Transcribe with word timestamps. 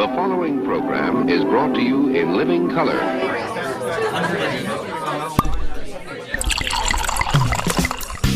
The 0.00 0.08
following 0.16 0.64
program 0.64 1.28
is 1.28 1.44
brought 1.44 1.74
to 1.74 1.82
you 1.82 2.08
in 2.16 2.34
living 2.34 2.70
color. 2.70 2.98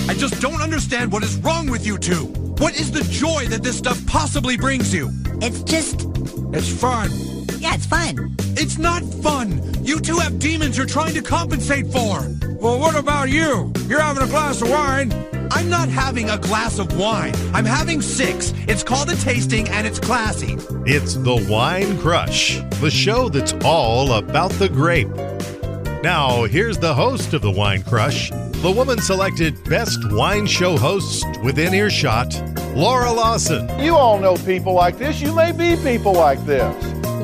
I 0.07 0.15
just 0.19 0.43
don't 0.43 0.61
understand 0.61 1.11
what 1.11 1.23
is 1.23 1.39
wrong 1.39 1.71
with 1.71 1.87
you 1.87 1.97
two. 1.97 2.27
What 2.59 2.79
is 2.79 2.93
the 2.93 3.03
joy 3.05 3.47
that 3.47 3.63
this 3.63 3.79
stuff 3.79 3.99
possibly 4.07 4.59
brings 4.59 4.93
you? 4.93 5.09
It's 5.41 5.63
just, 5.63 6.07
It's 6.53 6.69
fun. 6.69 7.09
yeah, 7.61 7.77
it's 7.77 7.87
fun. 7.87 8.37
It's 8.59 8.77
not 8.77 9.03
fun. 9.03 9.63
You 9.83 10.01
two 10.01 10.19
have 10.19 10.39
demons 10.39 10.77
you're 10.77 10.85
trying 10.85 11.15
to 11.15 11.23
compensate 11.23 11.87
for. 11.87 12.29
Well, 12.61 12.79
what 12.79 12.95
about 12.95 13.31
you? 13.31 13.73
You're 13.89 14.03
having 14.03 14.23
a 14.23 14.27
glass 14.27 14.61
of 14.61 14.69
wine. 14.69 15.34
I'm 15.55 15.69
not 15.69 15.89
having 15.89 16.31
a 16.31 16.37
glass 16.37 16.81
of 16.81 16.99
wine. 16.99 17.33
I'm 17.55 17.65
having 17.65 18.03
six. 18.03 18.53
It's 18.67 18.83
called 18.83 19.09
a 19.09 19.15
tasting 19.15 19.69
and 19.69 19.87
it's 19.87 20.01
classy. 20.01 20.57
It's 20.85 21.15
the 21.15 21.47
Wine 21.49 21.97
Crush, 22.01 22.61
the 22.81 22.91
show 22.91 23.29
that's 23.29 23.55
all 23.65 24.15
about 24.15 24.51
the 24.53 24.69
grape. 24.69 25.07
Now, 26.03 26.43
here's 26.43 26.77
the 26.79 26.93
host 26.93 27.35
of 27.35 27.43
the 27.43 27.53
Wine 27.53 27.85
Crush, 27.85 28.31
the 28.31 28.73
woman 28.73 29.01
selected 29.01 29.55
best 29.71 30.01
wine 30.11 30.47
show 30.47 30.77
host 30.77 31.25
within 31.45 31.73
earshot, 31.73 32.35
Laura 32.75 33.13
Lawson. 33.13 33.69
You 33.79 33.95
all 33.95 34.19
know 34.19 34.35
people 34.35 34.75
like 34.75 34.99
this. 34.99 35.21
You 35.21 35.33
may 35.33 35.53
be 35.53 35.77
people 35.83 36.15
like 36.15 36.45
this. 36.45 36.75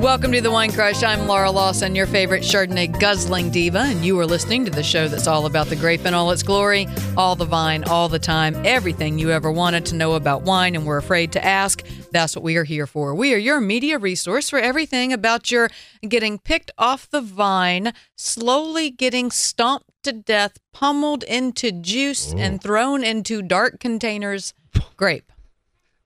Welcome 0.01 0.33
to 0.33 0.41
the 0.41 0.51
Wine 0.51 0.73
Crush. 0.73 1.03
I'm 1.03 1.27
Laura 1.27 1.51
Lawson, 1.51 1.95
your 1.95 2.07
favorite 2.07 2.43
Chardonnay 2.43 2.99
guzzling 2.99 3.51
diva, 3.51 3.81
and 3.81 4.03
you 4.03 4.19
are 4.19 4.25
listening 4.25 4.65
to 4.65 4.71
the 4.71 4.83
show 4.83 5.09
that's 5.09 5.27
all 5.27 5.45
about 5.45 5.67
the 5.67 5.77
grape 5.77 6.07
in 6.07 6.15
all 6.15 6.31
its 6.31 6.43
glory, 6.43 6.89
all 7.19 7.37
the 7.37 7.45
vine, 7.45 7.85
all 7.85 8.09
the 8.09 8.19
time, 8.19 8.57
everything 8.65 9.19
you 9.19 9.31
ever 9.31 9.53
wanted 9.53 9.85
to 9.87 9.95
know 9.95 10.15
about 10.15 10.41
wine 10.41 10.75
and 10.75 10.87
were 10.87 10.97
afraid 10.97 11.33
to 11.33 11.45
ask. 11.45 11.87
That's 12.13 12.35
what 12.35 12.43
we 12.43 12.57
are 12.57 12.65
here 12.65 12.87
for. 12.87 13.15
We 13.15 13.35
are 13.35 13.39
your 13.39 13.61
media 13.61 13.99
resource 13.99 14.49
for 14.49 14.59
everything 14.59 15.13
about 15.13 15.51
your 15.51 15.69
getting 16.09 16.39
picked 16.39 16.71
off 16.79 17.11
the 17.11 17.21
vine, 17.21 17.93
slowly 18.17 18.89
getting 18.89 19.31
stomped 19.31 19.91
to 20.05 20.13
death, 20.13 20.57
pummeled 20.73 21.25
into 21.25 21.73
juice, 21.73 22.33
oh. 22.33 22.39
and 22.39 22.63
thrown 22.63 23.05
into 23.05 23.43
dark 23.43 23.79
containers 23.81 24.55
grape. 24.97 25.31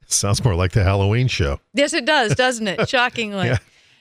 Sounds 0.09 0.43
more 0.45 0.57
like 0.57 0.73
the 0.73 0.83
Halloween 0.83 1.29
show. 1.29 1.61
Yes, 1.75 1.93
it 1.93 2.05
does, 2.05 2.35
doesn't 2.35 2.67
it? 2.67 2.89
Shockingly. 2.89 3.47
Yeah. 3.47 3.59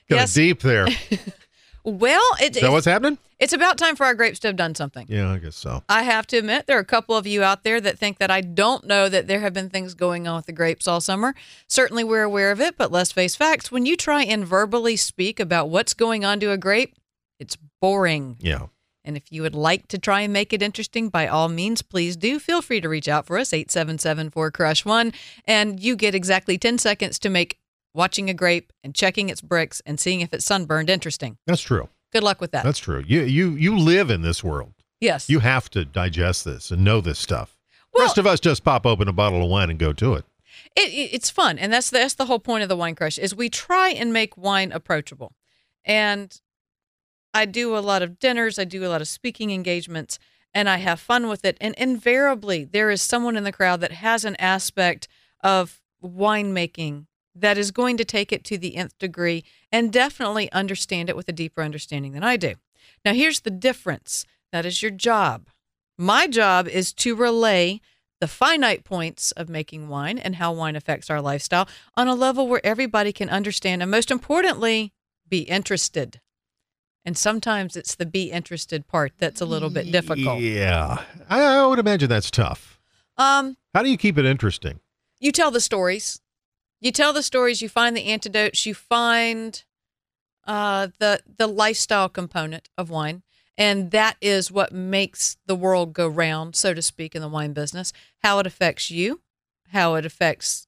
Got 0.10 0.16
Yes. 0.16 0.34
deep 0.34 0.62
there. 0.62 0.88
Well, 1.86 2.24
it, 2.42 2.54
that 2.54 2.72
what's 2.72 2.86
happening? 2.86 3.18
It's 3.40 3.52
about 3.52 3.78
time 3.78 3.98
for 3.98 4.06
our 4.06 4.14
grapes 4.14 4.40
to 4.40 4.48
have 4.48 4.56
done 4.56 4.74
something. 4.74 5.06
Yeah, 5.10 5.30
I 5.32 5.38
guess 5.38 5.58
so. 5.58 5.84
I 5.90 6.04
have 6.04 6.26
to 6.28 6.38
admit, 6.38 6.66
there 6.66 6.78
are 6.78 6.82
a 6.82 6.86
couple 6.86 7.18
of 7.18 7.28
you 7.28 7.44
out 7.44 7.64
there 7.66 7.82
that 7.82 8.00
think 8.00 8.20
that 8.20 8.32
I 8.32 8.40
don't 8.40 8.86
know 8.86 9.10
that 9.10 9.28
there 9.28 9.42
have 9.42 9.54
been 9.54 9.70
things 9.70 9.94
going 9.94 10.26
on 10.26 10.38
with 10.38 10.46
the 10.46 10.54
grapes 10.54 10.88
all 10.88 11.02
summer. 11.02 11.36
Certainly, 11.68 12.06
we're 12.06 12.24
aware 12.24 12.52
of 12.52 12.62
it, 12.62 12.78
but 12.78 12.90
let's 12.90 13.12
face 13.12 13.36
facts. 13.36 13.70
When 13.70 13.86
you 13.86 13.98
try 13.98 14.24
and 14.24 14.46
verbally 14.48 14.96
speak 14.96 15.42
about 15.42 15.70
what's 15.70 15.94
going 15.94 16.24
on 16.24 16.40
to 16.40 16.52
a 16.52 16.58
grape, 16.58 16.96
it's 17.38 17.58
boring. 17.82 18.38
Yeah. 18.40 18.68
And 19.04 19.18
if 19.18 19.30
you 19.30 19.42
would 19.42 19.56
like 19.56 19.90
to 19.90 19.98
try 19.98 20.22
and 20.22 20.32
make 20.32 20.54
it 20.54 20.62
interesting, 20.62 21.10
by 21.10 21.28
all 21.28 21.50
means, 21.50 21.82
please 21.82 22.16
do. 22.16 22.40
Feel 22.40 22.62
free 22.62 22.80
to 22.80 22.88
reach 22.88 23.10
out 23.10 23.26
for 23.28 23.38
us, 23.38 23.52
877 23.52 24.30
4 24.30 24.52
Crush 24.52 24.86
1. 24.86 25.12
And 25.44 25.82
you 25.82 25.98
get 25.98 26.16
exactly 26.16 26.58
10 26.58 26.78
seconds 26.78 27.20
to 27.20 27.30
make 27.30 27.60
watching 27.94 28.30
a 28.30 28.34
grape 28.34 28.72
and 28.84 28.94
checking 28.96 29.30
its 29.30 29.42
Brix 29.42 29.82
and 29.86 30.00
seeing 30.00 30.22
if 30.22 30.34
it's 30.34 30.46
sunburned 30.46 30.90
interesting. 30.90 31.38
That's 31.48 31.62
true. 31.62 31.90
Good 32.12 32.24
luck 32.24 32.42
with 32.42 32.52
that. 32.52 32.64
That's 32.64 32.80
true. 32.80 33.04
You 33.08 33.22
you 33.24 33.52
you 33.52 33.78
live 33.78 34.10
in 34.10 34.22
this 34.22 34.44
world. 34.44 34.74
yes. 35.02 35.30
You 35.30 35.40
have 35.40 35.70
to 35.72 35.84
digest 35.86 36.46
this 36.46 36.72
and 36.72 36.84
know 36.84 37.02
this 37.02 37.20
stuff. 37.20 37.58
Well- 37.94 38.04
Rest 38.06 38.18
of 38.18 38.28
us 38.28 38.40
just 38.40 38.64
pop 38.64 38.86
open 38.86 39.08
a 39.08 39.14
bottle 39.14 39.44
of 39.44 39.50
wine 39.50 39.70
and 39.70 39.80
go 39.80 39.94
to 39.94 40.14
it. 40.16 40.26
It, 40.76 40.90
it, 40.94 41.14
it's 41.14 41.30
fun, 41.30 41.58
and 41.60 41.72
that's 41.74 41.90
that's 41.90 42.14
the 42.16 42.26
whole 42.26 42.40
point 42.40 42.64
of 42.64 42.70
the 42.70 42.76
wine 42.76 42.96
crush 42.96 43.18
is 43.18 43.36
we 43.36 43.50
try 43.50 43.90
and 43.90 44.12
make 44.14 44.38
wine 44.38 44.72
approachable. 44.72 45.34
And 45.86 46.40
I 47.34 47.46
do 47.46 47.76
a 47.76 47.80
lot 47.80 48.02
of 48.04 48.20
dinners, 48.20 48.58
I 48.60 48.64
do 48.64 48.86
a 48.86 48.90
lot 48.90 49.02
of 49.02 49.08
speaking 49.08 49.50
engagements, 49.52 50.20
and 50.54 50.70
I 50.70 50.78
have 50.78 51.00
fun 51.00 51.28
with 51.28 51.44
it. 51.46 51.58
And 51.60 51.74
invariably, 51.76 52.64
there 52.64 52.92
is 52.92 53.02
someone 53.02 53.36
in 53.36 53.44
the 53.44 53.52
crowd 53.52 53.82
that 53.82 53.92
has 53.92 54.24
an 54.26 54.36
aspect 54.38 55.08
of 55.44 55.82
winemaking 56.04 57.06
that 57.36 57.58
is 57.58 57.72
going 57.72 57.98
to 57.98 58.06
take 58.06 58.32
it 58.32 58.44
to 58.46 58.58
the 58.58 58.76
nth 58.76 58.98
degree 59.00 59.44
and 59.72 59.92
definitely 59.92 60.52
understand 60.52 61.10
it 61.10 61.16
with 61.16 61.28
a 61.28 61.34
deeper 61.34 61.62
understanding 61.62 62.14
than 62.14 62.24
I 62.24 62.38
do. 62.38 62.56
Now, 63.04 63.14
here's 63.14 63.42
the 63.42 63.50
difference. 63.52 64.26
That 64.52 64.66
is 64.66 64.82
your 64.82 64.92
job. 64.92 65.48
My 65.98 66.28
job 66.28 66.68
is 66.68 66.94
to 66.94 67.16
relay 67.16 67.82
the 68.22 68.28
finite 68.28 68.84
points 68.84 69.32
of 69.34 69.50
making 69.50 69.90
wine 69.90 70.18
and 70.18 70.36
how 70.36 70.54
wine 70.54 70.76
affects 70.76 71.10
our 71.10 71.22
lifestyle 71.22 71.68
on 71.98 72.08
a 72.08 72.16
level 72.16 72.48
where 72.48 72.66
everybody 72.66 73.12
can 73.12 73.30
understand 73.30 73.82
and, 73.82 73.92
most 73.92 74.12
importantly, 74.12 74.94
be 75.28 75.40
interested. 75.40 76.22
And 77.04 77.18
sometimes 77.18 77.76
it's 77.76 77.96
the 77.96 78.06
be 78.06 78.32
interested 78.32 78.88
part 78.88 79.12
that's 79.18 79.42
a 79.42 79.46
little 79.46 79.70
bit 79.70 79.92
difficult. 79.92 80.40
Yeah. 80.40 81.04
I, 81.28 81.42
I 81.42 81.66
would 81.66 81.80
imagine 81.80 82.08
that's 82.08 82.32
tough. 82.32 82.80
Um, 83.18 83.58
How 83.74 83.84
do 83.84 83.90
you 83.90 83.98
keep 83.98 84.18
it 84.18 84.26
interesting? 84.26 84.80
you 85.20 85.32
tell 85.32 85.52
the 85.52 85.62
stories. 85.62 86.20
You 86.84 86.92
tell 86.92 87.14
the 87.14 87.24
stories. 87.24 87.62
You 87.62 87.70
find 87.70 87.96
the 87.96 88.08
antidotes. 88.08 88.66
You 88.66 88.74
find 88.74 89.64
uh, 90.46 90.90
the 91.00 91.22
the 91.38 91.48
lifestyle 91.48 92.10
component 92.10 92.68
of 92.78 92.90
wine, 92.90 93.24
and 93.58 93.92
that 93.92 94.18
is 94.20 94.52
what 94.52 94.74
makes 94.74 95.38
the 95.46 95.56
world 95.56 95.94
go 95.94 96.10
round, 96.10 96.58
so 96.58 96.74
to 96.74 96.82
speak, 96.82 97.16
in 97.16 97.22
the 97.22 97.30
wine 97.30 97.54
business. 97.54 97.94
How 98.22 98.38
it 98.40 98.46
affects 98.46 98.92
you, 98.92 99.22
how 99.70 99.96
it 99.96 100.06
affects 100.06 100.68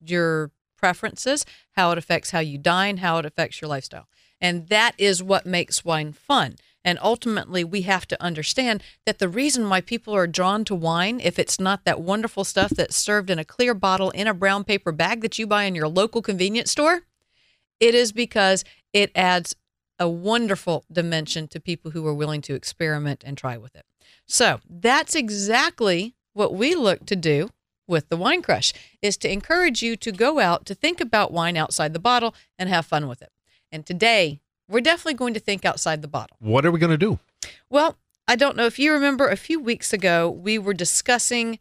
your 0.00 0.52
preferences, 0.78 1.44
how 1.72 1.90
it 1.90 1.98
affects 1.98 2.30
how 2.30 2.38
you 2.38 2.58
dine, 2.58 2.98
how 2.98 3.18
it 3.18 3.26
affects 3.26 3.60
your 3.60 3.68
lifestyle, 3.68 4.06
and 4.40 4.68
that 4.68 4.94
is 4.98 5.20
what 5.20 5.46
makes 5.46 5.84
wine 5.84 6.12
fun. 6.12 6.54
And 6.86 7.00
ultimately, 7.02 7.64
we 7.64 7.82
have 7.82 8.06
to 8.06 8.22
understand 8.22 8.80
that 9.06 9.18
the 9.18 9.28
reason 9.28 9.68
why 9.68 9.80
people 9.80 10.14
are 10.14 10.28
drawn 10.28 10.64
to 10.66 10.74
wine, 10.74 11.18
if 11.20 11.36
it's 11.36 11.58
not 11.58 11.84
that 11.84 12.00
wonderful 12.00 12.44
stuff 12.44 12.70
that's 12.70 12.96
served 12.96 13.28
in 13.28 13.40
a 13.40 13.44
clear 13.44 13.74
bottle 13.74 14.10
in 14.10 14.28
a 14.28 14.32
brown 14.32 14.62
paper 14.62 14.92
bag 14.92 15.20
that 15.22 15.36
you 15.36 15.48
buy 15.48 15.64
in 15.64 15.74
your 15.74 15.88
local 15.88 16.22
convenience 16.22 16.70
store, 16.70 17.02
it 17.80 17.96
is 17.96 18.12
because 18.12 18.62
it 18.92 19.10
adds 19.16 19.56
a 19.98 20.08
wonderful 20.08 20.84
dimension 20.90 21.48
to 21.48 21.58
people 21.58 21.90
who 21.90 22.06
are 22.06 22.14
willing 22.14 22.40
to 22.42 22.54
experiment 22.54 23.24
and 23.26 23.36
try 23.36 23.56
with 23.56 23.74
it. 23.74 23.84
So 24.24 24.60
that's 24.70 25.16
exactly 25.16 26.14
what 26.34 26.54
we 26.54 26.76
look 26.76 27.04
to 27.06 27.16
do 27.16 27.50
with 27.88 28.08
the 28.10 28.16
Wine 28.16 28.42
Crush 28.42 28.72
is 29.02 29.16
to 29.18 29.32
encourage 29.32 29.82
you 29.82 29.96
to 29.96 30.12
go 30.12 30.38
out 30.38 30.64
to 30.66 30.74
think 30.74 31.00
about 31.00 31.32
wine 31.32 31.56
outside 31.56 31.92
the 31.92 31.98
bottle 31.98 32.32
and 32.58 32.68
have 32.68 32.86
fun 32.86 33.08
with 33.08 33.22
it. 33.22 33.32
And 33.72 33.84
today, 33.84 34.40
we're 34.68 34.80
definitely 34.80 35.14
going 35.14 35.34
to 35.34 35.40
think 35.40 35.64
outside 35.64 36.02
the 36.02 36.08
bottle. 36.08 36.36
What 36.40 36.64
are 36.66 36.70
we 36.70 36.78
going 36.78 36.90
to 36.90 36.98
do? 36.98 37.18
Well, 37.70 37.96
I 38.28 38.36
don't 38.36 38.56
know 38.56 38.66
if 38.66 38.78
you 38.78 38.92
remember 38.92 39.28
a 39.28 39.36
few 39.36 39.60
weeks 39.60 39.92
ago, 39.92 40.28
we 40.30 40.58
were 40.58 40.74
discussing 40.74 41.58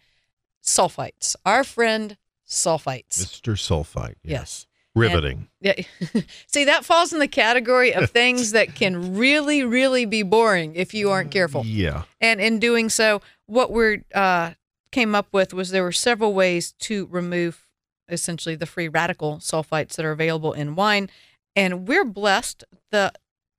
sulfites, 0.64 1.36
our 1.46 1.64
friend 1.64 2.18
sulfites. 2.48 3.24
Mr. 3.24 3.54
Sulfite. 3.56 4.16
Yes. 4.24 4.68
Riveting. 4.96 5.50
Yeah. 5.60 5.74
See, 6.48 6.64
that 6.64 6.86
falls 6.86 7.12
in 7.12 7.20
the 7.20 7.28
category 7.28 7.94
of 7.94 8.10
things 8.12 8.52
that 8.52 8.76
can 8.76 9.16
really, 9.18 9.64
really 9.64 10.06
be 10.06 10.24
boring 10.24 10.76
if 10.76 10.94
you 10.94 11.10
aren't 11.12 11.32
careful. 11.32 11.66
yeah. 11.66 12.04
And 12.22 12.40
in 12.40 12.60
doing 12.60 12.90
so, 12.90 13.22
what 13.46 13.72
we 13.72 14.04
uh, 14.14 14.52
came 14.92 15.14
up 15.14 15.28
with 15.34 15.54
was 15.54 15.72
there 15.72 15.84
were 15.84 15.92
several 15.92 16.34
ways 16.34 16.72
to 16.80 17.08
remove 17.08 17.62
essentially 18.08 18.56
the 18.56 18.66
free 18.66 18.88
radical 18.88 19.38
sulfites 19.38 19.96
that 19.96 20.06
are 20.06 20.12
available 20.12 20.54
in 20.54 20.76
wine. 20.76 21.10
And 21.56 21.88
we're 21.88 22.06
blessed. 22.06 22.64
The 22.92 23.14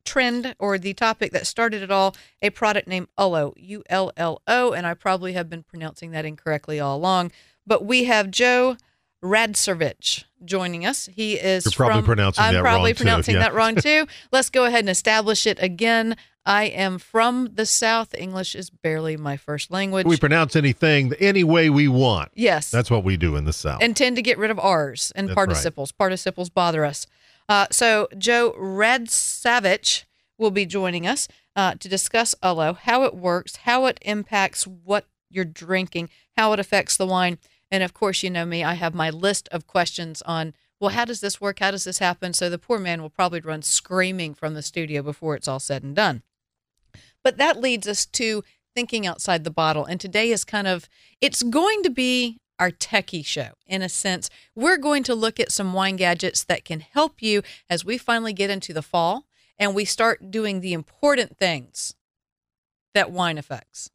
trend 0.04 0.54
or 0.58 0.78
the 0.78 0.94
topic 0.94 1.32
that 1.32 1.46
started 1.46 1.82
it 1.82 1.90
all, 1.90 2.16
a 2.40 2.50
product 2.50 2.88
named 2.88 3.08
Ullo, 3.18 3.52
U 3.56 3.82
L 3.88 4.12
L 4.16 4.40
O, 4.46 4.72
and 4.72 4.86
I 4.86 4.94
probably 4.94 5.34
have 5.34 5.50
been 5.50 5.62
pronouncing 5.62 6.12
that 6.12 6.24
incorrectly 6.24 6.80
all 6.80 6.96
along. 6.96 7.32
But 7.66 7.84
we 7.84 8.04
have 8.04 8.30
Joe 8.30 8.76
Radservich 9.22 10.24
joining 10.44 10.86
us. 10.86 11.06
He 11.06 11.34
is 11.34 11.64
You're 11.64 11.72
probably 11.72 12.00
from, 12.00 12.04
pronouncing 12.06 12.44
I'm 12.44 12.54
that 12.54 12.60
probably 12.62 12.90
wrong, 12.90 12.94
too, 12.94 13.04
pronouncing 13.04 13.34
yeah. 13.34 13.40
that 13.40 13.54
wrong 13.54 13.76
too. 13.76 14.06
Let's 14.32 14.50
go 14.50 14.65
ahead 14.65 14.80
and 14.80 14.88
establish 14.91 15.47
it 15.47 15.60
again. 15.60 16.16
I 16.44 16.65
am 16.65 16.98
from 16.98 17.50
the 17.54 17.66
South. 17.66 18.15
English 18.15 18.54
is 18.54 18.71
barely 18.71 19.16
my 19.16 19.36
first 19.36 19.72
language. 19.72 20.06
We 20.06 20.16
pronounce 20.16 20.54
anything 20.54 21.12
any 21.18 21.42
way 21.42 21.71
we 21.71 21.88
want. 21.88 22.30
yes. 22.34 22.71
That's 22.71 22.88
what 22.91 23.03
we 23.03 23.16
do 23.16 23.34
in 23.34 23.44
the 23.44 23.53
South. 23.53 23.82
and 23.82 23.97
tend 23.97 24.15
to 24.15 24.22
get 24.22 24.38
rid 24.38 24.53
of 24.53 24.59
R's 24.60 25.12
and 25.16 25.28
That's 25.28 25.34
participles. 25.34 25.91
Participles 25.91 26.48
bother 26.48 26.84
us. 26.84 27.09
Uh, 27.48 27.66
so 27.71 28.09
Joe 28.16 28.54
Radosavich 28.59 30.04
will 30.39 30.51
be 30.51 30.66
joining 30.66 31.07
us 31.07 31.28
uh, 31.54 31.75
to 31.75 31.89
discuss 31.89 32.34
Ullo, 32.43 32.77
how 32.77 33.04
it 33.04 33.15
works, 33.15 33.57
how 33.57 33.87
it 33.87 33.98
impacts 34.03 34.66
what 34.66 35.07
you're 35.31 35.45
drinking, 35.45 36.10
how 36.37 36.53
it 36.53 36.60
affects 36.60 36.97
the 36.97 37.07
wine, 37.07 37.39
and 37.71 37.83
of 37.83 37.95
course, 37.95 38.22
you 38.22 38.31
know 38.31 38.45
me. 38.45 38.63
I 38.63 38.75
have 38.75 38.95
my 38.95 39.10
list 39.10 39.48
of 39.51 39.66
questions 39.66 40.22
on. 40.22 40.54
Well, 40.78 40.91
how 40.91 41.04
does 41.04 41.21
this 41.21 41.41
work? 41.41 41.59
How 41.59 41.71
does 41.71 41.84
this 41.84 41.98
happen? 41.98 42.33
So 42.33 42.51
the 42.51 42.59
poor 42.59 42.78
man 42.78 43.01
will 43.01 43.10
probably 43.10 43.41
run 43.41 43.63
screaming 43.63 44.34
from 44.34 44.54
the 44.54 44.63
studio 44.63 45.03
before 45.03 45.34
it's 45.34 45.48
all 45.48 45.59
said 45.59 45.83
and 45.83 45.97
done. 45.97 46.22
But 47.25 47.39
that 47.39 47.60
leads 47.60 47.89
us 47.89 48.07
to 48.07 48.45
thinking 48.75 49.07
outside 49.07 49.43
the 49.43 49.51
bottle. 49.51 49.84
And 49.84 49.98
today 49.98 50.31
is 50.31 50.45
kind 50.45 50.66
of, 50.66 50.89
it's 51.21 51.43
going 51.43 51.83
to 51.83 51.91
be 51.91 52.39
our 52.58 52.70
techie 52.70 53.24
show 53.24 53.50
in 53.66 53.82
a 53.82 53.88
sense. 53.88 54.30
We're 54.54 54.78
going 54.78 55.03
to 55.04 55.14
look 55.14 55.38
at 55.41 55.53
some 55.53 55.72
wine 55.72 55.97
gadgets 55.97 56.44
that 56.44 56.64
can 56.64 56.80
help 56.80 57.20
you 57.22 57.42
as 57.68 57.84
we 57.84 57.98
finally 57.98 58.32
get 58.32 58.50
into 58.50 58.72
the 58.72 58.82
fall 58.82 59.26
and 59.58 59.74
we 59.74 59.84
start 59.84 60.30
doing 60.30 60.60
the 60.60 60.72
important 60.72 61.36
things 61.38 61.94
that 62.94 63.10
wine 63.10 63.38
affects. 63.38 63.91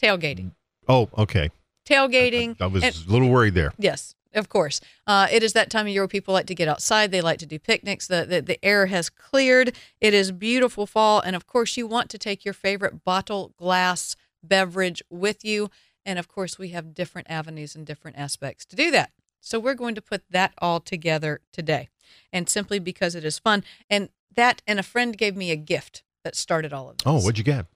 Tailgating. 0.00 0.52
Oh, 0.88 1.08
okay. 1.18 1.50
Tailgating. 1.88 2.56
I, 2.60 2.64
I 2.64 2.66
was 2.68 2.84
and- 2.84 2.94
a 2.94 3.10
little 3.10 3.28
worried 3.28 3.54
there. 3.54 3.72
Yes, 3.78 4.14
of 4.34 4.48
course. 4.48 4.80
Uh, 5.06 5.26
it 5.30 5.42
is 5.42 5.52
that 5.54 5.70
time 5.70 5.86
of 5.86 5.92
year 5.92 6.02
where 6.02 6.08
people 6.08 6.34
like 6.34 6.46
to 6.46 6.54
get 6.54 6.68
outside. 6.68 7.10
They 7.10 7.20
like 7.20 7.38
to 7.40 7.46
do 7.46 7.58
picnics. 7.58 8.06
The, 8.06 8.24
the 8.24 8.40
the 8.40 8.64
air 8.64 8.86
has 8.86 9.10
cleared. 9.10 9.74
It 10.00 10.14
is 10.14 10.30
beautiful 10.30 10.86
fall, 10.86 11.20
and 11.20 11.34
of 11.34 11.46
course, 11.46 11.76
you 11.76 11.86
want 11.86 12.10
to 12.10 12.18
take 12.18 12.44
your 12.44 12.54
favorite 12.54 13.04
bottle, 13.04 13.54
glass, 13.56 14.14
beverage 14.42 15.02
with 15.10 15.44
you. 15.44 15.70
And 16.08 16.18
of 16.18 16.26
course, 16.26 16.58
we 16.58 16.70
have 16.70 16.94
different 16.94 17.30
avenues 17.30 17.74
and 17.74 17.84
different 17.84 18.16
aspects 18.16 18.64
to 18.64 18.76
do 18.76 18.90
that. 18.92 19.12
So 19.42 19.60
we're 19.60 19.74
going 19.74 19.94
to 19.94 20.00
put 20.00 20.22
that 20.30 20.54
all 20.56 20.80
together 20.80 21.42
today, 21.52 21.90
and 22.32 22.48
simply 22.48 22.78
because 22.78 23.14
it 23.14 23.26
is 23.26 23.38
fun, 23.38 23.62
and 23.90 24.08
that, 24.34 24.62
and 24.66 24.80
a 24.80 24.82
friend 24.82 25.18
gave 25.18 25.36
me 25.36 25.50
a 25.50 25.56
gift 25.56 26.02
that 26.24 26.34
started 26.34 26.72
all 26.72 26.88
of 26.88 26.96
this. 26.96 27.06
Oh, 27.06 27.20
what'd 27.20 27.36
you 27.36 27.44
get? 27.44 27.66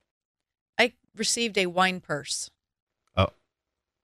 I 0.78 0.94
received 1.14 1.58
a 1.58 1.66
wine 1.66 2.00
purse. 2.00 2.50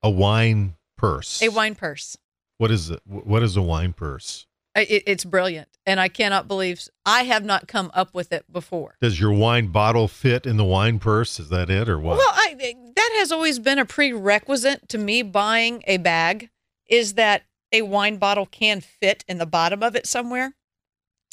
A 0.02 0.10
wine 0.10 0.74
purse. 0.98 1.42
A 1.42 1.48
wine 1.48 1.74
purse. 1.74 2.18
What 2.58 2.70
is 2.70 2.90
it? 2.90 3.00
What 3.06 3.42
is 3.42 3.56
a 3.56 3.62
wine 3.62 3.94
purse? 3.94 4.46
It, 4.82 5.02
it's 5.06 5.24
brilliant, 5.24 5.68
and 5.86 5.98
I 6.00 6.08
cannot 6.08 6.48
believe 6.48 6.80
I 7.06 7.22
have 7.24 7.44
not 7.44 7.68
come 7.68 7.90
up 7.94 8.14
with 8.14 8.32
it 8.32 8.44
before. 8.52 8.96
Does 9.00 9.18
your 9.20 9.32
wine 9.32 9.68
bottle 9.68 10.08
fit 10.08 10.46
in 10.46 10.56
the 10.56 10.64
wine 10.64 10.98
purse? 10.98 11.38
Is 11.40 11.48
that 11.50 11.70
it 11.70 11.88
or 11.88 11.98
what? 11.98 12.18
Well, 12.18 12.30
I, 12.32 12.54
that 12.96 13.10
has 13.18 13.32
always 13.32 13.58
been 13.58 13.78
a 13.78 13.84
prerequisite 13.84 14.88
to 14.90 14.98
me 14.98 15.22
buying 15.22 15.82
a 15.86 15.96
bag. 15.98 16.50
Is 16.88 17.14
that 17.14 17.42
a 17.72 17.82
wine 17.82 18.16
bottle 18.16 18.46
can 18.46 18.80
fit 18.80 19.24
in 19.28 19.38
the 19.38 19.46
bottom 19.46 19.82
of 19.82 19.94
it 19.94 20.06
somewhere? 20.06 20.54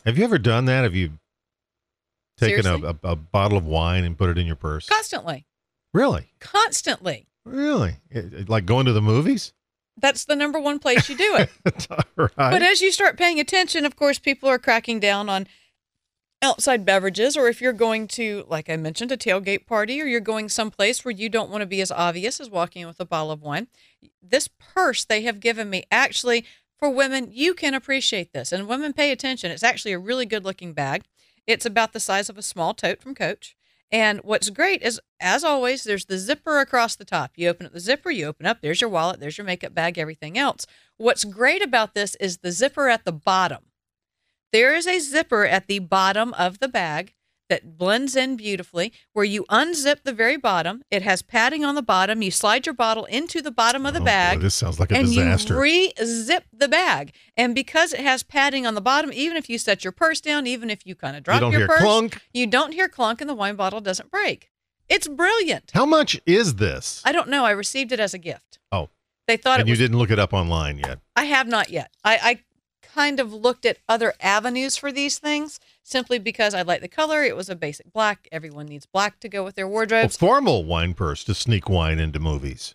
Have 0.06 0.18
you 0.18 0.24
ever 0.24 0.38
done 0.38 0.65
that? 0.65 0.83
Have 0.83 0.94
you 0.95 1.13
taken 2.38 2.65
a, 2.65 2.89
a, 2.89 2.95
a 3.12 3.15
bottle 3.15 3.57
of 3.57 3.65
wine 3.65 4.03
and 4.03 4.18
put 4.18 4.30
it 4.30 4.38
in 4.38 4.45
your 4.45 4.56
purse? 4.57 4.88
Constantly, 4.88 5.45
Really? 5.94 6.31
constantly. 6.39 7.27
Really? 7.45 7.98
It- 8.09 8.33
it- 8.33 8.50
like 8.50 8.65
going 8.65 8.86
to 8.88 8.91
the 8.94 9.01
movies? 9.01 9.53
That's 9.97 10.25
the 10.25 10.36
number 10.36 10.59
one 10.59 10.80
place 10.80 11.09
you 11.09 11.18
do 11.18 11.36
it. 11.38 11.50
Right. 12.18 12.31
But 12.38 12.62
as 12.62 12.81
you 12.81 12.94
start 12.94 13.18
paying 13.18 13.42
attention, 13.42 13.86
of 13.86 13.97
course, 13.97 14.19
people 14.19 14.47
are 14.47 14.57
cracking 14.57 15.01
down 15.01 15.27
on 15.27 15.47
outside 16.42 16.86
beverages, 16.86 17.36
or 17.36 17.50
if 17.50 17.59
you're 17.59 17.74
going 17.74 18.07
to, 18.09 18.45
like 18.47 18.69
I 18.69 18.77
mentioned, 18.77 19.12
a 19.12 19.18
tailgate 19.18 19.65
party, 19.65 20.01
or 20.01 20.06
you're 20.06 20.21
going 20.21 20.47
someplace 20.47 21.03
where 21.03 21.12
you 21.13 21.27
don't 21.27 21.50
want 21.50 21.62
to 21.62 21.68
be 21.68 21.81
as 21.81 21.92
obvious 21.92 22.39
as 22.39 22.50
walking 22.50 22.83
in 22.83 22.88
with 22.88 23.01
a 23.01 23.06
bottle 23.06 23.31
of 23.31 23.42
wine. 23.42 23.68
This 24.21 24.47
purse 24.47 25.03
they 25.03 25.24
have 25.24 25.42
given 25.42 25.69
me 25.69 25.83
actually 25.92 26.45
for 26.77 26.89
women, 26.89 27.30
you 27.31 27.53
can 27.53 27.74
appreciate 27.74 28.33
this, 28.33 28.51
and 28.51 28.68
women 28.68 28.94
pay 28.94 29.12
attention. 29.12 29.51
It's 29.51 29.63
actually 29.63 29.94
a 29.94 30.00
really 30.00 30.25
good 30.25 30.44
looking 30.44 30.74
bag. 30.74 31.03
It's 31.48 31.65
about 31.65 31.94
the 31.94 32.00
size 32.00 32.30
of 32.30 32.38
a 32.38 32.41
small 32.41 32.74
tote 32.74 33.01
from 33.01 33.15
Coach. 33.15 33.56
And 33.91 34.19
what's 34.23 34.49
great 34.49 34.81
is, 34.81 34.99
as 35.19 35.43
always, 35.43 35.83
there's 35.83 36.05
the 36.05 36.17
zipper 36.17 36.59
across 36.59 36.95
the 36.95 37.05
top. 37.05 37.31
You 37.35 37.49
open 37.49 37.65
up 37.65 37.73
the 37.73 37.79
zipper, 37.79 38.11
you 38.11 38.25
open 38.25 38.45
up, 38.45 38.61
there's 38.61 38.81
your 38.81 38.89
wallet, 38.89 39.19
there's 39.19 39.37
your 39.37 39.45
makeup 39.45 39.73
bag, 39.73 39.97
everything 39.97 40.37
else. 40.37 40.65
What's 40.97 41.23
great 41.23 41.63
about 41.63 41.93
this 41.93 42.15
is 42.15 42.37
the 42.37 42.51
zipper 42.51 42.89
at 42.89 43.05
the 43.05 43.11
bottom. 43.11 43.65
There 44.51 44.75
is 44.75 44.87
a 44.87 44.99
zipper 44.99 45.45
at 45.45 45.67
the 45.67 45.79
bottom 45.79 46.33
of 46.33 46.59
the 46.59 46.67
bag 46.67 47.14
that 47.50 47.77
blends 47.77 48.15
in 48.15 48.36
beautifully 48.36 48.92
where 49.13 49.25
you 49.25 49.45
unzip 49.51 50.03
the 50.03 50.13
very 50.13 50.38
bottom. 50.38 50.81
It 50.89 51.01
has 51.03 51.21
padding 51.21 51.63
on 51.63 51.75
the 51.75 51.81
bottom. 51.81 52.21
You 52.21 52.31
slide 52.31 52.65
your 52.65 52.74
bottle 52.74 53.06
into 53.06 53.42
the 53.42 53.51
bottom 53.51 53.86
of 53.86 53.94
the 53.94 54.00
Oh, 54.00 54.03
boy, 54.03 54.06
bag 54.06 54.39
this 54.42 54.56
sounds 54.56 54.80
like 54.80 54.92
a 54.92 54.95
and 54.97 55.07
disaster. 55.07 55.53
you 55.53 55.59
re-zip 55.59 56.45
the 56.51 56.68
bag. 56.68 57.13
And 57.38 57.53
because 57.53 57.94
it 57.94 58.00
has 58.01 58.24
padding 58.24 58.65
on 58.65 58.74
the 58.75 58.81
bottom, 58.81 59.12
even 59.13 59.38
if 59.38 59.50
you 59.50 59.57
set 59.57 59.83
your 59.83 59.92
purse 59.92 60.21
down, 60.21 60.47
even 60.47 60.69
if 60.69 60.86
you 60.86 60.95
kind 60.95 61.15
of 61.15 61.24
drop 61.24 61.39
don't 61.42 61.51
your 61.51 61.68
purse, 61.68 61.81
clunk. 61.81 62.21
you 62.33 62.47
don't 62.47 62.74
hear 62.74 62.88
clunk, 62.88 63.21
and 63.21 63.30
the 63.30 63.36
wine 63.36 63.56
bottle 63.56 63.81
doesn't 63.81 64.09
break. 64.12 64.50
It's 64.89 65.07
brilliant. 65.07 65.71
How 65.74 65.86
much 65.86 66.19
is 66.25 66.56
this? 66.56 67.01
I 67.06 67.12
don't 67.12 67.30
know. 67.30 67.44
I 67.45 67.51
received 67.51 67.91
it 67.91 68.00
as 68.00 68.13
a 68.13 68.19
gift. 68.19 68.59
oh, 68.71 68.89
They 69.27 69.38
thought 69.38 69.59
and 69.59 69.68
it 69.68 69.69
you 69.69 69.74
was. 69.74 69.80
didn't 69.80 69.98
look 69.98 70.12
it 70.12 70.19
up 70.19 70.33
online 70.33 70.77
yet. 70.80 71.00
I 71.15 71.25
have 71.25 71.48
not 71.48 71.69
yet. 71.71 71.91
I, 72.03 72.19
I 72.21 72.39
kind 72.95 73.19
of 73.19 73.33
looked 73.33 73.65
at 73.65 73.80
other 73.89 74.13
avenues 74.21 74.77
for 74.77 74.89
these 74.89 75.19
things 75.19 75.59
simply 75.83 76.18
because 76.18 76.53
I 76.53 76.62
like 76.62 76.80
the 76.80 76.88
color. 76.88 77.24
It 77.24 77.36
was 77.36 77.50
a 77.50 77.56
basic 77.56 77.92
black. 77.92 78.30
Everyone 78.31 78.68
needs 78.68 78.86
black 78.86 79.19
to 79.19 79.27
go 79.27 79.44
with 79.44 79.56
their 79.56 79.68
wardrobe. 79.68 80.06
A 80.06 80.09
formal 80.09 80.63
wine 80.63 80.94
purse 80.94 81.25
to 81.25 81.33
sneak 81.33 81.68
wine 81.68 82.00
into 82.00 82.19
movies. 82.19 82.74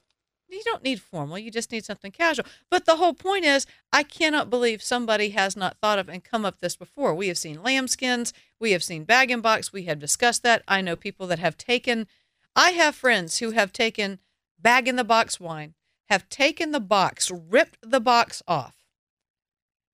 You 0.51 0.61
don't 0.65 0.83
need 0.83 1.01
formal. 1.01 1.39
You 1.39 1.51
just 1.51 1.73
need 1.73 1.87
something 1.87 2.13
casual. 2.13 2.45
But 2.71 2.85
the 2.85 2.97
whole 2.97 3.15
point 3.15 3.47
is, 3.47 3.67
I 3.93 4.03
cannot 4.03 4.51
believe 4.51 4.83
somebody 4.83 5.31
has 5.31 5.57
not 5.57 5.79
thought 5.79 5.99
of 5.99 6.09
and 6.09 6.23
come 6.23 6.45
up 6.45 6.59
this 6.59 6.77
before. 6.77 7.15
We 7.15 7.29
have 7.29 7.39
seen 7.39 7.59
lambskins. 7.59 8.33
We 8.59 8.73
have 8.73 8.83
seen 8.83 9.05
bag 9.05 9.31
and 9.31 9.43
box. 9.43 9.73
We 9.73 9.85
have 9.85 9.99
discussed 9.99 10.43
that. 10.43 10.63
I 10.69 10.83
know 10.83 10.97
people 10.97 11.27
that 11.29 11.39
have 11.39 11.57
taken. 11.57 12.07
I 12.55 12.73
have 12.73 12.95
friends 12.95 13.39
who 13.39 13.53
have 13.53 13.73
taken 13.73 14.19
bag 14.59 14.87
in 14.87 14.97
the 14.97 15.05
box 15.05 15.41
wine, 15.41 15.75
have 16.11 16.29
taken 16.29 16.73
the 16.73 16.81
box, 16.81 17.31
ripped 17.31 17.79
the 17.81 18.01
box 18.01 18.43
off, 18.47 18.80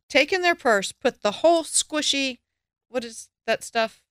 taken 0.08 0.42
their 0.42 0.54
purse, 0.54 0.92
put 0.92 1.22
the 1.22 1.30
whole 1.32 1.62
squishy, 1.64 2.38
what 2.88 3.04
is 3.04 3.28
that 3.46 3.62
stuff? 3.64 4.02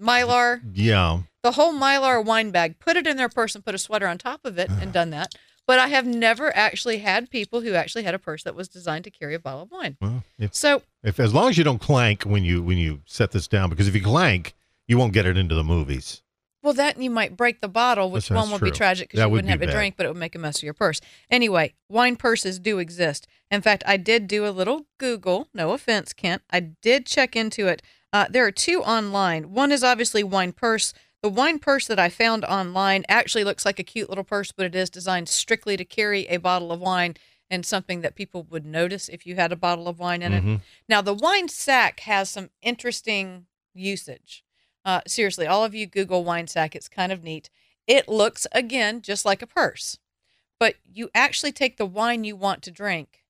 Mylar 0.00 0.60
Yeah. 0.72 1.22
the 1.42 1.52
whole 1.52 1.72
mylar 1.72 2.24
wine 2.24 2.50
bag, 2.50 2.78
put 2.78 2.96
it 2.96 3.06
in 3.06 3.16
their 3.16 3.28
purse 3.28 3.54
and 3.54 3.64
put 3.64 3.74
a 3.74 3.78
sweater 3.78 4.06
on 4.06 4.18
top 4.18 4.44
of 4.44 4.58
it 4.58 4.70
and 4.70 4.92
done 4.92 5.10
that. 5.10 5.34
But 5.66 5.78
I 5.78 5.88
have 5.88 6.06
never 6.06 6.54
actually 6.56 6.98
had 6.98 7.28
people 7.30 7.60
who 7.60 7.74
actually 7.74 8.04
had 8.04 8.14
a 8.14 8.18
purse 8.18 8.42
that 8.44 8.54
was 8.54 8.68
designed 8.68 9.04
to 9.04 9.10
carry 9.10 9.34
a 9.34 9.38
bottle 9.38 9.62
of 9.62 9.70
wine. 9.70 9.96
Well, 10.00 10.24
if, 10.38 10.54
So 10.54 10.82
if 11.02 11.20
as 11.20 11.34
long 11.34 11.50
as 11.50 11.58
you 11.58 11.64
don't 11.64 11.80
clank 11.80 12.22
when 12.22 12.42
you 12.44 12.62
when 12.62 12.78
you 12.78 13.02
set 13.06 13.32
this 13.32 13.48
down, 13.48 13.68
because 13.70 13.86
if 13.88 13.94
you 13.94 14.02
clank, 14.02 14.54
you 14.86 14.96
won't 14.96 15.12
get 15.12 15.26
it 15.26 15.36
into 15.36 15.54
the 15.54 15.64
movies. 15.64 16.22
Well, 16.62 16.74
that 16.74 17.00
you 17.00 17.08
might 17.10 17.36
break 17.36 17.60
the 17.60 17.68
bottle, 17.68 18.10
which 18.10 18.28
That's- 18.28 18.42
one 18.44 18.52
would 18.52 18.64
be 18.64 18.72
tragic 18.76 19.08
because 19.08 19.18
you 19.20 19.24
would 19.26 19.32
wouldn't 19.32 19.46
be 19.46 19.50
have 19.52 19.62
a 19.62 19.66
bad. 19.66 19.72
drink, 19.72 19.94
but 19.96 20.06
it 20.06 20.08
would 20.10 20.18
make 20.18 20.34
a 20.34 20.38
mess 20.38 20.56
of 20.58 20.64
your 20.64 20.74
purse. 20.74 21.00
Anyway, 21.30 21.74
wine 21.88 22.16
purses 22.16 22.58
do 22.58 22.78
exist. 22.78 23.26
In 23.50 23.60
fact, 23.62 23.82
I 23.86 23.96
did 23.96 24.26
do 24.26 24.46
a 24.46 24.50
little 24.50 24.86
Google. 24.98 25.48
No 25.54 25.70
offense, 25.72 26.12
Kent. 26.12 26.42
I 26.50 26.60
did 26.60 27.06
check 27.06 27.36
into 27.36 27.68
it. 27.68 27.80
Uh, 28.12 28.26
there 28.28 28.44
are 28.44 28.50
two 28.50 28.82
online. 28.82 29.52
One 29.52 29.70
is 29.70 29.84
obviously 29.84 30.24
wine 30.24 30.52
purse. 30.52 30.92
The 31.22 31.28
wine 31.28 31.58
purse 31.58 31.86
that 31.86 31.98
I 31.98 32.08
found 32.08 32.44
online 32.44 33.04
actually 33.08 33.44
looks 33.44 33.64
like 33.64 33.78
a 33.78 33.84
cute 33.84 34.08
little 34.08 34.24
purse, 34.24 34.50
but 34.52 34.66
it 34.66 34.74
is 34.74 34.90
designed 34.90 35.28
strictly 35.28 35.76
to 35.76 35.84
carry 35.84 36.26
a 36.26 36.38
bottle 36.38 36.72
of 36.72 36.80
wine 36.80 37.14
and 37.50 37.64
something 37.64 38.02
that 38.02 38.14
people 38.14 38.42
would 38.50 38.66
notice 38.66 39.08
if 39.08 39.26
you 39.26 39.34
had 39.36 39.52
a 39.52 39.56
bottle 39.56 39.88
of 39.88 39.98
wine 39.98 40.22
in 40.22 40.32
it. 40.32 40.44
Mhm. 40.44 40.60
Now, 40.88 41.00
the 41.02 41.14
wine 41.14 41.48
sack 41.48 42.00
has 42.00 42.28
some 42.30 42.50
interesting 42.62 43.46
usage. 43.74 44.44
Uh, 44.88 45.02
seriously, 45.06 45.46
all 45.46 45.64
of 45.64 45.74
you 45.74 45.86
Google 45.86 46.24
wine 46.24 46.46
sack. 46.46 46.74
It's 46.74 46.88
kind 46.88 47.12
of 47.12 47.22
neat. 47.22 47.50
It 47.86 48.08
looks, 48.08 48.46
again, 48.52 49.02
just 49.02 49.26
like 49.26 49.42
a 49.42 49.46
purse, 49.46 49.98
but 50.58 50.76
you 50.90 51.10
actually 51.14 51.52
take 51.52 51.76
the 51.76 51.84
wine 51.84 52.24
you 52.24 52.36
want 52.36 52.62
to 52.62 52.70
drink 52.70 53.22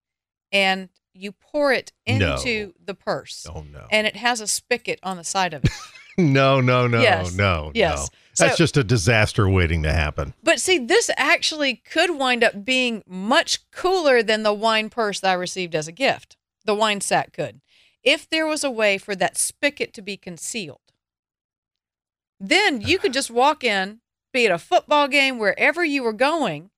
and 0.52 0.88
you 1.12 1.32
pour 1.32 1.72
it 1.72 1.90
No. 2.06 2.36
into 2.36 2.74
the 2.84 2.94
purse. 2.94 3.44
Oh 3.52 3.62
no. 3.72 3.88
And 3.90 4.06
it 4.06 4.14
has 4.14 4.40
a 4.40 4.46
spigot 4.46 5.00
on 5.02 5.16
the 5.16 5.24
side 5.24 5.52
of 5.52 5.64
it. 5.64 5.70
no, 6.18 6.60
no, 6.60 6.86
no, 6.86 7.00
Yes. 7.00 7.34
no, 7.34 7.72
Yes. 7.74 7.98
no. 7.98 8.06
That's 8.38 8.52
So- 8.52 8.56
just 8.62 8.76
a 8.76 8.84
disaster 8.84 9.48
waiting 9.48 9.82
to 9.82 9.92
happen. 9.92 10.34
But 10.44 10.60
see, 10.60 10.78
this 10.78 11.10
actually 11.16 11.74
could 11.74 12.16
wind 12.16 12.44
up 12.44 12.64
being 12.64 13.02
much 13.04 13.68
cooler 13.72 14.22
than 14.22 14.44
the 14.44 14.52
wine 14.54 14.90
purse 14.90 15.18
that 15.20 15.30
I 15.30 15.34
received 15.34 15.74
as 15.74 15.88
a 15.88 15.92
gift. 15.92 16.36
The 16.64 16.74
wine 16.76 17.00
sack 17.00 17.32
could. 17.32 17.60
If 18.04 18.30
there 18.30 18.46
was 18.46 18.62
a 18.62 18.70
way 18.70 18.96
for 18.96 19.16
that 19.16 19.36
spigot 19.36 19.92
to 19.94 20.02
be 20.02 20.16
concealed, 20.16 20.87
then 22.40 22.80
you 22.80 22.98
could 22.98 23.12
just 23.12 23.30
walk 23.30 23.64
in, 23.64 24.00
be 24.32 24.46
at 24.46 24.52
a 24.52 24.58
football 24.58 25.08
game, 25.08 25.38
wherever 25.38 25.84
you 25.84 26.02
were 26.02 26.12
going, 26.12 26.70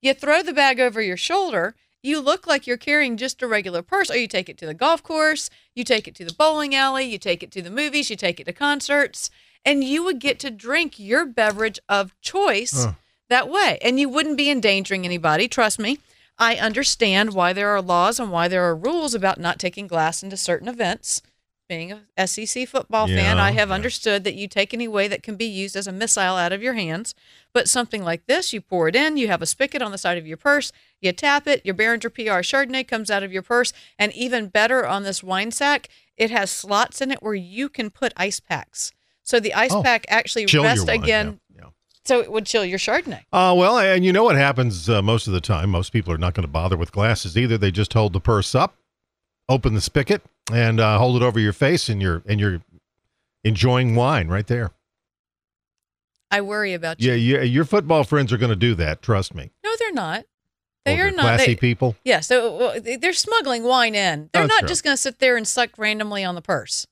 you 0.00 0.14
throw 0.14 0.42
the 0.42 0.52
bag 0.52 0.78
over 0.78 1.00
your 1.02 1.16
shoulder, 1.16 1.74
you 2.02 2.20
look 2.20 2.46
like 2.46 2.66
you're 2.66 2.76
carrying 2.76 3.16
just 3.16 3.42
a 3.42 3.48
regular 3.48 3.82
purse, 3.82 4.10
or 4.10 4.16
you 4.16 4.28
take 4.28 4.48
it 4.48 4.56
to 4.58 4.66
the 4.66 4.74
golf 4.74 5.02
course, 5.02 5.50
you 5.74 5.82
take 5.82 6.06
it 6.06 6.14
to 6.14 6.24
the 6.24 6.34
bowling 6.34 6.74
alley, 6.74 7.04
you 7.04 7.18
take 7.18 7.42
it 7.42 7.50
to 7.52 7.62
the 7.62 7.70
movies, 7.70 8.10
you 8.10 8.16
take 8.16 8.38
it 8.38 8.44
to 8.44 8.52
concerts, 8.52 9.30
and 9.64 9.82
you 9.82 10.04
would 10.04 10.20
get 10.20 10.38
to 10.40 10.50
drink 10.50 10.98
your 10.98 11.26
beverage 11.26 11.80
of 11.88 12.14
choice 12.20 12.84
Huh. 12.84 12.92
that 13.28 13.48
way. 13.48 13.78
And 13.82 13.98
you 13.98 14.08
wouldn't 14.08 14.36
be 14.36 14.50
endangering 14.50 15.04
anybody. 15.04 15.48
Trust 15.48 15.78
me. 15.78 15.98
I 16.38 16.54
understand 16.54 17.34
why 17.34 17.52
there 17.52 17.70
are 17.70 17.82
laws 17.82 18.20
and 18.20 18.30
why 18.30 18.46
there 18.46 18.62
are 18.62 18.76
rules 18.76 19.12
about 19.12 19.40
not 19.40 19.58
taking 19.58 19.88
glass 19.88 20.22
into 20.22 20.36
certain 20.36 20.68
events. 20.68 21.20
Being 21.68 21.92
a 22.16 22.26
SEC 22.26 22.66
football 22.66 23.06
fan, 23.06 23.38
I 23.38 23.50
have 23.50 23.68
yeah. 23.68 23.74
understood 23.74 24.24
that 24.24 24.34
you 24.34 24.48
take 24.48 24.72
any 24.72 24.88
way 24.88 25.06
that 25.06 25.22
can 25.22 25.36
be 25.36 25.44
used 25.44 25.76
as 25.76 25.86
a 25.86 25.92
missile 25.92 26.36
out 26.36 26.50
of 26.50 26.62
your 26.62 26.72
hands. 26.72 27.14
But 27.52 27.68
something 27.68 28.02
like 28.02 28.26
this, 28.26 28.54
you 28.54 28.62
pour 28.62 28.88
it 28.88 28.96
in, 28.96 29.18
you 29.18 29.28
have 29.28 29.42
a 29.42 29.46
spigot 29.46 29.82
on 29.82 29.92
the 29.92 29.98
side 29.98 30.16
of 30.16 30.26
your 30.26 30.38
purse, 30.38 30.72
you 31.02 31.12
tap 31.12 31.46
it, 31.46 31.60
your 31.66 31.74
Beringer 31.74 32.08
PR 32.08 32.40
Chardonnay 32.40 32.88
comes 32.88 33.10
out 33.10 33.22
of 33.22 33.32
your 33.32 33.42
purse, 33.42 33.74
and 33.98 34.14
even 34.14 34.48
better 34.48 34.86
on 34.86 35.02
this 35.02 35.22
wine 35.22 35.50
sack, 35.50 35.88
it 36.16 36.30
has 36.30 36.50
slots 36.50 37.02
in 37.02 37.10
it 37.10 37.22
where 37.22 37.34
you 37.34 37.68
can 37.68 37.90
put 37.90 38.14
ice 38.16 38.40
packs. 38.40 38.92
So 39.22 39.38
the 39.38 39.52
ice 39.52 39.72
Oh, 39.74 39.82
pack 39.82 40.06
actually 40.08 40.46
rests 40.46 40.88
again 40.88 41.40
yeah, 41.54 41.64
yeah. 41.64 41.70
So 42.06 42.20
it 42.20 42.32
would 42.32 42.46
chill 42.46 42.64
your 42.64 42.78
Chardonnay. 42.78 43.24
Uh, 43.30 43.54
well, 43.54 43.78
and 43.78 44.02
you 44.06 44.14
know 44.14 44.24
what 44.24 44.36
happens 44.36 44.88
uh, 44.88 45.02
most 45.02 45.26
of 45.26 45.34
the 45.34 45.42
time? 45.42 45.68
Most 45.68 45.92
people 45.92 46.14
are 46.14 46.18
not 46.18 46.32
going 46.32 46.46
to 46.46 46.50
bother 46.50 46.78
with 46.78 46.92
glasses 46.92 47.36
either. 47.36 47.58
They 47.58 47.70
just 47.70 47.92
hold 47.92 48.14
the 48.14 48.20
purse 48.20 48.54
up, 48.54 48.77
open 49.48 49.74
the 49.74 49.80
spigot, 49.80 50.22
and 50.52 50.80
uh, 50.80 50.98
hold 50.98 51.20
it 51.20 51.24
over 51.24 51.38
your 51.40 51.52
face, 51.52 51.88
and 51.88 52.00
you're 52.02 52.22
and 52.26 52.38
you're 52.40 52.60
enjoying 53.44 53.94
wine 53.94 54.28
right 54.28 54.46
there. 54.46 54.70
I 56.30 56.40
worry 56.42 56.74
about 56.74 57.00
you. 57.00 57.12
Yeah, 57.12 57.36
yeah 57.38 57.42
your 57.42 57.64
football 57.64 58.04
friends 58.04 58.32
are 58.32 58.36
going 58.38 58.50
to 58.50 58.56
do 58.56 58.74
that. 58.76 59.00
Trust 59.02 59.34
me. 59.34 59.50
No, 59.64 59.70
they're 59.78 59.92
not. 59.92 60.24
They 60.84 60.96
they're 60.96 61.10
not. 61.10 61.22
classy 61.22 61.46
They, 61.46 61.56
people. 61.56 61.96
yeah, 62.04 62.20
so 62.20 62.56
well, 62.56 62.80
they- 62.80 62.96
they're 62.96 63.12
smuggling 63.12 63.62
wine 63.64 63.94
in. 63.94 64.30
They're 64.32 64.44
Oh, 64.44 64.46
not 64.46 64.60
sure. 64.60 64.68
just 64.68 64.84
going 64.84 64.94
to 64.94 65.00
sit 65.00 65.18
there 65.18 65.36
and 65.36 65.46
suck 65.46 65.70
randomly 65.78 66.24
on 66.24 66.34
the 66.34 66.42
purse. 66.42 66.86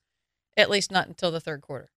At 0.55 0.69
least 0.71 0.91
not 0.91 1.07
until 1.07 1.29
the 1.31 1.39
third 1.39 1.61
quarter. 1.61 1.89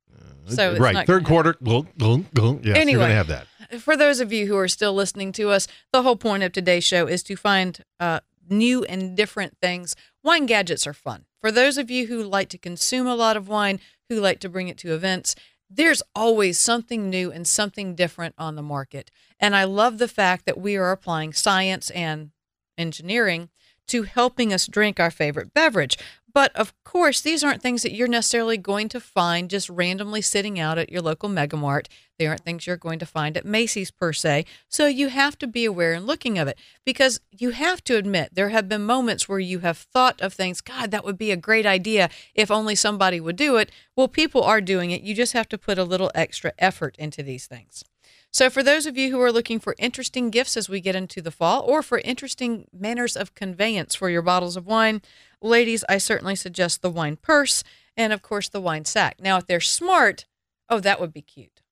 So 0.46 0.72
it's 0.72 0.80
right, 0.80 1.06
third 1.06 1.24
quarter. 1.24 1.54
glunk, 1.54 1.88
glunk, 1.98 2.24
glunk. 2.34 2.56
Yes, 2.58 2.66
you're 2.66 2.76
Anyway. 2.76 2.98
going 3.00 3.10
to 3.10 3.14
have 3.14 3.26
that. 3.28 3.46
for 3.80 3.96
those 3.96 4.20
of 4.20 4.32
you 4.32 4.46
who 4.46 4.56
are 4.56 4.68
still 4.68 4.92
listening 4.94 5.32
to 5.32 5.50
us, 5.50 5.68
the 5.92 6.02
whole 6.02 6.16
point 6.16 6.42
of 6.42 6.52
today's 6.52 6.82
show 6.84 7.06
is 7.06 7.22
to 7.24 7.36
find 7.36 7.84
uh, 8.00 8.20
new 8.50 8.84
and 8.84 9.16
different 9.16 9.56
things. 9.62 9.94
Wine 10.22 10.46
gadgets 10.46 10.86
are 10.86 10.92
fun. 10.92 11.24
For 11.40 11.50
those 11.50 11.78
of 11.78 11.90
you 11.90 12.06
who 12.06 12.22
like 12.22 12.48
to 12.50 12.58
consume 12.58 13.06
a 13.06 13.14
lot 13.14 13.36
of 13.36 13.48
wine, 13.48 13.80
who 14.08 14.20
like 14.20 14.40
to 14.40 14.48
bring 14.48 14.68
it 14.68 14.76
to 14.78 14.94
events, 14.94 15.34
there's 15.70 16.02
always 16.14 16.58
something 16.58 17.08
new 17.08 17.30
and 17.30 17.46
something 17.46 17.94
different 17.94 18.34
on 18.36 18.56
the 18.56 18.62
market. 18.62 19.10
And 19.38 19.54
I 19.54 19.64
love 19.64 19.98
the 19.98 20.08
fact 20.08 20.44
that 20.46 20.58
we 20.58 20.76
are 20.76 20.90
applying 20.90 21.32
science 21.32 21.90
and 21.90 22.32
engineering 22.76 23.50
to 23.88 24.02
helping 24.02 24.52
us 24.52 24.66
drink 24.66 25.00
our 25.00 25.10
favorite 25.10 25.54
beverage. 25.54 25.96
But 26.32 26.54
of 26.54 26.72
course, 26.84 27.20
these 27.20 27.42
aren't 27.42 27.62
things 27.62 27.82
that 27.82 27.92
you're 27.92 28.08
necessarily 28.08 28.56
going 28.56 28.88
to 28.90 29.00
find 29.00 29.50
just 29.50 29.68
randomly 29.68 30.20
sitting 30.20 30.60
out 30.60 30.78
at 30.78 30.90
your 30.90 31.02
local 31.02 31.28
megamart. 31.28 31.86
They 32.18 32.26
aren't 32.26 32.44
things 32.44 32.66
you're 32.66 32.76
going 32.76 32.98
to 32.98 33.06
find 33.06 33.36
at 33.36 33.46
Macy's 33.46 33.90
per 33.90 34.12
se. 34.12 34.44
So 34.68 34.86
you 34.86 35.08
have 35.08 35.38
to 35.38 35.46
be 35.46 35.64
aware 35.64 35.94
and 35.94 36.06
looking 36.06 36.38
of 36.38 36.48
it 36.48 36.58
because 36.84 37.20
you 37.30 37.50
have 37.50 37.82
to 37.84 37.96
admit 37.96 38.34
there 38.34 38.50
have 38.50 38.68
been 38.68 38.84
moments 38.84 39.28
where 39.28 39.38
you 39.38 39.60
have 39.60 39.78
thought 39.78 40.20
of 40.20 40.34
things, 40.34 40.60
God, 40.60 40.90
that 40.90 41.04
would 41.04 41.18
be 41.18 41.30
a 41.30 41.36
great 41.36 41.66
idea 41.66 42.10
if 42.34 42.50
only 42.50 42.74
somebody 42.74 43.20
would 43.20 43.36
do 43.36 43.56
it. 43.56 43.70
Well, 43.96 44.08
people 44.08 44.42
are 44.42 44.60
doing 44.60 44.90
it. 44.90 45.02
You 45.02 45.14
just 45.14 45.32
have 45.32 45.48
to 45.48 45.58
put 45.58 45.78
a 45.78 45.84
little 45.84 46.10
extra 46.14 46.52
effort 46.58 46.94
into 46.98 47.22
these 47.22 47.46
things. 47.46 47.84
So, 48.32 48.48
for 48.48 48.62
those 48.62 48.86
of 48.86 48.96
you 48.96 49.10
who 49.10 49.20
are 49.20 49.32
looking 49.32 49.58
for 49.58 49.74
interesting 49.78 50.30
gifts 50.30 50.56
as 50.56 50.68
we 50.68 50.80
get 50.80 50.94
into 50.94 51.20
the 51.20 51.32
fall, 51.32 51.62
or 51.62 51.82
for 51.82 51.98
interesting 51.98 52.66
manners 52.72 53.16
of 53.16 53.34
conveyance 53.34 53.94
for 53.96 54.08
your 54.08 54.22
bottles 54.22 54.56
of 54.56 54.66
wine, 54.66 55.02
ladies, 55.42 55.84
I 55.88 55.98
certainly 55.98 56.36
suggest 56.36 56.80
the 56.80 56.90
wine 56.90 57.16
purse 57.16 57.64
and, 57.96 58.12
of 58.12 58.22
course, 58.22 58.48
the 58.48 58.60
wine 58.60 58.84
sack. 58.84 59.16
Now, 59.20 59.38
if 59.38 59.46
they're 59.46 59.60
smart, 59.60 60.26
oh, 60.68 60.78
that 60.78 61.00
would 61.00 61.12
be 61.12 61.22
cute. 61.22 61.62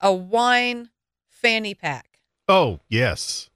A 0.00 0.12
wine 0.12 0.90
fanny 1.28 1.74
pack. 1.74 2.20
Oh, 2.48 2.80
yes. 2.88 3.48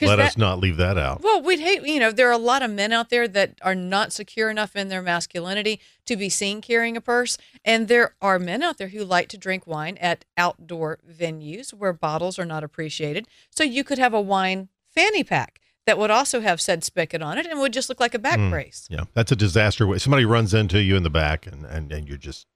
Let 0.00 0.16
that- 0.16 0.26
us 0.26 0.36
not 0.36 0.58
leave 0.58 0.76
that 0.76 0.98
out. 0.98 1.22
Well, 1.22 1.40
we'd 1.42 1.60
hate, 1.60 1.82
you 1.86 1.98
know, 1.98 2.10
there 2.12 2.28
are 2.28 2.32
a 2.32 2.38
lot 2.38 2.62
of 2.62 2.70
men 2.70 2.92
out 2.92 3.08
there 3.10 3.26
that 3.28 3.58
are 3.62 3.74
not 3.74 4.12
secure 4.12 4.50
enough 4.50 4.76
in 4.76 4.88
their 4.88 5.02
masculinity 5.02 5.80
to 6.04 6.16
be 6.16 6.28
seen 6.28 6.60
carrying 6.60 6.96
a 6.96 7.00
purse. 7.00 7.38
And 7.64 7.88
there 7.88 8.14
are 8.20 8.38
men 8.38 8.62
out 8.62 8.76
there 8.78 8.88
who 8.88 9.04
like 9.04 9.28
to 9.28 9.38
drink 9.38 9.66
wine 9.66 9.96
at 9.98 10.24
outdoor 10.36 10.98
venues 11.10 11.72
where 11.72 11.92
bottles 11.92 12.38
are 12.38 12.44
not 12.44 12.62
appreciated. 12.62 13.26
So 13.50 13.64
you 13.64 13.84
could 13.84 13.98
have 13.98 14.12
a 14.12 14.20
wine 14.20 14.68
fanny 14.94 15.24
pack 15.24 15.60
that 15.86 15.98
would 15.98 16.10
also 16.10 16.40
have 16.40 16.60
said 16.60 16.82
spigot 16.84 17.22
on 17.22 17.38
it 17.38 17.46
and 17.46 17.60
would 17.60 17.72
just 17.72 17.88
look 17.88 18.00
like 18.00 18.12
a 18.14 18.18
back 18.18 18.38
Hmm. 18.38 18.50
brace. 18.50 18.88
Yeah, 18.90 19.04
that's 19.14 19.30
a 19.32 19.36
disaster. 19.36 19.98
Somebody 19.98 20.24
runs 20.24 20.52
into 20.52 20.82
you 20.82 20.96
in 20.96 21.04
the 21.04 21.10
back, 21.10 21.46
and 21.46 21.64
and, 21.64 21.92
and 21.92 22.08
you're 22.08 22.18
just 22.18 22.46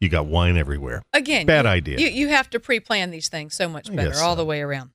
you 0.00 0.08
got 0.08 0.26
wine 0.26 0.56
everywhere. 0.56 1.02
Again, 1.12 1.44
Bad 1.44 1.64
you, 1.64 1.70
idea. 1.72 1.98
You, 1.98 2.06
you 2.06 2.28
have 2.28 2.48
to 2.50 2.60
pre 2.60 2.78
plan 2.78 3.10
these 3.10 3.28
things 3.28 3.54
so 3.54 3.68
much 3.68 3.92
better 3.92 4.10
guess 4.10 4.20
all 4.20 4.36
the 4.36 4.44
way 4.44 4.60
around. 4.60 4.90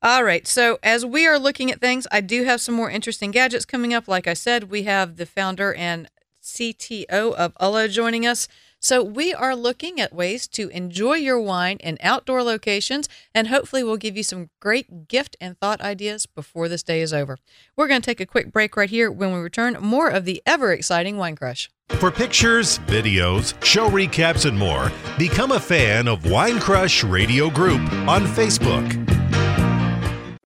All 0.00 0.22
right. 0.22 0.46
So, 0.46 0.78
as 0.82 1.04
we 1.04 1.26
are 1.26 1.40
looking 1.40 1.72
at 1.72 1.80
things, 1.80 2.06
I 2.12 2.20
do 2.20 2.44
have 2.44 2.60
some 2.60 2.74
more 2.76 2.88
interesting 2.88 3.32
gadgets 3.32 3.64
coming 3.64 3.92
up. 3.92 4.06
Like 4.06 4.28
I 4.28 4.34
said, 4.34 4.70
we 4.70 4.84
have 4.84 5.16
the 5.16 5.26
founder 5.26 5.74
and 5.74 6.08
CTO 6.40 7.34
of 7.34 7.52
Ullo 7.60 7.90
joining 7.90 8.24
us. 8.24 8.46
So, 8.78 9.02
we 9.02 9.34
are 9.34 9.56
looking 9.56 10.00
at 10.00 10.14
ways 10.14 10.46
to 10.48 10.68
enjoy 10.68 11.14
your 11.14 11.40
wine 11.40 11.78
in 11.80 11.98
outdoor 12.00 12.44
locations, 12.44 13.08
and 13.34 13.48
hopefully, 13.48 13.82
we'll 13.82 13.96
give 13.96 14.16
you 14.16 14.22
some 14.22 14.50
great 14.60 15.08
gift 15.08 15.36
and 15.40 15.58
thought 15.58 15.80
ideas 15.80 16.26
before 16.26 16.68
this 16.68 16.84
day 16.84 17.00
is 17.00 17.12
over. 17.12 17.36
We're 17.74 17.88
going 17.88 18.00
to 18.00 18.06
take 18.06 18.20
a 18.20 18.26
quick 18.26 18.52
break 18.52 18.76
right 18.76 18.88
here. 18.88 19.10
When 19.10 19.32
we 19.32 19.40
return, 19.40 19.78
more 19.80 20.10
of 20.10 20.24
the 20.24 20.40
ever 20.46 20.72
exciting 20.72 21.16
Wine 21.16 21.34
Crush. 21.34 21.70
For 21.88 22.12
pictures, 22.12 22.78
videos, 22.86 23.60
show 23.64 23.90
recaps, 23.90 24.46
and 24.48 24.56
more, 24.56 24.92
become 25.18 25.50
a 25.50 25.58
fan 25.58 26.06
of 26.06 26.30
Wine 26.30 26.60
Crush 26.60 27.02
Radio 27.02 27.50
Group 27.50 27.80
on 28.06 28.22
Facebook. 28.26 29.17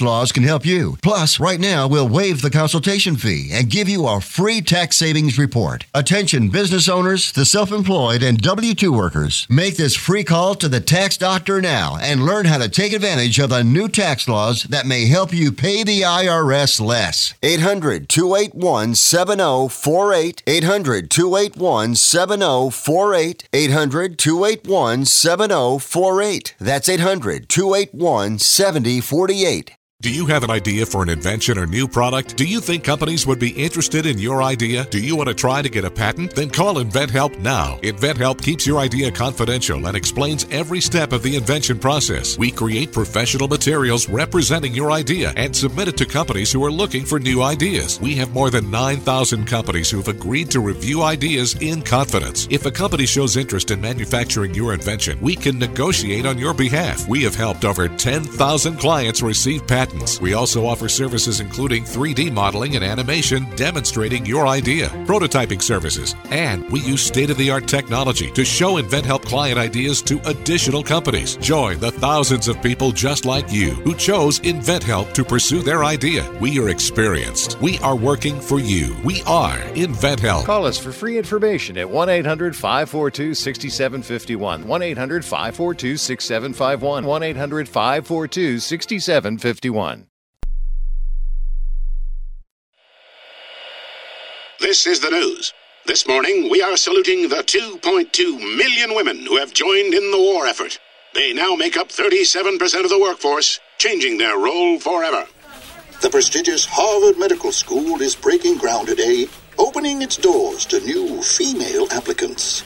laws 0.00 0.32
can 0.32 0.42
help 0.42 0.66
you. 0.66 0.98
Plus, 1.02 1.38
right 1.38 1.60
now 1.60 1.86
we'll 1.86 2.08
waive 2.08 2.42
the 2.42 2.50
consultation 2.50 3.14
fee 3.16 3.50
and 3.52 3.70
give 3.70 3.88
you 3.88 4.06
our 4.06 4.20
free 4.20 4.60
tax 4.60 4.96
savings 4.96 5.38
report. 5.38 5.86
Attention 5.94 6.48
business 6.48 6.88
owners, 6.88 7.30
the 7.30 7.44
self 7.44 7.70
employed, 7.70 8.20
and 8.20 8.38
W 8.38 8.74
2 8.74 8.92
workers. 8.92 9.46
Make 9.48 9.76
this 9.76 9.94
free 9.94 10.24
call 10.24 10.56
to 10.56 10.68
the 10.68 10.80
tax 10.80 11.16
doctor 11.16 11.62
now 11.62 11.96
and 12.00 12.26
learn 12.26 12.46
how 12.46 12.58
to 12.58 12.68
take 12.68 12.92
advantage 12.92 13.38
of 13.38 13.50
the 13.50 13.62
new 13.62 13.88
tax 13.88 14.26
laws 14.26 14.64
that 14.64 14.84
may 14.84 15.06
help 15.06 15.32
you 15.32 15.52
pay 15.52 15.84
the 15.84 16.00
IRS 16.02 16.80
less. 16.80 17.34
800 17.44 18.08
281 18.08 18.96
7048. 18.96 20.42
800 20.44 21.08
281 21.08 21.94
7048. 21.94 23.48
800 23.52 24.18
281 24.18 25.04
7048. 25.04 26.54
That's 26.58 26.88
800 26.88 27.48
281 27.48 28.38
7048. 28.40 29.67
Do 30.00 30.12
you 30.12 30.26
have 30.26 30.44
an 30.44 30.50
idea 30.50 30.86
for 30.86 31.02
an 31.02 31.08
invention 31.08 31.58
or 31.58 31.66
new 31.66 31.88
product? 31.88 32.36
Do 32.36 32.44
you 32.44 32.60
think 32.60 32.84
companies 32.84 33.26
would 33.26 33.40
be 33.40 33.50
interested 33.50 34.06
in 34.06 34.16
your 34.16 34.44
idea? 34.44 34.84
Do 34.84 35.00
you 35.00 35.16
want 35.16 35.28
to 35.28 35.34
try 35.34 35.60
to 35.60 35.68
get 35.68 35.84
a 35.84 35.90
patent? 35.90 36.36
Then 36.36 36.50
call 36.50 36.76
InventHelp 36.76 37.40
now. 37.40 37.80
InventHelp 37.82 38.40
keeps 38.40 38.64
your 38.64 38.78
idea 38.78 39.10
confidential 39.10 39.88
and 39.88 39.96
explains 39.96 40.46
every 40.52 40.80
step 40.80 41.12
of 41.12 41.24
the 41.24 41.34
invention 41.34 41.80
process. 41.80 42.38
We 42.38 42.52
create 42.52 42.92
professional 42.92 43.48
materials 43.48 44.08
representing 44.08 44.72
your 44.72 44.92
idea 44.92 45.32
and 45.36 45.56
submit 45.56 45.88
it 45.88 45.96
to 45.96 46.06
companies 46.06 46.52
who 46.52 46.64
are 46.64 46.70
looking 46.70 47.04
for 47.04 47.18
new 47.18 47.42
ideas. 47.42 47.98
We 48.00 48.14
have 48.18 48.32
more 48.32 48.50
than 48.50 48.70
9,000 48.70 49.46
companies 49.46 49.90
who've 49.90 50.06
agreed 50.06 50.48
to 50.52 50.60
review 50.60 51.02
ideas 51.02 51.56
in 51.60 51.82
confidence. 51.82 52.46
If 52.52 52.66
a 52.66 52.70
company 52.70 53.06
shows 53.06 53.36
interest 53.36 53.72
in 53.72 53.80
manufacturing 53.80 54.54
your 54.54 54.74
invention, 54.74 55.20
we 55.20 55.34
can 55.34 55.58
negotiate 55.58 56.24
on 56.24 56.38
your 56.38 56.54
behalf. 56.54 57.08
We 57.08 57.24
have 57.24 57.34
helped 57.34 57.64
over 57.64 57.88
10,000 57.88 58.76
clients 58.76 59.22
receive 59.22 59.66
patents. 59.66 59.87
We 60.20 60.34
also 60.34 60.66
offer 60.66 60.88
services 60.88 61.40
including 61.40 61.84
3D 61.84 62.32
modeling 62.32 62.76
and 62.76 62.84
animation 62.84 63.46
demonstrating 63.56 64.26
your 64.26 64.46
idea, 64.46 64.88
prototyping 65.06 65.62
services, 65.62 66.14
and 66.30 66.68
we 66.70 66.80
use 66.80 67.02
state 67.02 67.30
of 67.30 67.36
the 67.36 67.50
art 67.50 67.66
technology 67.66 68.30
to 68.32 68.44
show 68.44 68.80
InventHelp 68.80 69.24
client 69.24 69.58
ideas 69.58 70.02
to 70.02 70.20
additional 70.28 70.82
companies. 70.82 71.36
Join 71.36 71.78
the 71.78 71.90
thousands 71.90 72.48
of 72.48 72.60
people 72.62 72.92
just 72.92 73.24
like 73.24 73.50
you 73.52 73.70
who 73.70 73.94
chose 73.94 74.40
InventHelp 74.40 75.12
to 75.14 75.24
pursue 75.24 75.62
their 75.62 75.84
idea. 75.84 76.30
We 76.40 76.58
are 76.58 76.68
experienced. 76.68 77.60
We 77.60 77.78
are 77.78 77.96
working 77.96 78.40
for 78.40 78.58
you. 78.58 78.96
We 79.04 79.22
are 79.22 79.58
InventHelp. 79.74 80.44
Call 80.44 80.66
us 80.66 80.78
for 80.78 80.92
free 80.92 81.18
information 81.18 81.78
at 81.78 81.88
1 81.88 82.08
800 82.08 82.54
542 82.54 83.34
6751. 83.34 84.66
1 84.66 84.82
800 84.82 85.24
542 85.24 85.96
6751. 85.96 87.04
1 87.04 87.22
800 87.22 87.68
542 87.68 88.58
6751. 88.58 89.77
This 94.60 94.86
is 94.86 95.00
the 95.00 95.10
news. 95.10 95.52
This 95.86 96.06
morning, 96.06 96.50
we 96.50 96.60
are 96.62 96.76
saluting 96.76 97.28
the 97.28 97.44
2.2 97.44 98.56
million 98.56 98.94
women 98.94 99.24
who 99.24 99.36
have 99.36 99.54
joined 99.54 99.94
in 99.94 100.10
the 100.10 100.18
war 100.18 100.46
effort. 100.46 100.78
They 101.14 101.32
now 101.32 101.54
make 101.54 101.76
up 101.76 101.90
37% 101.90 102.84
of 102.84 102.90
the 102.90 102.98
workforce, 103.00 103.60
changing 103.78 104.18
their 104.18 104.36
role 104.36 104.80
forever. 104.80 105.26
The 106.02 106.10
prestigious 106.10 106.66
Harvard 106.68 107.18
Medical 107.18 107.52
School 107.52 108.02
is 108.02 108.16
breaking 108.16 108.58
ground 108.58 108.88
today, 108.88 109.28
opening 109.58 110.02
its 110.02 110.16
doors 110.16 110.66
to 110.66 110.80
new 110.80 111.22
female 111.22 111.86
applicants. 111.92 112.64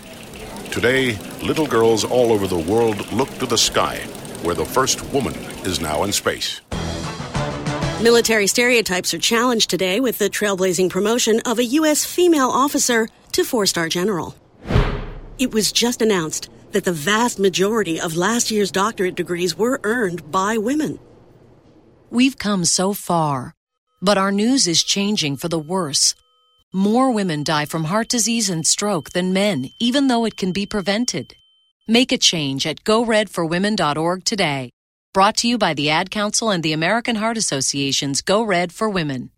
Today, 0.71 1.19
little 1.43 1.67
girls 1.67 2.05
all 2.05 2.33
over 2.33 2.47
the 2.47 2.59
world 2.59 3.13
look 3.13 3.29
to 3.39 3.47
the 3.47 3.59
sky 3.59 3.99
where 4.43 4.55
the 4.55 4.65
first 4.65 5.05
woman 5.13 5.35
is 5.65 5.81
now 5.81 6.03
in 6.03 6.13
space. 6.13 6.61
Military 8.03 8.49
stereotypes 8.49 9.15
are 9.15 9.21
challenged 9.21 9.71
today 9.71 10.01
with 10.01 10.19
the 10.19 10.29
trailblazing 10.29 10.91
promotion 10.91 11.39
of 11.47 11.61
a 11.61 11.65
U.S. 11.79 12.05
female 12.05 12.49
officer 12.49 13.07
to 13.31 13.45
four 13.45 13.65
star 13.65 13.89
general. 13.89 14.35
It 15.39 15.55
was 15.55 15.71
just 15.71 16.03
announced 16.03 16.49
that 16.73 16.83
the 16.83 16.93
vast 16.93 17.39
majority 17.39 18.01
of 18.01 18.17
last 18.17 18.51
year's 18.51 18.73
doctorate 18.73 19.15
degrees 19.15 19.57
were 19.57 19.79
earned 19.85 20.33
by 20.33 20.59
women. 20.59 20.99
We've 22.11 22.37
come 22.37 22.65
so 22.65 22.93
far, 22.93 23.55
but 24.01 24.19
our 24.19 24.33
news 24.33 24.67
is 24.67 24.83
changing 24.83 25.37
for 25.37 25.47
the 25.47 25.61
worse. 25.61 26.17
More 26.73 27.13
women 27.13 27.45
die 27.45 27.67
from 27.67 27.85
heart 27.85 28.09
disease 28.09 28.51
and 28.51 28.67
stroke 28.67 29.11
than 29.11 29.33
men, 29.33 29.71
even 29.79 30.09
though 30.09 30.25
it 30.25 30.37
can 30.37 30.51
be 30.51 30.67
prevented. 30.67 31.37
Make 31.87 32.11
a 32.11 32.19
change 32.19 32.67
at 32.67 32.83
goredforwomen.org 32.83 34.25
today. 34.25 34.73
Brought 35.15 35.37
to 35.39 35.47
you 35.47 35.59
by 35.59 35.75
the 35.75 35.91
Ad 35.91 36.11
Council 36.11 36.49
and 36.49 36.63
the 36.63 36.73
American 36.73 37.17
Heart 37.17 37.37
Association's 37.37 38.23
Go 38.23 38.43
Red 38.43 38.73
for 38.73 38.89
Women. 38.89 39.31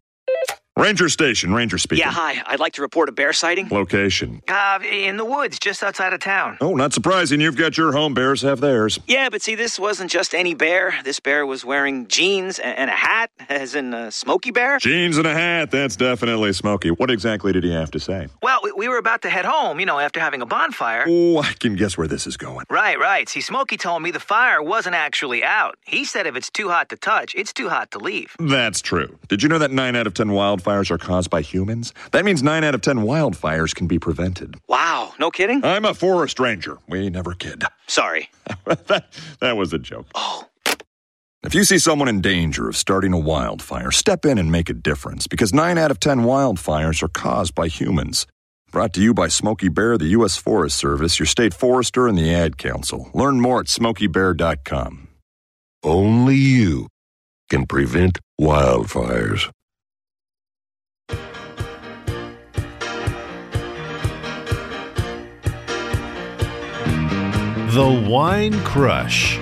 Ranger 0.77 1.09
Station, 1.09 1.55
Ranger 1.55 1.79
speaking. 1.79 2.05
Yeah, 2.05 2.11
hi. 2.11 2.43
I'd 2.47 2.59
like 2.59 2.73
to 2.73 2.83
report 2.83 3.09
a 3.09 3.13
bear 3.13 3.33
sighting. 3.33 3.69
Location. 3.69 4.43
Uh, 4.49 4.81
in 4.83 5.17
the 5.19 5.25
woods, 5.25 5.61
just 5.61 5.85
outside 5.85 6.13
of 6.13 6.19
town. 6.19 6.59
Oh, 6.61 6.75
not 6.75 6.93
surprising. 6.93 7.41
You've 7.41 7.57
got 7.57 7.79
your 7.79 7.93
home. 7.93 8.13
Bears 8.13 8.43
have 8.43 8.61
theirs. 8.61 8.99
Yeah, 9.07 9.29
but 9.31 9.41
see, 9.41 9.55
this 9.55 9.79
wasn't 9.79 10.11
just 10.11 10.35
any 10.35 10.53
bear. 10.53 10.93
This 11.05 11.21
bear 11.21 11.47
was 11.47 11.65
wearing 11.65 12.09
jeans 12.09 12.59
and 12.59 12.91
a 12.91 12.95
hat, 12.95 13.31
as 13.49 13.77
in 13.77 13.95
a 13.95 14.11
Smokey 14.11 14.51
Bear. 14.51 14.79
Jeans 14.79 15.17
and 15.17 15.29
a 15.29 15.33
hat. 15.33 15.71
That's 15.71 15.95
definitely 15.95 16.53
Smokey. 16.53 16.91
What 16.91 17.09
exactly 17.09 17.53
did 17.53 17.63
he 17.63 17.73
have 17.73 17.93
to 17.93 18.01
say? 18.01 18.27
Well, 18.43 18.59
we, 18.65 18.73
we 18.73 18.89
were 18.89 18.99
about 18.99 19.23
to 19.23 19.31
head 19.31 19.45
home, 19.45 19.79
you 19.79 19.87
know, 19.87 20.01
after 20.01 20.19
having 20.19 20.43
a 20.43 20.47
bonfire. 20.47 21.05
Oh, 21.07 21.39
I 21.39 21.53
can 21.53 21.77
guess 21.77 21.97
where 21.97 22.09
this 22.09 22.27
is 22.27 22.37
going. 22.37 22.67
Right, 22.69 22.99
right. 22.99 23.29
See, 23.29 23.41
Smokey 23.41 23.77
told 23.77 24.03
me 24.03 24.11
the 24.11 24.19
fire 24.19 24.61
wasn't 24.61 24.97
actually 24.97 25.45
out. 25.45 25.79
He 25.87 26.05
said 26.05 26.27
if 26.27 26.35
it's 26.35 26.51
too 26.51 26.69
hot 26.69 26.89
to 26.89 26.97
touch, 26.97 27.33
it's 27.37 27.53
too 27.53 27.69
hot 27.69 27.93
to 27.93 27.99
leave. 28.01 28.35
That's 28.41 28.81
true. 28.81 29.21
Did 29.29 29.41
you 29.41 29.49
know 29.49 29.61
that 29.61 29.71
9 29.71 29.95
out 29.95 30.09
of 30.09 30.15
10 30.15 30.33
wildfires 30.65 30.91
are 30.91 30.99
caused 30.99 31.31
by 31.31 31.43
humans? 31.43 31.93
That 32.13 32.25
means 32.25 32.43
9 32.43 32.65
out 32.65 32.75
of 32.75 32.81
10 32.81 32.99
wildfires 32.99 33.75
can 33.75 33.87
be 33.87 33.99
prevented. 33.99 34.57
Wow, 34.69 35.13
no 35.19 35.31
kidding? 35.31 35.65
I'm 35.65 35.85
a 35.85 35.95
forest 35.95 36.41
ranger. 36.41 36.79
We 36.89 37.11
never 37.11 37.35
kid. 37.35 37.65
Sorry. 37.87 38.31
that, 38.65 39.07
that 39.41 39.57
was 39.57 39.73
a 39.73 39.79
joke. 39.79 40.07
Oh. 40.15 40.49
If 41.43 41.55
you 41.55 41.65
see 41.65 41.79
someone 41.79 42.09
in 42.09 42.23
danger 42.23 42.69
of 42.69 42.77
starting 42.77 43.13
a 43.13 43.19
wildfire, 43.19 43.91
step 43.91 44.25
in 44.25 44.39
and 44.39 44.51
make 44.51 44.71
a 44.71 44.75
difference 44.75 45.27
because 45.27 45.53
9 45.53 45.77
out 45.77 45.91
of 45.91 46.01
10 46.01 46.21
wildfires 46.21 47.03
are 47.03 47.09
caused 47.09 47.55
by 47.55 47.69
humans. 47.69 48.27
Brought 48.71 48.95
to 48.95 49.01
you 49.01 49.15
by 49.15 49.29
Smokey 49.29 49.69
Bear, 49.69 49.97
the 49.97 50.07
U.S. 50.07 50.37
Forest 50.37 50.77
Service, 50.77 51.21
your 51.21 51.27
state 51.27 51.55
forester, 51.55 52.09
and 52.09 52.19
the 52.19 52.35
Ad 52.35 52.59
Council. 52.59 53.09
Learn 53.15 53.41
more 53.41 53.61
at 53.61 53.67
smokeybear.com. 53.67 55.09
Only 55.85 56.35
you 56.35 56.89
can 57.51 57.67
prevent 57.67 58.19
wildfires. 58.41 59.49
The 67.75 68.07
Wine 68.09 68.63
Crush. 68.63 69.37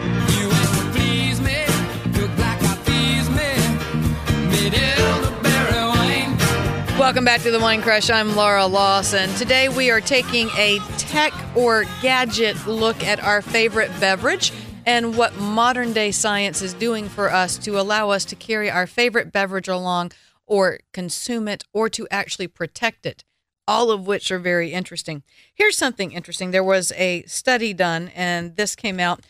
Welcome 6.99 7.27
back 7.27 7.43
to 7.43 7.51
the 7.51 7.59
Wine 7.61 7.83
Crush. 7.83 8.09
I'm 8.09 8.35
Laura 8.35 8.65
Lawson. 8.65 9.29
Today 9.35 9.69
we 9.69 9.91
are 9.91 10.01
taking 10.01 10.49
a 10.57 10.79
tech 10.97 11.35
or 11.55 11.85
gadget 12.01 12.67
look 12.67 13.05
at 13.05 13.23
our 13.23 13.43
favorite 13.43 13.91
beverage 14.01 14.51
and 14.87 15.15
what 15.19 15.37
modern 15.37 15.93
day 15.93 16.11
science 16.11 16.63
is 16.63 16.73
doing 16.73 17.11
for 17.11 17.31
us 17.31 17.59
to 17.59 17.79
allow 17.79 18.09
us 18.09 18.25
to 18.25 18.35
carry 18.35 18.71
our 18.71 18.87
favorite 18.87 19.31
beverage 19.31 19.69
along 19.69 20.11
or 20.47 20.79
consume 20.95 21.49
it 21.49 21.65
or 21.75 21.91
to 21.91 22.09
actually 22.11 22.49
protect 22.49 23.05
it, 23.05 23.25
all 23.67 23.91
of 23.91 24.07
which 24.07 24.31
are 24.31 24.39
very 24.39 24.73
interesting. 24.73 25.23
Here's 25.55 25.77
something 25.77 26.13
interesting 26.13 26.51
there 26.51 26.65
was 26.65 26.93
a 26.93 27.23
study 27.25 27.73
done, 27.73 28.11
and 28.15 28.57
this 28.57 28.75
came 28.75 29.01
out 29.01 29.21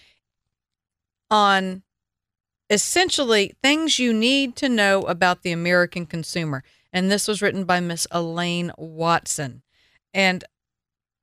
on 1.31 1.83
essentially 2.71 3.55
things 3.63 3.99
you 3.99 4.13
need 4.13 4.57
to 4.57 4.69
know 4.69 5.03
about 5.03 5.43
the 5.43 5.53
American 5.53 6.07
consumer. 6.07 6.65
And 6.93 7.11
this 7.11 7.29
was 7.29 7.43
written 7.43 7.65
by 7.65 7.81
Miss 7.81 8.07
Elaine 8.11 8.73
Watson. 8.77 9.63
And 10.13 10.45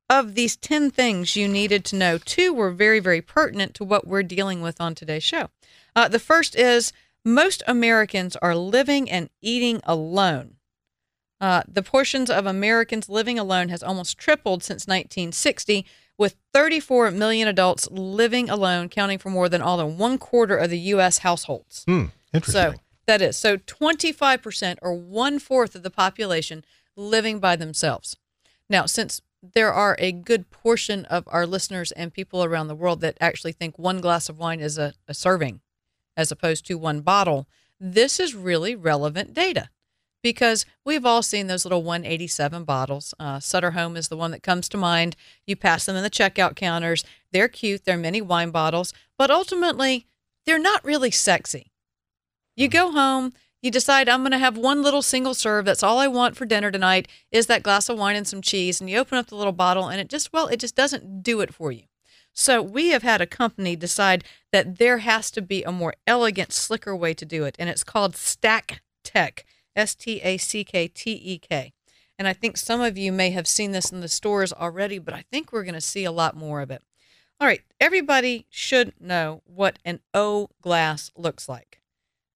of 0.08 0.34
these 0.34 0.56
10 0.56 0.90
things 0.90 1.36
you 1.36 1.46
needed 1.46 1.84
to 1.86 1.96
know, 1.96 2.18
two 2.18 2.52
were 2.52 2.72
very, 2.72 2.98
very 2.98 3.22
pertinent 3.22 3.74
to 3.74 3.84
what 3.84 4.06
we're 4.06 4.24
dealing 4.24 4.60
with 4.60 4.80
on 4.80 4.94
today's 4.94 5.22
show. 5.22 5.50
Uh, 5.94 6.08
the 6.08 6.18
first 6.18 6.56
is 6.56 6.92
most 7.24 7.62
Americans 7.66 8.36
are 8.36 8.56
living 8.56 9.10
and 9.10 9.30
eating 9.40 9.80
alone. 9.84 10.56
Uh, 11.40 11.62
the 11.66 11.82
portions 11.82 12.28
of 12.28 12.44
Americans 12.44 13.08
living 13.08 13.38
alone 13.38 13.70
has 13.70 13.82
almost 13.82 14.18
tripled 14.18 14.62
since 14.62 14.86
1960, 14.86 15.86
with 16.18 16.36
34 16.52 17.10
million 17.12 17.48
adults 17.48 17.88
living 17.90 18.50
alone, 18.50 18.90
counting 18.90 19.18
for 19.18 19.30
more 19.30 19.48
than 19.48 19.62
all 19.62 19.78
than 19.78 19.96
one 19.96 20.18
quarter 20.18 20.56
of 20.56 20.68
the 20.68 20.78
U.S. 20.78 21.18
households. 21.18 21.84
Hmm, 21.84 22.06
interesting. 22.34 22.72
So 22.72 22.78
that 23.06 23.22
is 23.22 23.38
so 23.38 23.56
25% 23.56 24.76
or 24.82 24.94
one 24.94 25.38
fourth 25.38 25.74
of 25.74 25.82
the 25.82 25.90
population 25.90 26.62
living 26.94 27.38
by 27.38 27.56
themselves. 27.56 28.16
Now, 28.68 28.84
since 28.84 29.22
there 29.42 29.72
are 29.72 29.96
a 29.98 30.12
good 30.12 30.50
portion 30.50 31.06
of 31.06 31.24
our 31.26 31.46
listeners 31.46 31.90
and 31.92 32.12
people 32.12 32.44
around 32.44 32.68
the 32.68 32.74
world 32.74 33.00
that 33.00 33.16
actually 33.18 33.52
think 33.52 33.78
one 33.78 34.02
glass 34.02 34.28
of 34.28 34.38
wine 34.38 34.60
is 34.60 34.76
a, 34.76 34.92
a 35.08 35.14
serving 35.14 35.62
as 36.18 36.30
opposed 36.30 36.66
to 36.66 36.74
one 36.74 37.00
bottle, 37.00 37.48
this 37.80 38.20
is 38.20 38.34
really 38.34 38.76
relevant 38.76 39.32
data 39.32 39.70
because 40.22 40.66
we've 40.84 41.06
all 41.06 41.22
seen 41.22 41.46
those 41.46 41.64
little 41.64 41.82
187 41.82 42.64
bottles. 42.64 43.14
Uh, 43.18 43.40
Sutter 43.40 43.72
Home 43.72 43.96
is 43.96 44.08
the 44.08 44.16
one 44.16 44.30
that 44.30 44.42
comes 44.42 44.68
to 44.70 44.76
mind. 44.76 45.16
You 45.46 45.56
pass 45.56 45.86
them 45.86 45.96
in 45.96 46.02
the 46.02 46.10
checkout 46.10 46.56
counters. 46.56 47.04
They're 47.32 47.48
cute. 47.48 47.84
They're 47.84 47.96
mini 47.96 48.20
wine 48.20 48.50
bottles, 48.50 48.92
but 49.16 49.30
ultimately, 49.30 50.06
they're 50.46 50.58
not 50.58 50.84
really 50.84 51.10
sexy. 51.10 51.72
You 52.56 52.68
go 52.68 52.92
home, 52.92 53.32
you 53.62 53.70
decide 53.70 54.08
I'm 54.08 54.20
going 54.20 54.32
to 54.32 54.38
have 54.38 54.56
one 54.56 54.82
little 54.82 55.02
single 55.02 55.34
serve. 55.34 55.64
That's 55.64 55.82
all 55.82 55.98
I 55.98 56.08
want 56.08 56.36
for 56.36 56.46
dinner 56.46 56.70
tonight 56.70 57.08
is 57.30 57.46
that 57.46 57.62
glass 57.62 57.88
of 57.88 57.98
wine 57.98 58.16
and 58.16 58.26
some 58.26 58.42
cheese. 58.42 58.80
And 58.80 58.88
you 58.88 58.98
open 58.98 59.18
up 59.18 59.26
the 59.26 59.36
little 59.36 59.52
bottle, 59.52 59.88
and 59.88 60.00
it 60.00 60.08
just 60.08 60.32
well, 60.32 60.46
it 60.46 60.60
just 60.60 60.74
doesn't 60.74 61.22
do 61.22 61.40
it 61.40 61.54
for 61.54 61.70
you. 61.70 61.84
So 62.32 62.62
we 62.62 62.88
have 62.88 63.02
had 63.02 63.20
a 63.20 63.26
company 63.26 63.76
decide 63.76 64.24
that 64.52 64.78
there 64.78 64.98
has 64.98 65.30
to 65.32 65.42
be 65.42 65.62
a 65.62 65.72
more 65.72 65.94
elegant, 66.06 66.52
slicker 66.52 66.94
way 66.94 67.12
to 67.14 67.24
do 67.24 67.44
it, 67.44 67.56
and 67.58 67.68
it's 67.68 67.84
called 67.84 68.16
Stack 68.16 68.82
Tek. 69.04 69.44
S 69.76 69.94
T 69.94 70.20
A 70.22 70.36
C 70.36 70.64
K 70.64 70.88
T 70.88 71.12
E 71.12 71.38
K. 71.38 71.72
And 72.18 72.28
I 72.28 72.32
think 72.32 72.56
some 72.56 72.80
of 72.82 72.98
you 72.98 73.12
may 73.12 73.30
have 73.30 73.48
seen 73.48 73.72
this 73.72 73.90
in 73.90 74.00
the 74.00 74.08
stores 74.08 74.52
already, 74.52 74.98
but 74.98 75.14
I 75.14 75.24
think 75.30 75.52
we're 75.52 75.64
going 75.64 75.74
to 75.74 75.80
see 75.80 76.04
a 76.04 76.12
lot 76.12 76.36
more 76.36 76.60
of 76.60 76.70
it. 76.70 76.82
All 77.40 77.46
right, 77.46 77.62
everybody 77.80 78.44
should 78.50 78.92
know 79.00 79.40
what 79.46 79.78
an 79.86 80.00
O 80.12 80.50
glass 80.60 81.10
looks 81.16 81.48
like. 81.48 81.80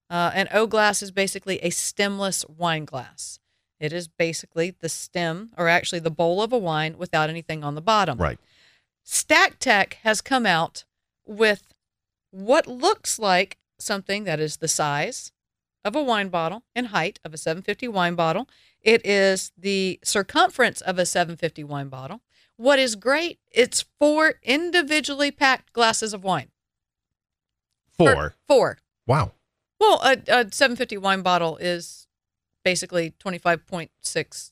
Uh, 0.09 0.31
an 0.35 0.49
O 0.53 0.67
glass 0.67 1.03
is 1.03 1.11
basically 1.11 1.59
a 1.59 1.69
stemless 1.69 2.47
wine 2.49 2.87
glass. 2.87 3.39
It 3.79 3.93
is 3.93 4.09
basically 4.09 4.71
the 4.71 4.89
stem, 4.89 5.51
or 5.59 5.69
actually 5.69 5.99
the 5.99 6.11
bowl 6.11 6.43
of 6.43 6.53
a 6.53 6.59
wine 6.59 6.97
without 6.97 7.29
anything 7.29 7.63
on 7.63 7.75
the 7.75 7.83
bottom. 7.83 8.17
Right. 8.17 8.39
Stack 9.03 9.59
Tek 9.59 9.99
has 10.03 10.23
come 10.23 10.47
out 10.47 10.85
with 11.27 11.75
what 12.31 12.67
looks 12.67 13.19
like 13.19 13.59
something 13.79 14.25
that 14.25 14.41
is 14.41 14.57
the 14.57 14.69
size 14.69 15.33
of 15.85 15.95
a 15.95 16.03
wine 16.03 16.29
bottle 16.29 16.63
and 16.75 16.89
height 16.89 17.21
of 17.25 17.35
a 17.35 17.37
750 17.37 17.89
wine 17.89 18.15
bottle. 18.15 18.49
It 18.81 19.05
is 19.05 19.53
the 19.57 20.01
circumference 20.03 20.81
of 20.81 20.99
a 20.99 21.07
750 21.07 21.65
wine 21.65 21.89
bottle. 21.89 22.21
What 22.57 22.79
is 22.79 22.95
great, 22.95 23.41
it's 23.53 23.85
four 23.99 24.35
individually 24.43 25.31
packed 25.31 25.73
glasses 25.73 26.15
of 26.15 26.23
wine. 26.23 26.49
Four. 27.99 28.15
Or 28.15 28.35
four. 28.47 28.79
Wow. 29.07 29.33
Well, 29.81 30.01
a, 30.03 30.13
a 30.29 30.53
750 30.53 30.97
wine 30.99 31.23
bottle 31.23 31.57
is 31.57 32.07
basically 32.65 33.13
25.6 33.23 34.51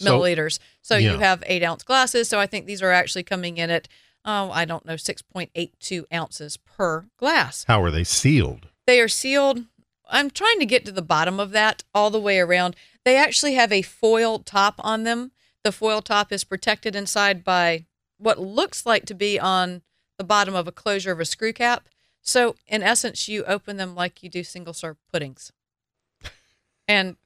milliliters. 0.00 0.58
So 0.82 0.96
yeah. 0.96 1.12
you 1.12 1.18
have 1.18 1.42
eight 1.46 1.62
ounce 1.62 1.82
glasses. 1.82 2.28
So 2.28 2.38
I 2.38 2.46
think 2.46 2.66
these 2.66 2.82
are 2.82 2.90
actually 2.90 3.22
coming 3.22 3.58
in 3.58 3.70
at, 3.70 3.88
oh, 4.24 4.50
I 4.50 4.64
don't 4.64 4.84
know, 4.84 4.94
6.82 4.94 6.04
ounces 6.12 6.56
per 6.56 7.06
glass. 7.16 7.64
How 7.68 7.82
are 7.82 7.90
they 7.90 8.04
sealed? 8.04 8.68
They 8.86 9.00
are 9.00 9.08
sealed. 9.08 9.64
I'm 10.10 10.30
trying 10.30 10.58
to 10.58 10.66
get 10.66 10.84
to 10.86 10.92
the 10.92 11.02
bottom 11.02 11.38
of 11.40 11.50
that 11.52 11.84
all 11.94 12.10
the 12.10 12.20
way 12.20 12.38
around. 12.38 12.76
They 13.04 13.16
actually 13.16 13.54
have 13.54 13.72
a 13.72 13.82
foil 13.82 14.38
top 14.40 14.74
on 14.80 15.04
them. 15.04 15.32
The 15.64 15.72
foil 15.72 16.02
top 16.02 16.32
is 16.32 16.44
protected 16.44 16.94
inside 16.96 17.44
by 17.44 17.86
what 18.18 18.38
looks 18.38 18.84
like 18.84 19.06
to 19.06 19.14
be 19.14 19.38
on 19.38 19.82
the 20.18 20.24
bottom 20.24 20.54
of 20.54 20.66
a 20.68 20.72
closure 20.72 21.12
of 21.12 21.20
a 21.20 21.24
screw 21.24 21.52
cap. 21.52 21.88
So, 22.22 22.54
in 22.66 22.82
essence, 22.82 23.28
you 23.28 23.44
open 23.44 23.78
them 23.78 23.94
like 23.94 24.22
you 24.22 24.28
do 24.28 24.44
single 24.44 24.74
serve 24.74 24.96
puddings. 25.12 25.52
And 26.88 27.16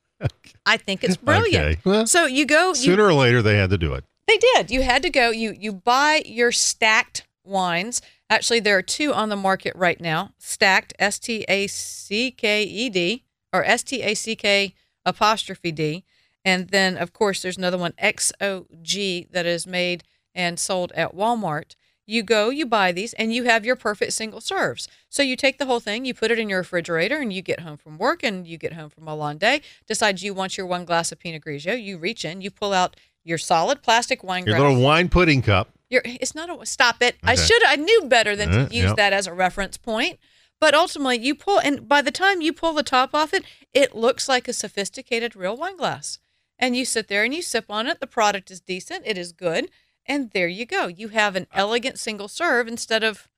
I 0.66 0.77
think 0.77 1.03
it's 1.03 1.16
brilliant. 1.16 1.64
Okay. 1.64 1.81
Well, 1.85 2.07
so 2.07 2.27
you 2.27 2.44
go 2.47 2.68
you- 2.68 2.75
Sooner 2.75 3.05
or 3.05 3.14
later, 3.14 3.40
they 3.42 3.57
had 3.57 3.70
to 3.70 3.79
do 3.79 3.94
it. 3.94 4.05
they 4.29 4.37
did. 4.37 4.70
You 4.70 4.83
had 4.83 5.03
to 5.03 5.11
go. 5.11 5.31
You 5.31 5.55
you 5.59 5.73
buy 5.73 6.23
your 6.27 6.53
stacked 6.53 7.27
wines. 7.44 8.00
Actually, 8.30 8.61
there 8.61 8.76
are 8.76 8.83
two 8.83 9.12
on 9.12 9.28
the 9.28 9.37
market 9.37 9.74
right 9.76 10.00
now 10.00 10.33
Stacked, 10.38 10.94
S 10.98 11.18
T 11.18 11.44
A 11.48 11.66
C 11.66 12.30
K 12.30 12.62
E 12.62 12.88
D, 12.90 13.24
or 13.52 13.64
S 13.64 13.83
T 13.83 14.02
A 14.02 14.14
C 14.14 14.35
K 14.37 14.74
apostrophe 15.04 15.72
D. 15.72 16.04
And 16.44 16.68
then, 16.68 16.96
of 16.96 17.12
course, 17.12 17.42
there's 17.42 17.57
another 17.57 17.78
one, 17.78 17.92
XOG, 17.92 19.30
that 19.30 19.46
is 19.46 19.66
made 19.66 20.04
and 20.35 20.59
sold 20.59 20.92
at 20.92 21.14
Walmart. 21.14 21.74
You 22.07 22.22
go, 22.22 22.50
you 22.50 22.66
buy 22.66 22.92
these, 22.92 23.14
and 23.14 23.33
you 23.33 23.44
have 23.44 23.64
your 23.64 23.76
perfect 23.76 24.12
single 24.12 24.42
serves. 24.42 24.88
So 25.09 25.22
you 25.22 25.37
take 25.37 25.57
the 25.57 25.64
whole 25.64 25.80
thing, 25.80 26.04
you 26.04 26.12
put 26.12 26.30
it 26.30 26.38
in 26.38 26.50
your 26.50 26.59
refrigerator, 26.59 27.16
and 27.16 27.33
you 27.33 27.40
get 27.40 27.61
home 27.61 27.78
from 27.78 27.96
work 27.96 28.22
and 28.22 28.46
you 28.46 28.59
get 28.59 28.74
home 28.74 28.90
from 28.90 29.09
a 29.09 29.14
long 29.14 29.38
day. 29.38 29.62
Decide 29.87 30.20
you 30.20 30.35
want 30.35 30.59
your 30.59 30.66
one 30.66 30.85
glass 30.85 31.12
of 31.12 31.18
Pinot 31.18 31.42
Grigio. 31.42 31.83
You 31.83 31.96
reach 31.96 32.26
in, 32.26 32.42
you 32.42 32.50
pull 32.50 32.74
out 32.74 32.96
your 33.24 33.38
solid 33.38 33.83
plastic 33.83 34.22
wine 34.22 34.44
Your 34.44 34.59
glass. 34.59 34.68
little 34.68 34.83
wine 34.85 35.09
pudding 35.09 35.40
cup. 35.40 35.73
Your, 35.90 36.03
it's 36.05 36.35
not 36.35 36.51
a 36.51 36.66
stop 36.66 37.03
it. 37.03 37.16
I 37.23 37.35
should 37.35 37.64
I 37.66 37.77
knew 37.77 38.03
better 38.07 38.35
than 38.35 38.49
Uh, 38.51 38.68
to 38.68 38.75
use 38.75 38.87
yep. 38.87 38.97
that 38.97 39.12
as 39.12 39.27
a 39.27 39.35
reference 39.35 39.77
point. 39.77 40.18
But 40.61 40.75
ultimately, 40.75 41.18
you 41.18 41.35
pull, 41.35 41.59
and 41.59 41.87
by 41.88 42.01
the 42.01 42.11
time 42.11 42.40
you 42.40 42.53
pull 42.53 42.73
the 42.73 42.83
top 42.83 43.11
off 43.12 43.35
it, 43.35 43.44
it 43.73 43.94
looks 43.94 44.29
like 44.29 44.49
a 44.49 44.53
sophisticated 44.53 45.37
real 45.37 45.57
wine 45.57 45.77
glass. 45.77 46.18
And 46.59 46.77
you 46.77 46.85
sit 46.85 47.09
there 47.09 47.25
and 47.25 47.35
you 47.35 47.42
sip 47.42 47.66
on 47.68 47.87
it. 47.87 48.01
The 48.01 48.07
product 48.07 48.51
is 48.51 48.61
decent. 48.61 49.03
It 49.05 49.18
is 49.18 49.33
good. 49.33 49.68
And 50.07 50.31
there 50.31 50.49
you 50.49 50.64
go. 50.64 50.87
You 50.87 51.09
have 51.09 51.37
an 51.37 51.49
elegant 51.53 51.99
single 51.99 52.29
serve 52.29 52.68
instead 52.68 53.03
of, 53.03 53.29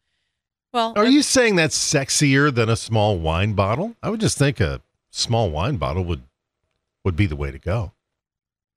well, 0.72 0.92
Are 0.94 1.06
you 1.06 1.22
saying 1.22 1.56
that's 1.56 1.76
sexier 1.76 2.54
than 2.54 2.68
a 2.68 2.76
small 2.76 3.18
wine 3.18 3.54
bottle? 3.54 3.96
I 4.02 4.10
would 4.10 4.20
just 4.20 4.36
think 4.36 4.60
a 4.60 4.82
small 5.10 5.50
wine 5.50 5.78
bottle 5.78 6.04
would 6.04 6.22
would 7.04 7.16
be 7.16 7.26
the 7.26 7.36
way 7.36 7.50
to 7.50 7.58
go. 7.58 7.92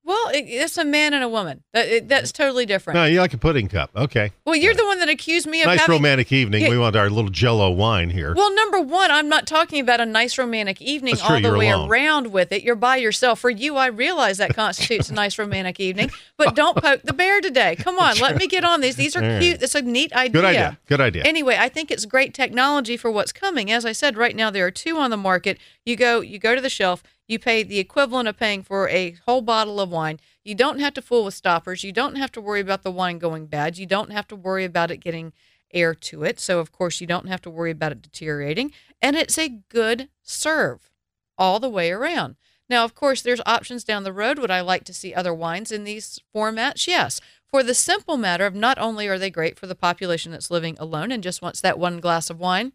Well, 0.09 0.29
it, 0.29 0.45
it's 0.47 0.75
a 0.79 0.83
man 0.83 1.13
and 1.13 1.23
a 1.23 1.29
woman. 1.29 1.61
That, 1.71 1.87
it, 1.87 2.07
that's 2.09 2.31
totally 2.31 2.65
different. 2.65 2.95
No, 2.95 3.05
you 3.05 3.19
like 3.19 3.35
a 3.35 3.37
pudding 3.37 3.67
cup. 3.67 3.91
Okay. 3.95 4.31
well, 4.43 4.55
you're 4.55 4.73
the 4.73 4.85
one 4.85 4.97
that 4.97 5.07
accused 5.07 5.45
me 5.45 5.61
of 5.61 5.67
Nice 5.67 5.81
having, 5.81 5.93
romantic 5.93 6.31
evening. 6.31 6.63
Yeah. 6.63 6.69
We 6.69 6.79
want 6.79 6.95
our 6.95 7.11
little 7.11 7.29
jello 7.29 7.69
wine 7.69 8.09
here. 8.09 8.33
Well, 8.33 8.51
number 8.55 8.81
one, 8.81 9.11
I'm 9.11 9.29
not 9.29 9.45
talking 9.45 9.79
about 9.79 10.01
a 10.01 10.07
nice 10.07 10.39
romantic 10.39 10.81
evening 10.81 11.13
That's 11.13 11.27
true, 11.27 11.35
all 11.35 11.41
the 11.43 11.47
you're 11.49 11.57
way 11.59 11.69
alone. 11.69 11.91
around 11.91 12.33
with 12.33 12.51
it. 12.51 12.63
You're 12.63 12.73
by 12.73 12.95
yourself. 12.95 13.39
For 13.39 13.51
you, 13.51 13.75
I 13.75 13.85
realize 13.85 14.39
that 14.39 14.55
constitutes 14.55 15.11
a 15.11 15.13
nice 15.13 15.37
romantic 15.37 15.79
evening, 15.79 16.09
but 16.37 16.55
don't 16.55 16.75
poke 16.83 17.03
the 17.03 17.13
bear 17.13 17.39
today. 17.39 17.75
Come 17.75 17.99
on, 17.99 18.17
let 18.17 18.35
me 18.35 18.47
get 18.47 18.63
on 18.63 18.81
these. 18.81 18.95
These 18.95 19.15
are 19.15 19.23
All 19.23 19.29
right. 19.29 19.39
cute. 19.39 19.61
It's 19.61 19.75
a 19.75 19.83
neat 19.83 20.11
idea. 20.13 20.31
Good 20.31 20.45
idea. 20.45 20.79
Good 20.87 21.01
idea. 21.01 21.23
Anyway, 21.23 21.55
I 21.59 21.69
think 21.69 21.91
it's 21.91 22.05
great 22.05 22.33
technology 22.33 22.97
for 22.97 23.11
what's 23.11 23.31
coming. 23.31 23.71
As 23.71 23.85
I 23.85 23.91
said, 23.91 24.17
right 24.17 24.35
now 24.35 24.49
there 24.49 24.65
are 24.65 24.71
two 24.71 24.97
on 24.97 25.11
the 25.11 25.17
market. 25.17 25.59
You 25.85 25.95
go, 25.95 26.21
you 26.21 26.39
go 26.39 26.55
to 26.55 26.61
the 26.61 26.69
shelf. 26.69 27.03
You 27.29 27.37
pay 27.37 27.61
the 27.61 27.77
equivalent 27.77 28.27
of 28.27 28.37
paying 28.37 28.63
for 28.63 28.89
a 28.89 29.15
whole 29.27 29.41
bottle 29.41 29.79
of 29.79 29.91
wine. 29.91 30.19
You 30.43 30.55
don't 30.55 30.79
have 30.79 30.95
to 30.95 31.01
fool 31.01 31.25
with 31.25 31.35
stoppers. 31.35 31.83
You 31.83 31.91
don't 31.91 32.15
have 32.15 32.31
to 32.31 32.41
worry 32.41 32.59
about 32.59 32.81
the 32.81 32.91
wine 32.91 33.19
going 33.19 33.45
bad. 33.45 33.77
You 33.77 33.85
don't 33.85 34.11
have 34.11 34.27
to 34.29 34.35
worry 34.35 34.65
about 34.65 34.89
it 34.89 34.97
getting 34.97 35.31
air 35.71 35.93
to 35.93 36.23
it. 36.23 36.39
So, 36.39 36.59
of 36.59 36.71
course, 36.71 36.99
you 36.99 37.05
don't 37.05 37.27
have 37.27 37.41
to 37.43 37.49
worry 37.51 37.69
about 37.69 37.91
it 37.91 38.01
deteriorating. 38.01 38.71
And 38.99 39.15
it's 39.15 39.37
a 39.37 39.59
good 39.69 40.09
serve 40.23 40.89
all 41.37 41.59
the 41.59 41.69
way 41.69 41.91
around. 41.91 42.35
Now, 42.67 42.83
of 42.83 42.95
course, 42.95 43.21
there's 43.21 43.41
options 43.45 43.83
down 43.83 44.03
the 44.03 44.11
road. 44.11 44.39
Would 44.39 44.49
I 44.49 44.61
like 44.61 44.83
to 44.85 44.93
see 44.93 45.13
other 45.13 45.33
wines 45.33 45.71
in 45.71 45.83
these 45.83 46.19
formats? 46.35 46.87
Yes. 46.87 47.21
For 47.45 47.61
the 47.61 47.75
simple 47.75 48.17
matter 48.17 48.47
of 48.47 48.55
not 48.55 48.79
only 48.79 49.07
are 49.07 49.19
they 49.19 49.29
great 49.29 49.59
for 49.59 49.67
the 49.67 49.75
population 49.75 50.31
that's 50.31 50.49
living 50.49 50.77
alone 50.79 51.11
and 51.11 51.21
just 51.21 51.43
wants 51.43 51.61
that 51.61 51.77
one 51.77 51.99
glass 51.99 52.31
of 52.31 52.39
wine, 52.39 52.73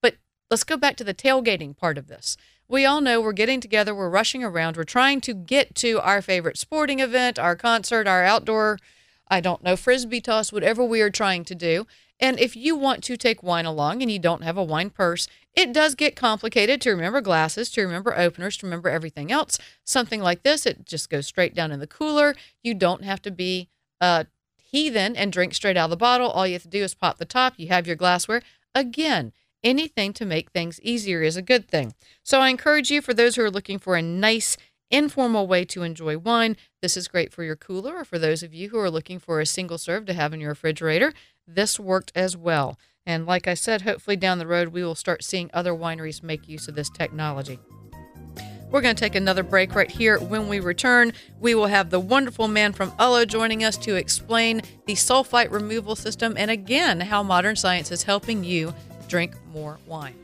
but 0.00 0.18
let's 0.52 0.64
go 0.64 0.76
back 0.76 0.96
to 0.96 1.04
the 1.04 1.14
tailgating 1.14 1.76
part 1.76 1.98
of 1.98 2.06
this. 2.06 2.36
We 2.70 2.84
all 2.84 3.00
know 3.00 3.20
we're 3.20 3.32
getting 3.32 3.60
together, 3.60 3.94
we're 3.94 4.10
rushing 4.10 4.44
around, 4.44 4.76
we're 4.76 4.84
trying 4.84 5.22
to 5.22 5.32
get 5.32 5.74
to 5.76 6.00
our 6.00 6.20
favorite 6.20 6.58
sporting 6.58 7.00
event, 7.00 7.38
our 7.38 7.56
concert, 7.56 8.06
our 8.06 8.24
outdoor, 8.24 8.78
I 9.26 9.40
don't 9.40 9.64
know, 9.64 9.74
frisbee 9.74 10.20
toss, 10.20 10.52
whatever 10.52 10.84
we 10.84 11.00
are 11.00 11.08
trying 11.08 11.44
to 11.46 11.54
do. 11.54 11.86
And 12.20 12.38
if 12.38 12.56
you 12.56 12.76
want 12.76 13.02
to 13.04 13.16
take 13.16 13.42
wine 13.42 13.64
along 13.64 14.02
and 14.02 14.10
you 14.10 14.18
don't 14.18 14.42
have 14.42 14.58
a 14.58 14.64
wine 14.64 14.90
purse, 14.90 15.28
it 15.54 15.72
does 15.72 15.94
get 15.94 16.14
complicated 16.14 16.80
to 16.82 16.90
remember 16.90 17.22
glasses, 17.22 17.70
to 17.70 17.82
remember 17.82 18.14
openers, 18.14 18.58
to 18.58 18.66
remember 18.66 18.90
everything 18.90 19.32
else. 19.32 19.58
Something 19.84 20.20
like 20.20 20.42
this, 20.42 20.66
it 20.66 20.84
just 20.84 21.08
goes 21.08 21.26
straight 21.26 21.54
down 21.54 21.72
in 21.72 21.80
the 21.80 21.86
cooler. 21.86 22.34
You 22.62 22.74
don't 22.74 23.02
have 23.02 23.22
to 23.22 23.30
be 23.30 23.70
a 24.00 24.26
heathen 24.56 25.16
and 25.16 25.32
drink 25.32 25.54
straight 25.54 25.78
out 25.78 25.84
of 25.84 25.90
the 25.90 25.96
bottle. 25.96 26.30
All 26.30 26.46
you 26.46 26.52
have 26.52 26.62
to 26.62 26.68
do 26.68 26.82
is 26.82 26.94
pop 26.94 27.16
the 27.16 27.24
top. 27.24 27.54
You 27.56 27.68
have 27.68 27.86
your 27.86 27.96
glassware. 27.96 28.42
Again, 28.74 29.32
anything 29.62 30.12
to 30.14 30.24
make 30.24 30.50
things 30.50 30.80
easier 30.82 31.22
is 31.22 31.36
a 31.36 31.42
good 31.42 31.68
thing. 31.68 31.94
So 32.22 32.40
I 32.40 32.48
encourage 32.48 32.90
you, 32.90 33.00
for 33.00 33.14
those 33.14 33.36
who 33.36 33.42
are 33.42 33.50
looking 33.50 33.78
for 33.78 33.96
a 33.96 34.02
nice, 34.02 34.56
informal 34.90 35.46
way 35.46 35.64
to 35.66 35.82
enjoy 35.82 36.18
wine, 36.18 36.56
this 36.82 36.96
is 36.96 37.08
great 37.08 37.32
for 37.32 37.44
your 37.44 37.56
cooler. 37.56 37.96
Or 37.98 38.04
for 38.04 38.18
those 38.18 38.42
of 38.42 38.54
you 38.54 38.70
who 38.70 38.78
are 38.78 38.90
looking 38.90 39.18
for 39.18 39.40
a 39.40 39.46
single 39.46 39.78
serve 39.78 40.06
to 40.06 40.14
have 40.14 40.32
in 40.32 40.40
your 40.40 40.50
refrigerator, 40.50 41.12
this 41.46 41.78
worked 41.78 42.12
as 42.14 42.36
well. 42.36 42.78
And 43.06 43.26
like 43.26 43.48
I 43.48 43.54
said, 43.54 43.82
hopefully 43.82 44.16
down 44.16 44.38
the 44.38 44.46
road, 44.46 44.68
we 44.68 44.84
will 44.84 44.94
start 44.94 45.24
seeing 45.24 45.50
other 45.52 45.72
wineries 45.72 46.22
make 46.22 46.48
use 46.48 46.68
of 46.68 46.74
this 46.74 46.90
technology. 46.90 47.58
We're 48.70 48.82
going 48.82 48.94
to 48.94 49.00
take 49.00 49.14
another 49.14 49.42
break 49.42 49.74
right 49.74 49.90
here. 49.90 50.18
When 50.18 50.46
we 50.46 50.60
return, 50.60 51.14
we 51.40 51.54
will 51.54 51.68
have 51.68 51.88
the 51.88 52.00
wonderful 52.00 52.48
man 52.48 52.74
from 52.74 52.90
Ullo 52.92 53.26
joining 53.26 53.64
us 53.64 53.78
to 53.78 53.94
explain 53.94 54.60
the 54.84 54.92
sulfite 54.92 55.50
removal 55.50 55.96
system 55.96 56.34
and 56.36 56.50
again 56.50 57.00
how 57.00 57.22
modern 57.22 57.56
science 57.56 57.90
is 57.90 58.02
helping 58.02 58.44
you 58.44 58.74
drink 59.08 59.34
more 59.52 59.78
wine. 59.86 60.14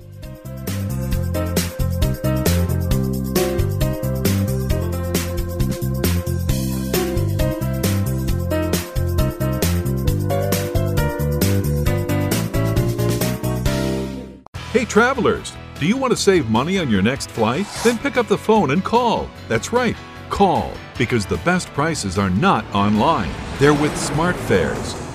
Hey, 14.70 14.84
travelers, 14.84 15.52
do 15.78 15.86
you 15.86 15.96
want 15.96 16.10
to 16.10 16.16
save 16.16 16.50
money 16.50 16.78
on 16.78 16.90
your 16.90 17.00
next 17.00 17.30
flight? 17.30 17.66
Then 17.84 17.96
pick 17.96 18.16
up 18.16 18.26
the 18.26 18.36
phone 18.36 18.72
and 18.72 18.84
call. 18.84 19.30
That's 19.48 19.72
right, 19.72 19.96
call, 20.30 20.72
because 20.98 21.26
the 21.26 21.36
best 21.38 21.68
prices 21.68 22.18
are 22.18 22.30
not 22.30 22.64
online. 22.74 23.30
They're 23.60 23.72
with 23.72 23.92
SmartFares. 23.92 25.03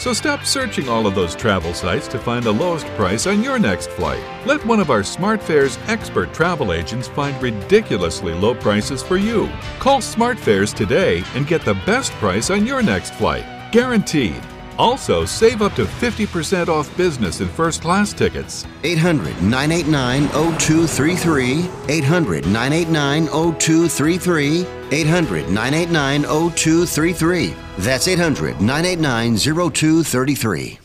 So 0.00 0.14
stop 0.14 0.46
searching 0.46 0.88
all 0.88 1.06
of 1.06 1.14
those 1.14 1.36
travel 1.36 1.74
sites 1.74 2.08
to 2.08 2.18
find 2.18 2.42
the 2.42 2.54
lowest 2.54 2.86
price 2.96 3.26
on 3.26 3.42
your 3.42 3.58
next 3.58 3.90
flight. 3.90 4.22
Let 4.46 4.64
one 4.64 4.80
of 4.80 4.88
our 4.88 5.02
SmartFares 5.02 5.78
expert 5.88 6.32
travel 6.32 6.72
agents 6.72 7.06
find 7.06 7.40
ridiculously 7.42 8.32
low 8.32 8.54
prices 8.54 9.02
for 9.02 9.18
you. 9.18 9.46
Call 9.78 10.00
SmartFares 10.00 10.72
today 10.72 11.22
and 11.34 11.46
get 11.46 11.66
the 11.66 11.74
best 11.84 12.12
price 12.12 12.48
on 12.48 12.64
your 12.64 12.82
next 12.82 13.12
flight. 13.12 13.44
Guaranteed. 13.72 14.40
Also, 14.78 15.26
save 15.26 15.60
up 15.60 15.74
to 15.74 15.84
50% 15.84 16.68
off 16.68 16.96
business 16.96 17.40
and 17.40 17.50
first 17.50 17.82
class 17.82 18.14
tickets. 18.14 18.66
800 18.82 19.42
989 19.42 20.28
0233. 20.58 21.68
800 21.90 22.46
989 22.46 23.26
0233. 23.26 24.66
800 24.92 25.50
989 25.50 26.22
0233. 26.22 27.54
That's 27.80 28.06
800 28.06 28.60
989 28.60 29.38
0233. 29.38 30.78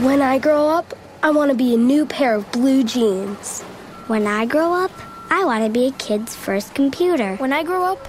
When 0.00 0.22
I 0.22 0.38
grow 0.38 0.66
up, 0.68 0.92
I 1.22 1.30
want 1.30 1.52
to 1.52 1.56
be 1.56 1.74
a 1.74 1.76
new 1.76 2.04
pair 2.04 2.34
of 2.34 2.50
blue 2.50 2.82
jeans. 2.82 3.62
When 4.08 4.26
I 4.26 4.44
grow 4.44 4.72
up, 4.72 4.90
I 5.30 5.44
want 5.44 5.62
to 5.64 5.70
be 5.70 5.86
a 5.86 5.92
kid's 5.92 6.34
first 6.34 6.74
computer. 6.74 7.36
When 7.36 7.52
I 7.52 7.62
grow 7.62 7.84
up, 7.84 8.08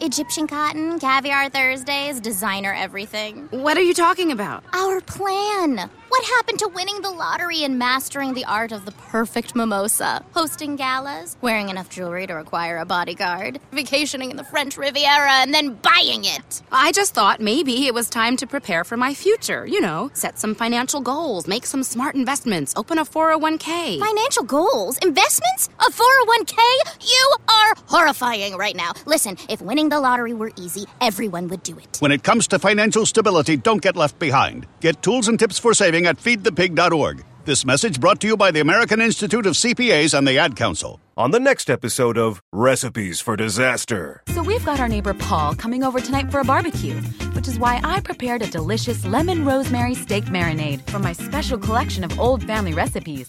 Egyptian 0.00 0.46
cotton, 0.46 0.98
caviar 0.98 1.48
Thursdays, 1.48 2.20
designer 2.20 2.74
everything. 2.74 3.48
What 3.50 3.78
are 3.78 3.82
you 3.82 3.94
talking 3.94 4.30
about? 4.30 4.62
Our 4.74 5.00
plan. 5.00 5.88
What 6.08 6.24
happened 6.24 6.58
to 6.60 6.68
winning 6.68 7.00
the 7.00 7.10
lottery 7.10 7.64
and 7.64 7.78
mastering 7.78 8.34
the 8.34 8.44
art 8.44 8.72
of 8.72 8.84
the 8.84 8.92
perfect 8.92 9.56
mimosa? 9.56 10.24
Hosting 10.34 10.76
galas, 10.76 11.36
wearing 11.40 11.68
enough 11.68 11.88
jewelry 11.90 12.26
to 12.26 12.34
require 12.34 12.78
a 12.78 12.84
bodyguard, 12.84 13.58
vacationing 13.72 14.30
in 14.30 14.36
the 14.36 14.44
French 14.44 14.76
Riviera, 14.76 15.32
and 15.32 15.52
then 15.52 15.74
buying 15.74 16.24
it. 16.24 16.62
I 16.70 16.92
just 16.92 17.12
thought 17.14 17.40
maybe 17.40 17.86
it 17.86 17.94
was 17.94 18.08
time 18.08 18.36
to 18.36 18.46
prepare 18.46 18.84
for 18.84 18.96
my 18.96 19.14
future. 19.14 19.66
You 19.66 19.80
know, 19.80 20.10
set 20.12 20.38
some 20.38 20.54
financial 20.54 21.00
goals, 21.00 21.48
make 21.48 21.66
some 21.66 21.82
smart 21.82 22.14
investments, 22.14 22.72
open 22.76 22.98
a 22.98 23.04
401k. 23.04 23.98
Financial 23.98 24.44
goals? 24.44 24.98
Investments? 24.98 25.70
A 25.80 25.90
401k? 25.90 26.58
You 27.00 27.36
are 27.48 27.74
horrifying 27.86 28.56
right 28.56 28.76
now. 28.76 28.92
Listen, 29.06 29.36
if 29.48 29.60
winning 29.60 29.85
the 29.88 30.00
lottery 30.00 30.34
were 30.34 30.52
easy, 30.56 30.86
everyone 31.00 31.48
would 31.48 31.62
do 31.62 31.78
it. 31.78 31.96
When 32.00 32.12
it 32.12 32.22
comes 32.22 32.46
to 32.48 32.58
financial 32.58 33.06
stability, 33.06 33.56
don't 33.56 33.82
get 33.82 33.96
left 33.96 34.18
behind. 34.18 34.66
Get 34.80 35.02
tools 35.02 35.28
and 35.28 35.38
tips 35.38 35.58
for 35.58 35.74
saving 35.74 36.06
at 36.06 36.18
feedthepig.org. 36.18 37.24
This 37.44 37.64
message 37.64 38.00
brought 38.00 38.20
to 38.22 38.26
you 38.26 38.36
by 38.36 38.50
the 38.50 38.58
American 38.58 39.00
Institute 39.00 39.46
of 39.46 39.54
CPAs 39.54 40.18
and 40.18 40.26
the 40.26 40.36
Ad 40.36 40.56
Council. 40.56 41.00
On 41.16 41.30
the 41.30 41.38
next 41.38 41.70
episode 41.70 42.18
of 42.18 42.42
Recipes 42.52 43.20
for 43.20 43.36
Disaster. 43.36 44.22
So 44.34 44.42
we've 44.42 44.64
got 44.64 44.80
our 44.80 44.88
neighbor 44.88 45.14
Paul 45.14 45.54
coming 45.54 45.84
over 45.84 46.00
tonight 46.00 46.30
for 46.30 46.40
a 46.40 46.44
barbecue, 46.44 46.96
which 47.34 47.46
is 47.46 47.58
why 47.58 47.80
I 47.84 48.00
prepared 48.00 48.42
a 48.42 48.50
delicious 48.50 49.06
lemon 49.06 49.44
rosemary 49.44 49.94
steak 49.94 50.24
marinade 50.24 50.82
from 50.90 51.02
my 51.02 51.12
special 51.12 51.56
collection 51.56 52.02
of 52.02 52.18
old 52.18 52.42
family 52.42 52.74
recipes. 52.74 53.28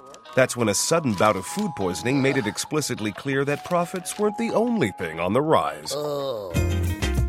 That's 0.33 0.55
when 0.55 0.69
a 0.69 0.73
sudden 0.73 1.13
bout 1.13 1.35
of 1.35 1.45
food 1.45 1.71
poisoning 1.75 2.21
made 2.21 2.37
it 2.37 2.47
explicitly 2.47 3.11
clear 3.11 3.43
that 3.45 3.65
profits 3.65 4.17
weren't 4.17 4.37
the 4.37 4.51
only 4.51 4.91
thing 4.91 5.19
on 5.19 5.33
the 5.33 5.41
rise. 5.41 5.91
Oh. 5.93 6.53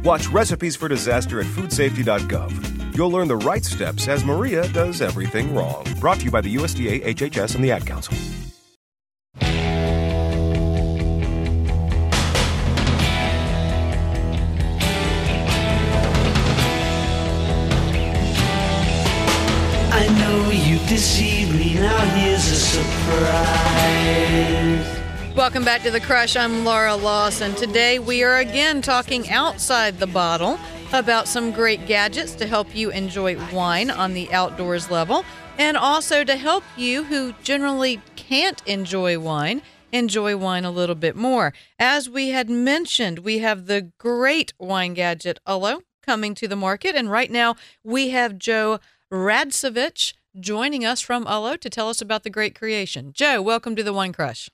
Watch 0.04 0.28
Recipes 0.28 0.76
for 0.76 0.88
Disaster 0.88 1.40
at 1.40 1.46
foodsafety.gov. 1.46 2.96
You'll 2.96 3.10
learn 3.10 3.28
the 3.28 3.36
right 3.36 3.64
steps 3.64 4.06
as 4.06 4.24
Maria 4.24 4.68
does 4.68 5.00
everything 5.00 5.54
wrong. 5.54 5.84
Brought 5.98 6.18
to 6.18 6.26
you 6.26 6.30
by 6.30 6.40
the 6.40 6.54
USDA, 6.56 7.04
HHS, 7.04 7.54
and 7.54 7.64
the 7.64 7.72
Ad 7.72 7.86
Council. 7.86 8.14
I 19.94 20.08
know 20.18 20.50
you 20.50 20.78
deceived 20.88 21.41
me, 21.41 21.41
now 21.82 21.98
here's 22.14 22.46
a 22.48 22.54
surprise. 22.54 23.36
Welcome 25.34 25.64
back 25.64 25.82
to 25.82 25.90
The 25.90 25.98
Crush. 25.98 26.36
I'm 26.36 26.64
Laura 26.64 26.94
Lawson. 26.94 27.56
Today 27.56 27.98
we 27.98 28.22
are 28.22 28.36
again 28.36 28.82
talking 28.82 29.28
outside 29.30 29.98
the 29.98 30.06
bottle 30.06 30.60
about 30.92 31.26
some 31.26 31.50
great 31.50 31.84
gadgets 31.86 32.36
to 32.36 32.46
help 32.46 32.76
you 32.76 32.92
enjoy 32.92 33.36
wine 33.52 33.90
on 33.90 34.14
the 34.14 34.32
outdoors 34.32 34.92
level 34.92 35.24
and 35.58 35.76
also 35.76 36.22
to 36.22 36.36
help 36.36 36.62
you 36.76 37.02
who 37.02 37.32
generally 37.42 38.00
can't 38.14 38.62
enjoy 38.64 39.18
wine 39.18 39.60
enjoy 39.90 40.36
wine 40.36 40.64
a 40.64 40.70
little 40.70 40.94
bit 40.94 41.16
more. 41.16 41.52
As 41.78 42.08
we 42.08 42.28
had 42.30 42.48
mentioned, 42.48 43.18
we 43.18 43.40
have 43.40 43.66
the 43.66 43.90
great 43.98 44.54
wine 44.58 44.94
gadget 44.94 45.38
Ullo 45.46 45.82
coming 46.06 46.34
to 46.36 46.46
the 46.46 46.54
market 46.56 46.94
and 46.94 47.10
right 47.10 47.30
now 47.30 47.56
we 47.82 48.10
have 48.10 48.38
Joe 48.38 48.78
Radosavich 49.12 50.14
joining 50.38 50.84
us 50.84 51.00
from 51.00 51.24
Ullo 51.24 51.58
to 51.58 51.70
tell 51.70 51.88
us 51.88 52.00
about 52.00 52.22
the 52.22 52.30
great 52.30 52.54
creation. 52.54 53.12
Joe, 53.12 53.42
welcome 53.42 53.76
to 53.76 53.82
the 53.82 53.92
Wine 53.92 54.12
Crush. 54.12 54.50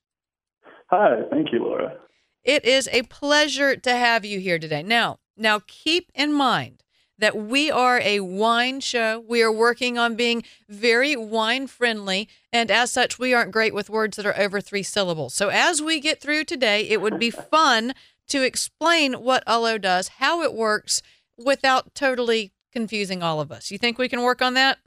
Hi, 0.91 1.23
thank 1.31 1.53
you, 1.53 1.63
Laura. 1.63 1.97
It 2.45 2.65
is 2.65 2.89
a 2.93 3.03
pleasure 3.03 3.77
to 3.77 3.95
have 3.95 4.25
you 4.25 4.41
here 4.41 4.59
today. 4.59 4.83
Now, 4.83 5.19
now 5.37 5.61
keep 5.67 6.11
in 6.15 6.33
mind 6.33 6.83
that 7.19 7.37
we 7.37 7.71
are 7.71 8.01
a 8.01 8.21
wine 8.21 8.81
show. 8.81 9.23
We 9.27 9.43
are 9.43 9.53
working 9.53 9.99
on 9.99 10.15
being 10.15 10.45
very 10.69 11.17
wine 11.17 11.67
friendly, 11.67 12.29
and 12.53 12.71
as 12.71 12.93
such, 12.93 13.19
we 13.19 13.35
aren't 13.35 13.53
great 13.53 13.75
with 13.75 13.91
words 13.91 14.17
that 14.17 14.27
are 14.27 14.39
over 14.39 14.61
three 14.61 14.85
syllables. 14.85 15.35
So, 15.35 15.49
as 15.49 15.83
we 15.83 16.01
get 16.01 16.21
through 16.21 16.45
today, 16.45 16.89
it 16.89 17.01
would 17.01 17.19
be 17.19 17.31
fun 17.51 17.93
to 18.29 18.43
explain 18.43 19.15
what 19.15 19.45
Ullo 19.47 19.81
does, 19.81 20.09
how 20.09 20.43
it 20.43 20.55
works, 20.55 21.03
without 21.37 21.95
totally 21.95 22.53
confusing 22.73 23.23
all 23.23 23.41
of 23.41 23.51
us. 23.51 23.71
You 23.71 23.79
think 23.79 23.99
we 23.99 24.09
can 24.09 24.23
work 24.23 24.41
on 24.41 24.55
that? 24.55 24.79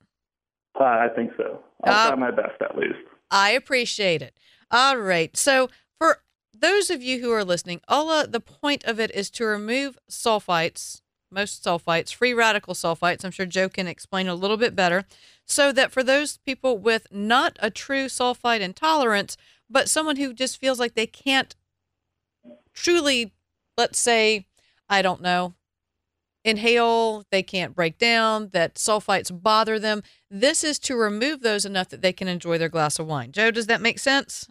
Uh, 0.79 0.83
I 0.83 1.07
think 1.15 1.31
so. 1.37 1.63
I'll 1.83 1.93
Uh, 1.93 2.07
try 2.09 2.15
my 2.15 2.31
best 2.31 2.61
at 2.61 2.77
least. 2.77 2.99
I 3.29 3.51
appreciate 3.51 4.21
it. 4.21 4.35
All 4.69 4.97
right. 4.97 5.35
So, 5.35 5.69
for 5.97 6.23
those 6.53 6.89
of 6.89 7.01
you 7.01 7.21
who 7.21 7.31
are 7.31 7.43
listening, 7.45 7.81
Ullo, 7.89 8.29
the 8.29 8.39
point 8.39 8.83
of 8.85 8.99
it 8.99 9.11
is 9.11 9.29
to 9.31 9.45
remove 9.45 9.97
sulfites, 10.09 11.01
most 11.29 11.63
sulfites, 11.63 12.13
free 12.13 12.33
radical 12.33 12.73
sulfites. 12.73 13.23
I'm 13.23 13.31
sure 13.31 13.45
Joe 13.45 13.69
can 13.69 13.87
explain 13.87 14.27
a 14.27 14.35
little 14.35 14.57
bit 14.57 14.75
better. 14.75 15.05
So 15.45 15.71
that 15.73 15.91
for 15.91 16.03
those 16.03 16.37
people 16.37 16.77
with 16.77 17.07
not 17.11 17.57
a 17.59 17.69
true 17.69 18.05
sulfite 18.05 18.61
intolerance, 18.61 19.37
but 19.69 19.89
someone 19.89 20.15
who 20.17 20.33
just 20.33 20.57
feels 20.57 20.79
like 20.79 20.93
they 20.95 21.07
can't 21.07 21.55
truly, 22.73 23.33
let's 23.77 23.99
say, 23.99 24.45
I 24.89 25.01
don't 25.01 25.21
know, 25.21 25.53
inhale, 26.43 27.23
they 27.31 27.43
can't 27.43 27.75
break 27.75 27.97
down, 27.97 28.49
that 28.53 28.75
sulfites 28.75 29.31
bother 29.31 29.79
them. 29.79 30.03
This 30.29 30.63
is 30.63 30.79
to 30.79 30.95
remove 30.95 31.41
those 31.41 31.65
enough 31.65 31.89
that 31.89 32.01
they 32.01 32.13
can 32.13 32.27
enjoy 32.27 32.57
their 32.57 32.69
glass 32.69 32.99
of 32.99 33.07
wine. 33.07 33.31
Joe, 33.31 33.51
does 33.51 33.67
that 33.67 33.81
make 33.81 33.99
sense? 33.99 34.47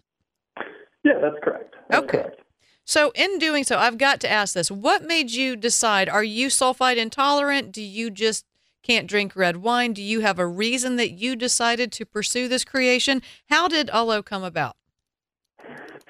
Yeah, 1.03 1.19
that's 1.21 1.43
correct. 1.43 1.75
That's 1.89 2.03
okay. 2.03 2.17
correct. 2.19 2.41
So, 2.83 3.11
in 3.15 3.37
doing 3.37 3.63
so, 3.63 3.77
I've 3.77 3.97
got 3.97 4.19
to 4.21 4.29
ask 4.29 4.53
this. 4.53 4.71
What 4.71 5.03
made 5.03 5.31
you 5.31 5.55
decide? 5.55 6.09
Are 6.09 6.23
you 6.23 6.47
sulfite 6.47 6.97
intolerant? 6.97 7.71
Do 7.71 7.81
you 7.81 8.09
just 8.09 8.45
can't 8.83 9.07
drink 9.07 9.35
red 9.35 9.57
wine? 9.57 9.93
Do 9.93 10.01
you 10.01 10.21
have 10.21 10.39
a 10.39 10.47
reason 10.47 10.95
that 10.95 11.11
you 11.11 11.35
decided 11.35 11.91
to 11.93 12.05
pursue 12.05 12.47
this 12.47 12.63
creation? 12.63 13.21
How 13.49 13.67
did 13.67 13.89
Ullo 13.89 14.25
come 14.25 14.43
about? 14.43 14.75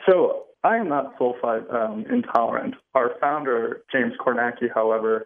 So 0.10 0.46
I 0.64 0.78
am 0.78 0.90
not 0.90 1.18
sulfite 1.20 1.72
um, 1.74 2.06
intolerant. 2.10 2.76
Our 2.94 3.12
founder, 3.20 3.84
James 3.92 4.14
Kornacki, 4.20 4.74
however, 4.74 5.26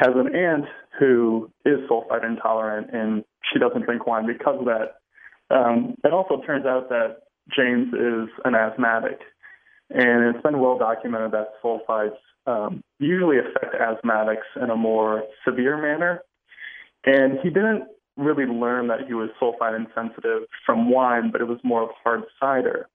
has 0.00 0.14
an 0.16 0.34
aunt 0.34 0.64
who 0.98 1.50
is 1.66 1.78
sulfite 1.88 2.24
intolerant, 2.24 2.88
and 2.92 3.22
she 3.52 3.58
doesn't 3.58 3.82
drink 3.82 4.06
wine 4.06 4.26
because 4.26 4.58
of 4.58 4.64
that. 4.64 4.96
Um, 5.54 5.94
it 6.02 6.12
also 6.12 6.40
turns 6.46 6.64
out 6.64 6.88
that 6.88 7.18
James 7.54 7.88
is 7.92 8.28
an 8.44 8.54
asthmatic, 8.54 9.20
and 9.90 10.34
it's 10.34 10.42
been 10.42 10.58
well 10.58 10.78
documented 10.78 11.32
that 11.32 11.48
sulfites 11.62 12.16
um, 12.46 12.82
usually 12.98 13.36
affect 13.38 13.74
asthmatics 13.74 14.62
in 14.62 14.70
a 14.70 14.76
more 14.76 15.24
severe 15.46 15.76
manner. 15.76 16.22
And 17.04 17.38
he 17.42 17.50
didn't 17.50 17.84
really 18.16 18.46
learn 18.46 18.88
that 18.88 19.06
he 19.06 19.12
was 19.12 19.28
sulfite 19.40 19.76
insensitive 19.76 20.42
from 20.64 20.90
wine, 20.90 21.30
but 21.30 21.42
it 21.42 21.48
was 21.48 21.58
more 21.62 21.82
of 21.82 21.90
hard 22.02 22.22
cider. 22.38 22.88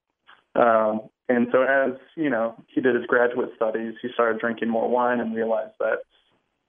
Um, 0.56 1.02
and 1.28 1.48
so, 1.52 1.64
as 1.64 2.00
you 2.16 2.30
know, 2.30 2.56
he 2.68 2.82
did 2.82 2.96
his 2.96 3.06
graduate 3.06 3.50
studies, 3.56 3.94
he 4.02 4.10
started 4.14 4.40
drinking 4.40 4.70
more 4.70 4.90
wine 4.90 5.20
and 5.20 5.36
realized 5.36 5.74
that 5.80 6.00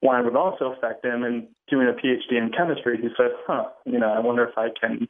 wine 0.06 0.24
would 0.24 0.36
also 0.36 0.72
affect 0.72 1.04
him. 1.04 1.24
And 1.24 1.48
doing 1.68 1.88
a 1.88 1.92
PhD 1.92 2.38
in 2.38 2.52
chemistry, 2.56 2.96
he 2.96 3.08
said, 3.16 3.32
"Huh, 3.46 3.66
you 3.84 3.98
know, 3.98 4.08
I 4.12 4.20
wonder 4.20 4.44
if 4.44 4.56
I 4.56 4.68
can 4.80 5.08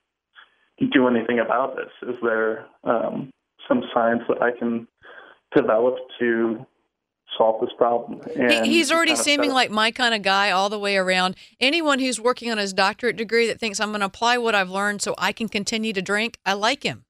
do 0.93 1.07
anything 1.07 1.39
about 1.39 1.77
this. 1.77 1.91
Is 2.09 2.17
there 2.23 2.67
um, 2.85 3.31
some 3.69 3.83
science 3.95 4.23
that 4.29 4.43
I 4.43 4.51
can 4.57 4.89
develop 5.55 5.97
to 6.19 6.67
solve 7.37 7.61
this 7.61 7.71
problem. 7.77 8.21
And 8.37 8.67
he, 8.67 8.77
he's 8.77 8.93
already 8.93 9.17
seeming 9.17 9.51
like 9.51 9.71
my 9.71 9.91
kind 9.91 10.15
of 10.15 10.23
guy 10.23 10.51
all 10.51 10.69
the 10.69 10.79
way 10.79 10.97
around. 10.97 11.37
Anyone 11.61 11.99
who's 11.99 12.21
working 12.21 12.51
on 12.51 12.59
his 12.59 12.73
doctorate 12.73 13.17
degree 13.17 13.47
that 13.49 13.61
thinks 13.61 13.81
I'm 13.81 13.89
going 13.89 14.01
to 14.01 14.07
apply 14.07 14.39
what 14.39 14.55
I've 14.55 14.71
learned 14.71 15.03
so 15.03 15.15
I 15.19 15.33
can 15.33 15.49
continue 15.49 15.93
to 15.93 16.03
drink, 16.03 16.39
I 16.47 16.55
like 16.55 16.83
him. 16.83 17.05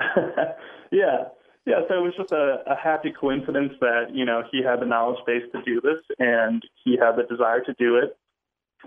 yeah. 0.90 1.24
Yeah, 1.68 1.82
so 1.86 1.98
it 1.98 2.02
was 2.02 2.14
just 2.16 2.32
a, 2.32 2.62
a 2.66 2.74
happy 2.74 3.12
coincidence 3.12 3.74
that, 3.82 4.06
you 4.10 4.24
know, 4.24 4.42
he 4.50 4.62
had 4.62 4.80
the 4.80 4.86
knowledge 4.86 5.18
base 5.26 5.42
to 5.52 5.60
do 5.64 5.82
this 5.82 5.98
and 6.18 6.62
he 6.82 6.96
had 6.96 7.16
the 7.16 7.24
desire 7.24 7.60
to 7.60 7.74
do 7.74 7.96
it, 7.96 8.16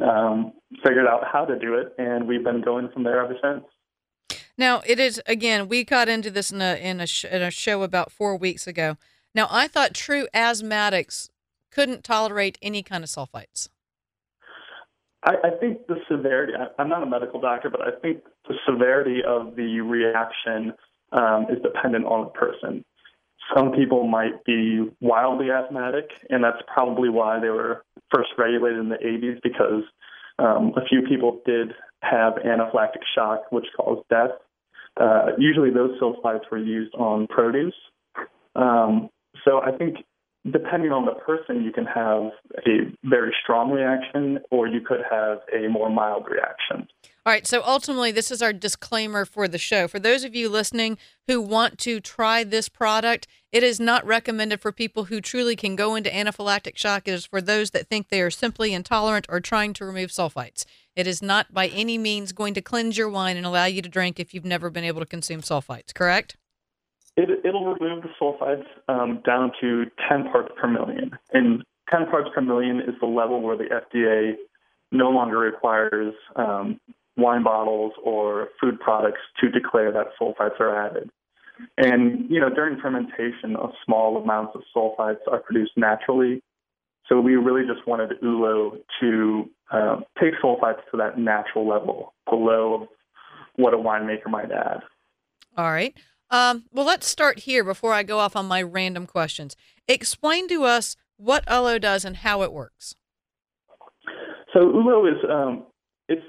um, 0.04 0.54
figured 0.84 1.06
out 1.06 1.22
how 1.32 1.46
to 1.46 1.60
do 1.60 1.76
it, 1.76 1.94
and 2.00 2.28
we've 2.28 2.44
been 2.44 2.62
going 2.62 2.90
from 2.90 3.04
there 3.04 3.24
ever 3.24 3.36
since. 3.40 3.64
Now, 4.58 4.82
it 4.84 5.00
is, 5.00 5.22
again, 5.28 5.68
we 5.68 5.84
got 5.84 6.10
into 6.10 6.32
this 6.32 6.52
in 6.52 6.60
a, 6.60 6.74
in 6.74 7.00
a, 7.00 7.06
sh- 7.06 7.26
in 7.26 7.44
a 7.44 7.52
show 7.52 7.84
about 7.84 8.12
four 8.12 8.36
weeks 8.36 8.66
ago. 8.66 8.98
Now, 9.36 9.48
I 9.52 9.68
thought 9.68 9.94
true 9.94 10.28
asthmatics 10.34 11.30
couldn't 11.70 12.04
tolerate 12.04 12.58
any 12.64 12.82
kind 12.82 13.04
of 13.04 13.12
sulfites. 13.12 13.70
I, 15.24 15.36
I 15.44 15.50
think 15.60 15.86
the 15.86 15.98
severity, 16.10 16.54
I, 16.58 16.82
I'm 16.82 16.90
not 16.90 17.04
a 17.04 17.06
medical 17.06 17.40
doctor, 17.40 17.70
but 17.70 17.82
I 17.82 17.92
think 18.02 18.24
the 18.48 18.56
severity 18.68 19.20
of 19.24 19.56
the 19.56 19.82
reaction 19.82 20.74
um, 21.12 21.48
is 21.50 21.62
dependent 21.62 22.06
on 22.06 22.26
the 22.26 22.32
person. 22.32 22.84
Some 23.56 23.72
people 23.72 24.08
might 24.08 24.44
be 24.46 24.90
wildly 25.02 25.52
asthmatic, 25.52 26.10
and 26.30 26.44
that's 26.44 26.62
probably 26.74 27.10
why 27.10 27.40
they 27.40 27.50
were 27.50 27.84
first 28.14 28.30
regulated 28.38 28.80
in 28.80 28.90
the 28.90 28.98
80s 28.98 29.42
because 29.44 29.84
um, 30.40 30.74
a 30.78 30.86
few 30.88 31.02
people 31.02 31.42
did 31.46 31.74
have 32.02 32.34
anaphylactic 32.36 33.04
shock, 33.14 33.52
which 33.52 33.66
caused 33.76 34.08
death. 34.10 34.32
Uh, 35.00 35.28
usually, 35.38 35.70
those 35.70 36.00
sulfites 36.00 36.50
were 36.52 36.58
used 36.58 36.94
on 36.96 37.28
produce. 37.28 37.76
Um, 38.56 39.10
so 39.46 39.62
I 39.62 39.72
think 39.72 39.98
depending 40.50 40.92
on 40.92 41.06
the 41.06 41.14
person, 41.14 41.64
you 41.64 41.72
can 41.72 41.86
have 41.86 42.32
a 42.66 42.92
very 43.04 43.34
strong 43.44 43.72
reaction 43.72 44.40
or 44.50 44.68
you 44.68 44.82
could 44.82 45.02
have 45.10 45.40
a 45.54 45.68
more 45.68 45.90
mild 45.90 46.26
reaction. 46.30 46.88
All 47.24 47.32
right. 47.32 47.46
So 47.46 47.62
ultimately, 47.64 48.12
this 48.12 48.32
is 48.32 48.42
our 48.42 48.52
disclaimer 48.52 49.26
for 49.26 49.48
the 49.48 49.60
show. 49.60 49.88
For 49.88 50.00
those 50.00 50.24
of 50.24 50.34
you 50.34 50.50
listening 50.50 50.98
who 51.28 51.40
want 51.40 51.78
to 51.80 52.00
try 52.00 52.44
this 52.44 52.68
product, 52.68 53.28
it 53.52 53.62
is 53.62 53.80
not 53.80 54.06
recommended 54.06 54.60
for 54.60 54.72
people 54.72 55.06
who 55.06 55.22
truly 55.22 55.56
can 55.56 55.76
go 55.76 55.94
into 55.94 56.10
anaphylactic 56.10 56.78
shock. 56.78 57.08
It 57.08 57.12
is 57.12 57.28
for 57.28 57.40
those 57.40 57.72
that 57.72 57.88
think 57.88 58.10
they 58.10 58.22
are 58.22 58.32
simply 58.32 58.74
intolerant 58.74 59.28
or 59.30 59.40
trying 59.40 59.74
to 59.74 59.86
remove 59.86 60.10
sulfites. 60.10 60.66
It 60.96 61.06
is 61.06 61.22
not 61.22 61.54
by 61.54 61.68
any 61.68 62.00
means 62.00 62.32
going 62.32 62.56
to 62.56 62.62
cleanse 62.62 62.98
your 62.98 63.10
wine 63.10 63.38
and 63.38 63.46
allow 63.46 63.66
you 63.66 63.84
to 63.84 63.90
drink 63.90 64.20
if 64.20 64.34
you've 64.34 64.44
never 64.44 64.72
been 64.72 64.84
able 64.84 65.02
to 65.02 65.06
consume 65.06 65.42
sulfites, 65.42 65.94
correct? 65.94 66.38
It, 67.18 67.46
it'll 67.46 67.76
remove 67.76 68.04
the 68.04 68.10
sulfides 68.20 68.66
um, 68.88 69.22
down 69.26 69.52
to 69.62 69.86
10 70.10 70.32
parts 70.32 70.52
per 70.60 70.68
million. 70.68 71.12
And 71.34 71.64
10 71.92 72.08
parts 72.08 72.30
per 72.34 72.42
million 72.42 72.80
is 72.80 72.96
the 73.00 73.08
level 73.08 73.42
where 73.42 73.58
the 73.58 73.66
FDA 73.66 74.36
no 74.92 75.10
longer 75.10 75.38
requires 75.38 76.14
um, 76.36 76.80
wine 77.18 77.44
bottles 77.44 77.94
or 78.04 78.50
food 78.60 78.80
products 78.80 79.20
to 79.42 79.50
declare 79.50 79.92
that 79.92 80.08
sulfites 80.20 80.60
are 80.60 80.86
added. 80.86 81.10
And, 81.78 82.30
you 82.30 82.40
know, 82.40 82.50
during 82.50 82.80
fermentation, 82.80 83.56
small 83.86 84.18
amounts 84.18 84.56
of 84.56 84.62
sulfites 84.76 85.20
are 85.32 85.40
produced 85.40 85.74
naturally. 85.76 86.42
So 87.08 87.20
we 87.20 87.36
really 87.36 87.68
just 87.68 87.86
wanted 87.88 88.12
Ullo 88.22 88.78
to 89.02 89.50
uh, 89.72 89.98
take 90.20 90.34
sulfites 90.44 90.80
to 90.92 90.98
that 90.98 91.18
natural 91.18 91.68
level 91.68 92.14
below 92.30 92.88
what 93.56 93.74
a 93.74 93.78
winemaker 93.78 94.30
might 94.30 94.52
add. 94.52 94.80
All 95.58 95.72
right. 95.72 95.96
Um, 96.32 96.64
well, 96.72 96.86
let's 96.86 97.08
start 97.08 97.40
here 97.40 97.64
before 97.64 97.94
I 97.94 98.04
go 98.04 98.20
off 98.20 98.38
on 98.38 98.46
my 98.46 98.62
random 98.62 99.06
questions. 99.06 99.58
Explain 99.88 100.48
to 100.48 100.64
us 100.64 100.96
what 101.18 101.46
Ullo 101.46 101.80
does 101.80 102.06
and 102.06 102.18
how 102.18 102.42
it 102.42 102.54
works. 102.54 102.96
So 104.54 104.62
Ullo 104.62 105.12
is 105.12 105.18
um, 105.30 105.66
it's 106.08 106.26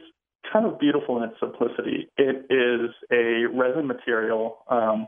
kind 0.52 0.66
of 0.66 0.80
beautiful 0.80 1.22
in 1.22 1.30
its 1.30 1.38
simplicity. 1.38 2.08
It 2.16 2.46
is 2.50 2.90
a 3.12 3.46
resin 3.56 3.86
material 3.86 4.58
um, 4.68 5.06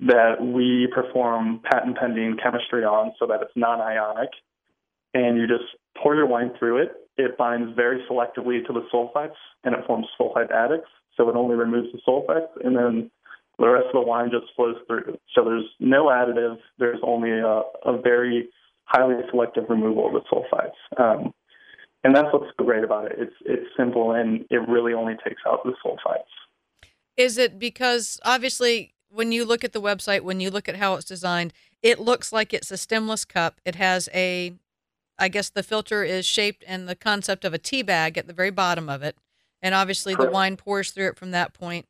that 0.00 0.40
we 0.40 0.88
perform 0.94 1.60
patent 1.64 1.96
pending 1.98 2.36
chemistry 2.42 2.84
on, 2.84 3.12
so 3.18 3.26
that 3.26 3.42
it's 3.42 3.52
non-ionic, 3.56 4.30
and 5.14 5.36
you 5.36 5.46
just 5.48 5.64
pour 6.00 6.14
your 6.14 6.26
wine 6.26 6.52
through 6.58 6.82
it. 6.82 6.92
It 7.16 7.36
binds 7.38 7.74
very 7.74 8.04
selectively 8.08 8.64
to 8.66 8.72
the 8.72 8.86
sulfites, 8.92 9.34
and 9.64 9.74
it 9.74 9.84
forms 9.86 10.06
sulfite 10.20 10.52
adducts. 10.52 10.90
So 11.16 11.28
it 11.30 11.34
only 11.34 11.56
removes 11.56 11.88
the 11.92 12.00
sulfites, 12.06 12.48
and 12.62 12.76
then 12.76 13.10
the 13.58 13.68
rest 13.68 13.86
of 13.86 14.04
the 14.04 14.08
wine 14.08 14.30
just 14.30 14.52
flows 14.54 14.76
through. 14.86 15.16
So 15.34 15.44
there's 15.44 15.64
no 15.80 16.06
additive. 16.06 16.58
There's 16.78 17.00
only 17.02 17.30
a, 17.30 17.62
a 17.84 18.00
very 18.02 18.48
highly 18.84 19.16
selective 19.30 19.64
removal 19.68 20.06
of 20.06 20.12
the 20.12 20.20
sulfites. 20.30 21.00
Um, 21.00 21.32
and 22.04 22.14
that's 22.14 22.28
what's 22.32 22.52
great 22.58 22.84
about 22.84 23.06
it. 23.06 23.16
It's 23.18 23.34
it's 23.44 23.66
simple 23.76 24.12
and 24.12 24.44
it 24.50 24.68
really 24.68 24.92
only 24.92 25.14
takes 25.26 25.42
out 25.46 25.64
the 25.64 25.72
sulfites. 25.84 26.88
Is 27.16 27.38
it 27.38 27.58
because 27.58 28.20
obviously 28.24 28.94
when 29.08 29.32
you 29.32 29.44
look 29.44 29.64
at 29.64 29.72
the 29.72 29.80
website, 29.80 30.20
when 30.20 30.38
you 30.38 30.50
look 30.50 30.68
at 30.68 30.76
how 30.76 30.94
it's 30.94 31.04
designed, 31.04 31.52
it 31.82 31.98
looks 31.98 32.32
like 32.32 32.52
it's 32.52 32.70
a 32.70 32.76
stemless 32.76 33.24
cup. 33.24 33.60
It 33.64 33.74
has 33.74 34.08
a 34.14 34.52
I 35.18 35.28
guess 35.28 35.48
the 35.48 35.62
filter 35.62 36.04
is 36.04 36.26
shaped 36.26 36.62
and 36.68 36.88
the 36.88 36.94
concept 36.94 37.44
of 37.44 37.54
a 37.54 37.58
tea 37.58 37.82
bag 37.82 38.18
at 38.18 38.26
the 38.26 38.34
very 38.34 38.50
bottom 38.50 38.88
of 38.88 39.02
it. 39.02 39.16
And 39.62 39.74
obviously 39.74 40.14
Correct. 40.14 40.30
the 40.30 40.34
wine 40.34 40.56
pours 40.56 40.90
through 40.90 41.08
it 41.08 41.16
from 41.16 41.30
that 41.32 41.54
point. 41.54 41.86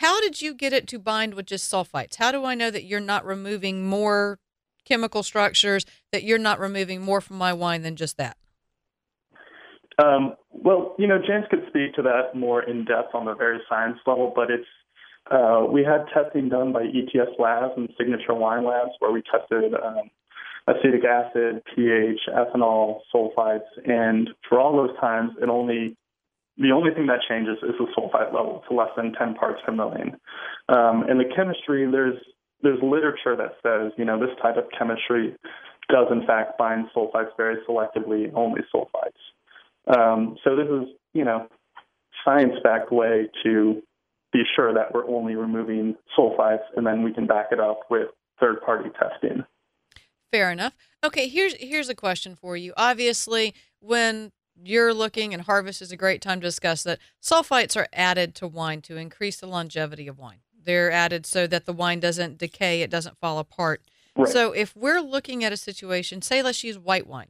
How 0.00 0.18
did 0.22 0.40
you 0.40 0.54
get 0.54 0.72
it 0.72 0.86
to 0.88 0.98
bind 0.98 1.34
with 1.34 1.44
just 1.44 1.70
sulfites? 1.70 2.16
How 2.16 2.32
do 2.32 2.46
I 2.46 2.54
know 2.54 2.70
that 2.70 2.84
you're 2.84 3.00
not 3.00 3.22
removing 3.22 3.86
more 3.86 4.38
chemical 4.86 5.22
structures, 5.22 5.84
that 6.10 6.22
you're 6.22 6.38
not 6.38 6.58
removing 6.58 7.02
more 7.02 7.20
from 7.20 7.36
my 7.36 7.52
wine 7.52 7.82
than 7.82 7.96
just 7.96 8.16
that? 8.16 8.38
Um, 10.02 10.36
well, 10.52 10.94
you 10.98 11.06
know, 11.06 11.18
James 11.18 11.44
could 11.50 11.64
speak 11.68 11.92
to 11.96 12.02
that 12.02 12.34
more 12.34 12.62
in 12.62 12.86
depth 12.86 13.14
on 13.14 13.26
the 13.26 13.34
very 13.34 13.58
science 13.68 13.98
level, 14.06 14.32
but 14.34 14.50
it's 14.50 14.64
uh, 15.30 15.66
we 15.70 15.84
had 15.84 16.06
testing 16.14 16.48
done 16.48 16.72
by 16.72 16.84
ETS 16.84 17.32
Labs 17.38 17.74
and 17.76 17.90
Signature 17.98 18.32
Wine 18.32 18.64
Labs 18.64 18.92
where 19.00 19.12
we 19.12 19.22
tested 19.30 19.74
um, 19.74 20.10
acetic 20.66 21.04
acid, 21.04 21.62
pH, 21.76 22.20
ethanol, 22.34 23.00
sulfites, 23.14 23.68
and 23.84 24.30
for 24.48 24.58
all 24.58 24.74
those 24.74 24.96
times, 24.98 25.32
it 25.42 25.50
only 25.50 25.94
the 26.56 26.72
only 26.72 26.92
thing 26.92 27.06
that 27.06 27.20
changes 27.28 27.58
is 27.62 27.74
the 27.78 27.86
sulfite 27.96 28.34
level 28.34 28.62
to 28.68 28.74
less 28.74 28.90
than 28.96 29.12
10 29.12 29.34
parts 29.34 29.60
per 29.64 29.72
million. 29.72 30.16
Um, 30.68 31.04
in 31.08 31.18
the 31.18 31.24
chemistry, 31.34 31.88
there's 31.90 32.18
there's 32.62 32.78
literature 32.82 33.36
that 33.36 33.56
says, 33.62 33.92
you 33.96 34.04
know, 34.04 34.20
this 34.20 34.36
type 34.42 34.56
of 34.56 34.64
chemistry 34.76 35.34
does 35.88 36.08
in 36.10 36.26
fact 36.26 36.58
bind 36.58 36.86
sulfites 36.94 37.30
very 37.36 37.56
selectively, 37.68 38.30
only 38.34 38.60
sulfites. 38.74 39.16
Um, 39.86 40.36
so 40.44 40.56
this 40.56 40.66
is, 40.66 40.94
you 41.14 41.24
know, 41.24 41.48
science-backed 42.24 42.92
way 42.92 43.28
to 43.44 43.82
be 44.32 44.42
sure 44.54 44.74
that 44.74 44.92
we're 44.92 45.08
only 45.08 45.34
removing 45.34 45.96
sulfites, 46.16 46.64
and 46.76 46.86
then 46.86 47.02
we 47.02 47.12
can 47.12 47.26
back 47.26 47.46
it 47.50 47.58
up 47.58 47.80
with 47.90 48.08
third-party 48.38 48.90
testing. 48.90 49.42
Fair 50.30 50.52
enough. 50.52 50.74
Okay, 51.02 51.28
here's 51.28 51.54
here's 51.54 51.88
a 51.88 51.94
question 51.94 52.36
for 52.36 52.56
you. 52.56 52.72
Obviously, 52.76 53.54
when 53.80 54.30
you're 54.62 54.94
looking, 54.94 55.32
and 55.32 55.42
harvest 55.42 55.82
is 55.82 55.92
a 55.92 55.96
great 55.96 56.20
time 56.20 56.40
to 56.40 56.46
discuss 56.46 56.82
that. 56.82 56.98
Sulfites 57.22 57.76
are 57.76 57.88
added 57.92 58.34
to 58.36 58.46
wine 58.46 58.82
to 58.82 58.96
increase 58.96 59.40
the 59.40 59.46
longevity 59.46 60.06
of 60.08 60.18
wine. 60.18 60.40
They're 60.62 60.90
added 60.90 61.26
so 61.26 61.46
that 61.46 61.66
the 61.66 61.72
wine 61.72 62.00
doesn't 62.00 62.38
decay, 62.38 62.82
it 62.82 62.90
doesn't 62.90 63.18
fall 63.18 63.38
apart. 63.38 63.82
Right. 64.16 64.28
So 64.28 64.52
if 64.52 64.76
we're 64.76 65.00
looking 65.00 65.44
at 65.44 65.52
a 65.52 65.56
situation, 65.56 66.22
say 66.22 66.42
let's 66.42 66.64
use 66.64 66.78
white 66.78 67.06
wine 67.06 67.28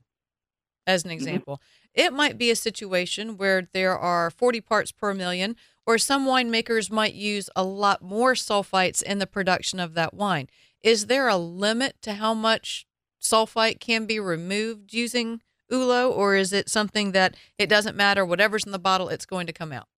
as 0.86 1.04
an 1.04 1.10
mm-hmm. 1.10 1.14
example, 1.14 1.54
mm-hmm. 1.56 2.06
it 2.06 2.12
might 2.12 2.38
be 2.38 2.50
a 2.50 2.56
situation 2.56 3.36
where 3.36 3.68
there 3.72 3.96
are 3.96 4.30
40 4.30 4.60
parts 4.60 4.92
per 4.92 5.14
million, 5.14 5.56
or 5.86 5.98
some 5.98 6.26
winemakers 6.26 6.90
might 6.90 7.14
use 7.14 7.50
a 7.54 7.64
lot 7.64 8.02
more 8.02 8.34
sulfites 8.34 9.02
in 9.02 9.18
the 9.18 9.26
production 9.26 9.80
of 9.80 9.94
that 9.94 10.14
wine. 10.14 10.48
Is 10.82 11.06
there 11.06 11.28
a 11.28 11.36
limit 11.36 12.00
to 12.02 12.14
how 12.14 12.34
much 12.34 12.86
sulfite 13.20 13.80
can 13.80 14.06
be 14.06 14.18
removed 14.18 14.94
using 14.94 15.42
Ullo, 15.70 16.10
or 16.10 16.34
is 16.34 16.52
it 16.52 16.68
something 16.68 17.12
that 17.12 17.36
it 17.58 17.68
doesn't 17.68 17.96
matter, 17.96 18.24
whatever's 18.24 18.64
in 18.64 18.72
the 18.72 18.78
bottle, 18.78 19.08
it's 19.08 19.26
going 19.26 19.46
to 19.46 19.52
come 19.52 19.72
out? 19.72 19.88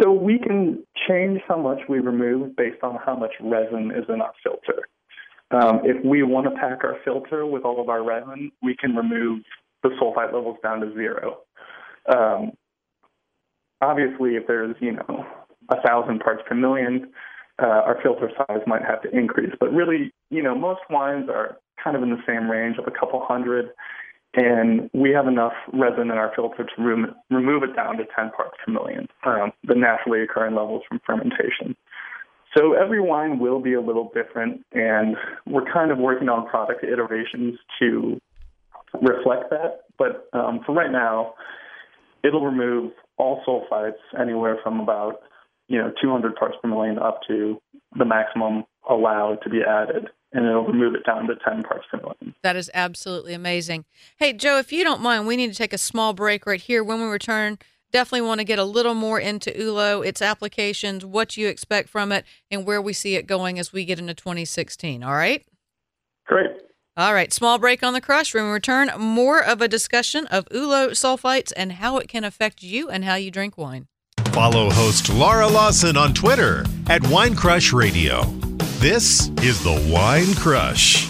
So 0.00 0.12
we 0.12 0.38
can 0.38 0.82
change 1.08 1.40
how 1.46 1.58
much 1.58 1.80
we 1.88 1.98
remove 1.98 2.56
based 2.56 2.82
on 2.82 2.98
how 3.04 3.16
much 3.16 3.32
resin 3.40 3.90
is 3.90 4.04
in 4.08 4.20
our 4.20 4.32
filter. 4.42 4.88
Um, 5.50 5.80
if 5.84 6.02
we 6.04 6.22
want 6.22 6.46
to 6.46 6.52
pack 6.52 6.84
our 6.84 6.96
filter 7.04 7.44
with 7.44 7.64
all 7.64 7.80
of 7.80 7.88
our 7.88 8.02
resin, 8.02 8.52
we 8.62 8.76
can 8.76 8.94
remove 8.94 9.42
the 9.82 9.90
sulfite 10.00 10.32
levels 10.32 10.56
down 10.62 10.80
to 10.80 10.92
zero. 10.94 11.38
Um, 12.08 12.52
obviously, 13.80 14.36
if 14.36 14.46
there's 14.46 14.76
you 14.80 14.92
know 14.92 15.26
a 15.68 15.82
thousand 15.82 16.20
parts 16.20 16.42
per 16.48 16.54
million, 16.54 17.10
uh, 17.60 17.66
our 17.66 17.98
filter 18.02 18.30
size 18.36 18.60
might 18.66 18.82
have 18.82 19.02
to 19.02 19.10
increase. 19.10 19.52
But 19.58 19.72
really, 19.72 20.12
you 20.30 20.42
know, 20.42 20.54
most 20.54 20.80
wines 20.88 21.28
are 21.28 21.58
kind 21.82 21.96
of 21.96 22.02
in 22.02 22.10
the 22.10 22.22
same 22.26 22.50
range 22.50 22.78
of 22.78 22.86
a 22.86 22.90
couple 22.90 23.24
hundred 23.26 23.70
and 24.34 24.88
we 24.92 25.10
have 25.10 25.26
enough 25.26 25.52
resin 25.72 26.10
in 26.10 26.12
our 26.12 26.32
filter 26.34 26.64
to 26.64 26.82
rem- 26.82 27.14
remove 27.30 27.62
it 27.62 27.74
down 27.74 27.96
to 27.96 28.04
10 28.16 28.30
parts 28.30 28.56
per 28.64 28.72
million, 28.72 29.08
um, 29.24 29.52
the 29.64 29.74
naturally 29.74 30.22
occurring 30.22 30.54
levels 30.54 30.82
from 30.88 31.00
fermentation. 31.04 31.76
So 32.56 32.74
every 32.74 33.00
wine 33.00 33.38
will 33.38 33.60
be 33.60 33.74
a 33.74 33.80
little 33.80 34.10
different, 34.14 34.64
and 34.72 35.16
we're 35.46 35.70
kind 35.72 35.90
of 35.90 35.98
working 35.98 36.28
on 36.28 36.48
product 36.48 36.84
iterations 36.84 37.58
to 37.80 38.20
reflect 39.00 39.50
that. 39.50 39.82
But 39.98 40.28
um, 40.32 40.60
for 40.66 40.74
right 40.74 40.90
now, 40.90 41.34
it'll 42.24 42.44
remove 42.44 42.92
all 43.18 43.42
sulfites 43.46 44.00
anywhere 44.20 44.58
from 44.62 44.80
about 44.80 45.20
you 45.68 45.78
know 45.78 45.92
200 46.02 46.34
parts 46.34 46.56
per 46.60 46.68
million 46.68 46.98
up 46.98 47.20
to 47.28 47.60
the 47.96 48.04
maximum 48.04 48.64
allowed 48.88 49.38
to 49.42 49.50
be 49.50 49.62
added 49.62 50.08
and 50.32 50.46
it'll 50.46 50.66
remove 50.66 50.94
it 50.94 51.04
down 51.04 51.26
to 51.26 51.34
10 51.36 51.62
parts 51.62 51.86
per 51.90 51.98
million. 51.98 52.34
That 52.42 52.56
is 52.56 52.70
absolutely 52.72 53.34
amazing. 53.34 53.84
Hey, 54.16 54.32
Joe, 54.32 54.58
if 54.58 54.72
you 54.72 54.84
don't 54.84 55.02
mind, 55.02 55.26
we 55.26 55.36
need 55.36 55.50
to 55.50 55.58
take 55.58 55.72
a 55.72 55.78
small 55.78 56.12
break 56.12 56.46
right 56.46 56.60
here. 56.60 56.84
When 56.84 57.00
we 57.00 57.06
return, 57.06 57.58
definitely 57.92 58.26
want 58.26 58.38
to 58.38 58.44
get 58.44 58.58
a 58.58 58.64
little 58.64 58.94
more 58.94 59.18
into 59.18 59.50
Ullo, 59.50 60.06
its 60.06 60.22
applications, 60.22 61.04
what 61.04 61.36
you 61.36 61.48
expect 61.48 61.88
from 61.88 62.12
it, 62.12 62.24
and 62.50 62.64
where 62.64 62.80
we 62.80 62.92
see 62.92 63.16
it 63.16 63.26
going 63.26 63.58
as 63.58 63.72
we 63.72 63.84
get 63.84 63.98
into 63.98 64.14
2016. 64.14 65.02
All 65.02 65.12
right? 65.12 65.44
Great. 66.26 66.50
All 66.96 67.14
right, 67.14 67.32
small 67.32 67.58
break 67.58 67.82
on 67.82 67.94
the 67.94 68.00
crush. 68.00 68.34
When 68.34 68.44
we 68.44 68.50
return, 68.50 68.90
more 68.98 69.42
of 69.42 69.60
a 69.60 69.68
discussion 69.68 70.26
of 70.26 70.44
Ullo 70.46 70.90
sulfites 70.90 71.52
and 71.56 71.72
how 71.72 71.98
it 71.98 72.08
can 72.08 72.24
affect 72.24 72.62
you 72.62 72.88
and 72.90 73.04
how 73.04 73.14
you 73.14 73.30
drink 73.30 73.56
wine. 73.56 73.86
Follow 74.32 74.70
host 74.70 75.08
Laura 75.08 75.48
Lawson 75.48 75.96
on 75.96 76.14
Twitter 76.14 76.64
at 76.88 77.02
Wine 77.08 77.34
Crush 77.34 77.72
Radio. 77.72 78.22
This 78.78 79.28
is 79.42 79.62
the 79.64 79.90
Wine 79.92 80.34
Crush. 80.36 81.09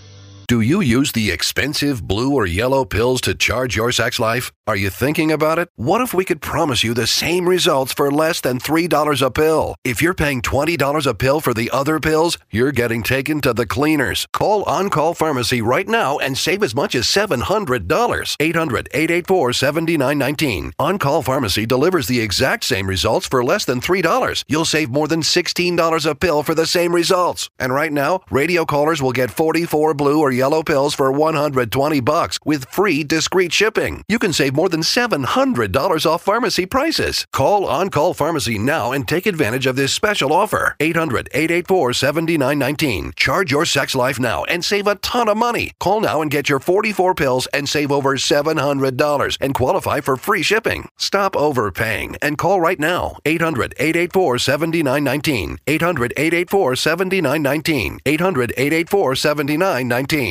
Do 0.51 0.59
you 0.59 0.81
use 0.81 1.13
the 1.13 1.31
expensive 1.31 2.05
blue 2.05 2.35
or 2.35 2.45
yellow 2.45 2.83
pills 2.83 3.21
to 3.21 3.33
charge 3.33 3.77
your 3.77 3.93
sex 3.93 4.19
life? 4.19 4.51
Are 4.67 4.75
you 4.75 4.89
thinking 4.89 5.31
about 5.31 5.59
it? 5.59 5.69
What 5.77 6.01
if 6.01 6.13
we 6.13 6.25
could 6.25 6.41
promise 6.41 6.83
you 6.83 6.93
the 6.93 7.07
same 7.07 7.47
results 7.47 7.93
for 7.93 8.11
less 8.11 8.41
than 8.41 8.59
$3 8.59 9.21
a 9.21 9.31
pill? 9.31 9.75
If 9.85 10.01
you're 10.01 10.13
paying 10.13 10.41
$20 10.41 11.07
a 11.07 11.13
pill 11.13 11.39
for 11.39 11.53
the 11.53 11.71
other 11.71 12.01
pills, 12.01 12.37
you're 12.51 12.73
getting 12.73 13.01
taken 13.01 13.39
to 13.41 13.53
the 13.53 13.65
cleaners. 13.65 14.27
Call 14.33 14.63
On 14.63 14.89
Call 14.89 15.13
Pharmacy 15.13 15.61
right 15.61 15.87
now 15.87 16.17
and 16.17 16.37
save 16.37 16.63
as 16.63 16.75
much 16.75 16.95
as 16.95 17.05
$700. 17.05 18.35
800 18.37 18.89
884 18.91 19.53
7919. 19.53 20.73
On 20.77 20.99
Call 20.99 21.21
Pharmacy 21.21 21.65
delivers 21.65 22.07
the 22.07 22.19
exact 22.19 22.65
same 22.65 22.87
results 22.87 23.25
for 23.25 23.41
less 23.41 23.63
than 23.63 23.79
$3. 23.79 24.43
You'll 24.49 24.65
save 24.65 24.89
more 24.89 25.07
than 25.07 25.21
$16 25.21 26.05
a 26.05 26.15
pill 26.15 26.43
for 26.43 26.55
the 26.55 26.67
same 26.67 26.93
results. 26.93 27.49
And 27.57 27.73
right 27.73 27.93
now, 27.93 28.19
radio 28.29 28.65
callers 28.65 29.01
will 29.01 29.13
get 29.13 29.31
44 29.31 29.93
blue 29.93 30.19
or 30.19 30.31
yellow 30.31 30.40
pills 30.49 30.95
for 30.95 31.11
120 31.11 31.99
bucks 31.99 32.39
with 32.43 32.65
free 32.65 33.03
discreet 33.03 33.53
shipping. 33.53 34.03
You 34.07 34.17
can 34.17 34.33
save 34.33 34.55
more 34.55 34.69
than 34.69 34.81
$700 34.81 36.05
off 36.05 36.23
pharmacy 36.23 36.65
prices. 36.65 37.27
Call 37.31 37.67
On 37.67 37.89
Call 37.89 38.13
Pharmacy 38.15 38.57
now 38.57 38.91
and 38.91 39.07
take 39.07 39.27
advantage 39.27 39.67
of 39.67 39.75
this 39.75 39.93
special 39.93 40.33
offer. 40.33 40.75
800 40.79 41.29
884 41.31 41.93
7919. 41.93 43.13
Charge 43.15 43.51
your 43.51 43.65
sex 43.65 43.93
life 43.93 44.19
now 44.19 44.43
and 44.45 44.65
save 44.65 44.87
a 44.87 44.95
ton 44.95 45.29
of 45.29 45.37
money. 45.37 45.73
Call 45.79 46.01
now 46.01 46.21
and 46.21 46.31
get 46.31 46.49
your 46.49 46.59
44 46.59 47.13
pills 47.13 47.47
and 47.53 47.69
save 47.69 47.91
over 47.91 48.15
$700 48.15 49.37
and 49.39 49.53
qualify 49.53 50.01
for 50.01 50.17
free 50.17 50.41
shipping. 50.41 50.89
Stop 50.97 51.35
overpaying 51.35 52.15
and 52.21 52.37
call 52.37 52.59
right 52.59 52.79
now. 52.79 53.17
800 53.25 53.75
884 53.77 54.39
7919. 54.39 55.57
800 55.67 56.13
884 56.17 56.75
7919. 56.75 57.99
800 58.05 58.53
884 58.57 59.15
7919. 59.15 60.30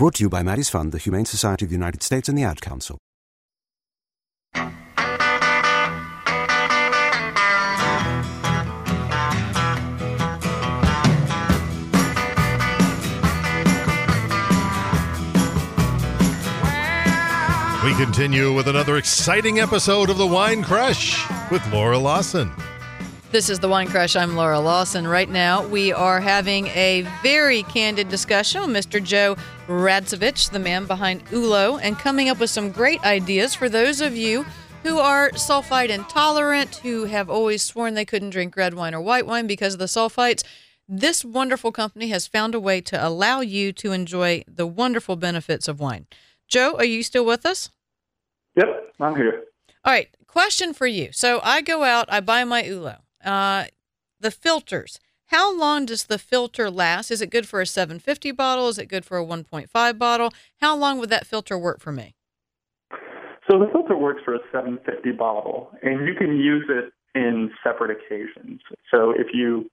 Brought 0.00 0.14
to 0.14 0.24
you 0.24 0.30
by 0.30 0.42
Maddie's 0.42 0.70
Fund, 0.70 0.92
the 0.92 0.96
Humane 0.96 1.26
Society 1.26 1.66
of 1.66 1.68
the 1.68 1.74
United 1.74 2.02
States, 2.02 2.26
and 2.26 2.38
the 2.38 2.42
Ad 2.42 2.62
Council. 2.62 2.96
We 17.84 17.94
continue 18.02 18.54
with 18.54 18.68
another 18.68 18.96
exciting 18.96 19.58
episode 19.58 20.08
of 20.08 20.16
The 20.16 20.26
Wine 20.26 20.62
Crush 20.62 21.28
with 21.50 21.62
Laura 21.70 21.98
Lawson. 21.98 22.50
This 23.30 23.48
is 23.48 23.60
the 23.60 23.68
Wine 23.68 23.86
Crush. 23.86 24.16
I'm 24.16 24.34
Laura 24.34 24.58
Lawson. 24.58 25.06
Right 25.06 25.28
now, 25.28 25.64
we 25.64 25.92
are 25.92 26.18
having 26.18 26.66
a 26.66 27.06
very 27.22 27.62
candid 27.62 28.08
discussion 28.08 28.60
with 28.60 28.70
Mr. 28.70 29.00
Joe 29.00 29.36
Radosavich, 29.68 30.50
the 30.50 30.58
man 30.58 30.86
behind 30.86 31.24
Ullo, 31.26 31.78
and 31.80 31.96
coming 31.96 32.28
up 32.28 32.40
with 32.40 32.50
some 32.50 32.72
great 32.72 33.00
ideas 33.04 33.54
for 33.54 33.68
those 33.68 34.00
of 34.00 34.16
you 34.16 34.44
who 34.82 34.98
are 34.98 35.30
sulfite 35.30 35.90
intolerant, 35.90 36.74
who 36.78 37.04
have 37.04 37.30
always 37.30 37.62
sworn 37.62 37.94
they 37.94 38.04
couldn't 38.04 38.30
drink 38.30 38.56
red 38.56 38.74
wine 38.74 38.96
or 38.96 39.00
white 39.00 39.28
wine 39.28 39.46
because 39.46 39.74
of 39.74 39.78
the 39.78 39.84
sulfites. 39.84 40.42
This 40.88 41.24
wonderful 41.24 41.70
company 41.70 42.08
has 42.08 42.26
found 42.26 42.56
a 42.56 42.60
way 42.60 42.80
to 42.80 43.06
allow 43.06 43.42
you 43.42 43.72
to 43.74 43.92
enjoy 43.92 44.42
the 44.48 44.66
wonderful 44.66 45.14
benefits 45.14 45.68
of 45.68 45.78
wine. 45.78 46.08
Joe, 46.48 46.74
are 46.78 46.84
you 46.84 47.04
still 47.04 47.24
with 47.24 47.46
us? 47.46 47.70
Yep, 48.56 48.92
I'm 48.98 49.14
here. 49.14 49.44
All 49.84 49.92
right, 49.92 50.08
question 50.26 50.74
for 50.74 50.88
you. 50.88 51.10
So 51.12 51.38
I 51.44 51.60
go 51.60 51.84
out, 51.84 52.06
I 52.12 52.18
buy 52.18 52.42
my 52.42 52.64
Ullo. 52.64 52.96
Uh, 53.24 53.64
the 54.18 54.30
filters. 54.30 54.98
How 55.26 55.56
long 55.56 55.86
does 55.86 56.04
the 56.04 56.18
filter 56.18 56.70
last? 56.70 57.10
Is 57.10 57.22
it 57.22 57.30
good 57.30 57.46
for 57.46 57.60
a 57.60 57.66
750 57.66 58.32
bottle? 58.32 58.68
Is 58.68 58.78
it 58.78 58.86
good 58.86 59.04
for 59.04 59.18
a 59.18 59.24
1.5 59.24 59.98
bottle? 59.98 60.32
How 60.60 60.76
long 60.76 60.98
would 60.98 61.10
that 61.10 61.26
filter 61.26 61.56
work 61.56 61.80
for 61.80 61.92
me? 61.92 62.14
So 63.50 63.58
the 63.58 63.68
filter 63.72 63.96
works 63.96 64.22
for 64.24 64.34
a 64.34 64.40
750 64.52 65.12
bottle, 65.12 65.70
and 65.82 66.06
you 66.06 66.14
can 66.14 66.36
use 66.36 66.66
it 66.68 66.92
in 67.14 67.50
separate 67.64 67.90
occasions. 67.90 68.60
So 68.92 69.10
if 69.10 69.28
you 69.32 69.70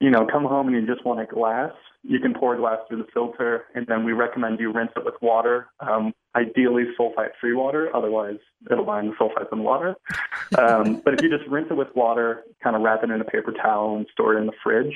you 0.00 0.10
know, 0.10 0.26
come 0.30 0.44
home 0.44 0.68
and 0.68 0.76
you 0.76 0.86
just 0.86 1.04
want 1.04 1.20
a 1.20 1.26
glass, 1.26 1.72
you 2.02 2.20
can 2.20 2.34
pour 2.34 2.56
glass 2.56 2.78
through 2.88 2.98
the 2.98 3.08
filter, 3.12 3.64
and 3.74 3.86
then 3.86 4.04
we 4.04 4.12
recommend 4.12 4.60
you 4.60 4.72
rinse 4.72 4.92
it 4.96 5.04
with 5.04 5.14
water, 5.20 5.68
um, 5.80 6.14
ideally 6.34 6.84
sulfite-free 6.98 7.54
water. 7.54 7.94
Otherwise, 7.94 8.38
it'll 8.70 8.84
bind 8.84 9.10
the 9.10 9.14
sulfites 9.14 9.52
in 9.52 9.62
water. 9.62 9.94
Um, 10.56 11.02
but 11.04 11.12
if 11.12 11.20
you 11.20 11.28
just 11.28 11.46
rinse 11.50 11.66
it 11.70 11.76
with 11.76 11.94
water, 11.94 12.42
kind 12.64 12.74
of 12.74 12.80
wrap 12.80 13.04
it 13.04 13.10
in 13.10 13.20
a 13.20 13.24
paper 13.24 13.52
towel 13.52 13.96
and 13.96 14.06
store 14.10 14.34
it 14.34 14.40
in 14.40 14.46
the 14.46 14.52
fridge, 14.62 14.94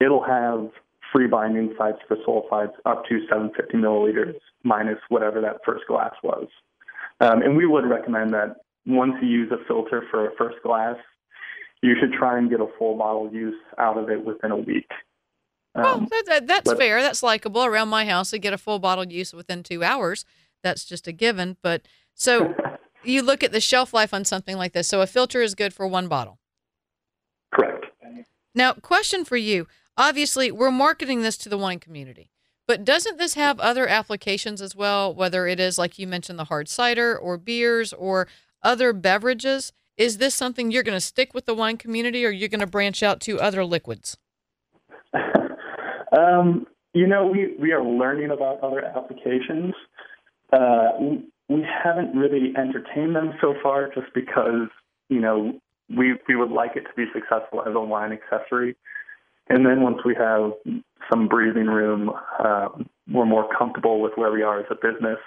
it'll 0.00 0.24
have 0.24 0.70
free 1.12 1.26
binding 1.26 1.74
sites 1.76 1.98
for 2.08 2.16
sulfites 2.26 2.72
up 2.86 3.04
to 3.04 3.20
750 3.28 3.76
milliliters 3.76 4.36
minus 4.62 4.98
whatever 5.10 5.42
that 5.42 5.58
first 5.64 5.86
glass 5.86 6.14
was. 6.22 6.48
Um, 7.20 7.42
and 7.42 7.54
we 7.54 7.66
would 7.66 7.84
recommend 7.84 8.32
that 8.32 8.56
once 8.86 9.12
you 9.20 9.28
use 9.28 9.52
a 9.52 9.62
filter 9.66 10.04
for 10.10 10.26
a 10.26 10.34
first 10.36 10.56
glass, 10.62 10.96
you 11.82 11.94
should 12.00 12.12
try 12.12 12.38
and 12.38 12.48
get 12.48 12.60
a 12.60 12.66
full 12.78 12.96
bottle 12.96 13.30
use 13.30 13.60
out 13.78 13.98
of 13.98 14.08
it 14.08 14.24
within 14.24 14.52
a 14.52 14.56
week. 14.56 14.90
Um, 15.74 15.84
well, 15.84 16.00
that, 16.10 16.24
that, 16.26 16.46
that's 16.46 16.70
but, 16.70 16.78
fair. 16.78 17.00
That's 17.00 17.22
likable. 17.22 17.64
Around 17.64 17.88
my 17.88 18.04
house, 18.04 18.34
I 18.34 18.38
get 18.38 18.52
a 18.52 18.58
full 18.58 18.78
bottle 18.78 19.06
use 19.06 19.32
within 19.32 19.62
two 19.62 19.82
hours. 19.82 20.24
That's 20.62 20.84
just 20.84 21.08
a 21.08 21.12
given. 21.12 21.56
But 21.62 21.82
so 22.14 22.54
you 23.04 23.22
look 23.22 23.42
at 23.42 23.52
the 23.52 23.60
shelf 23.60 23.94
life 23.94 24.12
on 24.12 24.24
something 24.24 24.56
like 24.56 24.72
this. 24.72 24.88
So 24.88 25.00
a 25.00 25.06
filter 25.06 25.42
is 25.42 25.54
good 25.54 25.72
for 25.72 25.86
one 25.86 26.08
bottle. 26.08 26.38
Correct. 27.52 27.86
Now, 28.54 28.74
question 28.74 29.24
for 29.24 29.36
you. 29.36 29.66
Obviously, 29.96 30.50
we're 30.50 30.70
marketing 30.70 31.22
this 31.22 31.36
to 31.38 31.48
the 31.48 31.58
wine 31.58 31.78
community, 31.78 32.30
but 32.66 32.84
doesn't 32.84 33.18
this 33.18 33.34
have 33.34 33.60
other 33.60 33.86
applications 33.86 34.62
as 34.62 34.74
well? 34.74 35.14
Whether 35.14 35.46
it 35.46 35.60
is, 35.60 35.78
like 35.78 35.98
you 35.98 36.06
mentioned, 36.06 36.38
the 36.38 36.44
hard 36.44 36.68
cider 36.68 37.16
or 37.16 37.36
beers 37.36 37.92
or 37.92 38.26
other 38.62 38.92
beverages? 38.92 39.72
Is 39.98 40.16
this 40.16 40.34
something 40.34 40.70
you're 40.70 40.82
going 40.82 40.96
to 40.96 41.00
stick 41.00 41.34
with 41.34 41.44
the 41.44 41.54
wine 41.54 41.76
community 41.76 42.24
or 42.24 42.30
you're 42.30 42.48
going 42.48 42.60
to 42.60 42.66
branch 42.66 43.02
out 43.02 43.20
to 43.22 43.40
other 43.40 43.64
liquids? 43.64 44.16
Um, 46.12 46.66
you 46.92 47.06
know, 47.06 47.26
we, 47.26 47.56
we 47.58 47.72
are 47.72 47.82
learning 47.82 48.30
about 48.30 48.60
other 48.60 48.84
applications. 48.84 49.74
Uh, 50.52 50.90
we 51.48 51.64
haven't 51.64 52.14
really 52.14 52.52
entertained 52.56 53.16
them 53.16 53.32
so 53.40 53.54
far 53.62 53.88
just 53.94 54.12
because, 54.14 54.68
you 55.08 55.20
know, 55.20 55.58
we, 55.88 56.14
we 56.28 56.36
would 56.36 56.50
like 56.50 56.72
it 56.76 56.82
to 56.82 56.94
be 56.96 57.04
successful 57.12 57.62
as 57.66 57.74
a 57.74 57.80
wine 57.80 58.12
accessory. 58.12 58.76
And 59.48 59.66
then 59.66 59.82
once 59.82 59.98
we 60.04 60.14
have 60.14 60.52
some 61.10 61.28
breathing 61.28 61.66
room, 61.66 62.10
um, 62.44 62.88
we're 63.10 63.26
more 63.26 63.48
comfortable 63.56 64.00
with 64.00 64.12
where 64.16 64.30
we 64.30 64.42
are 64.42 64.60
as 64.60 64.66
a 64.70 64.74
business, 64.74 65.18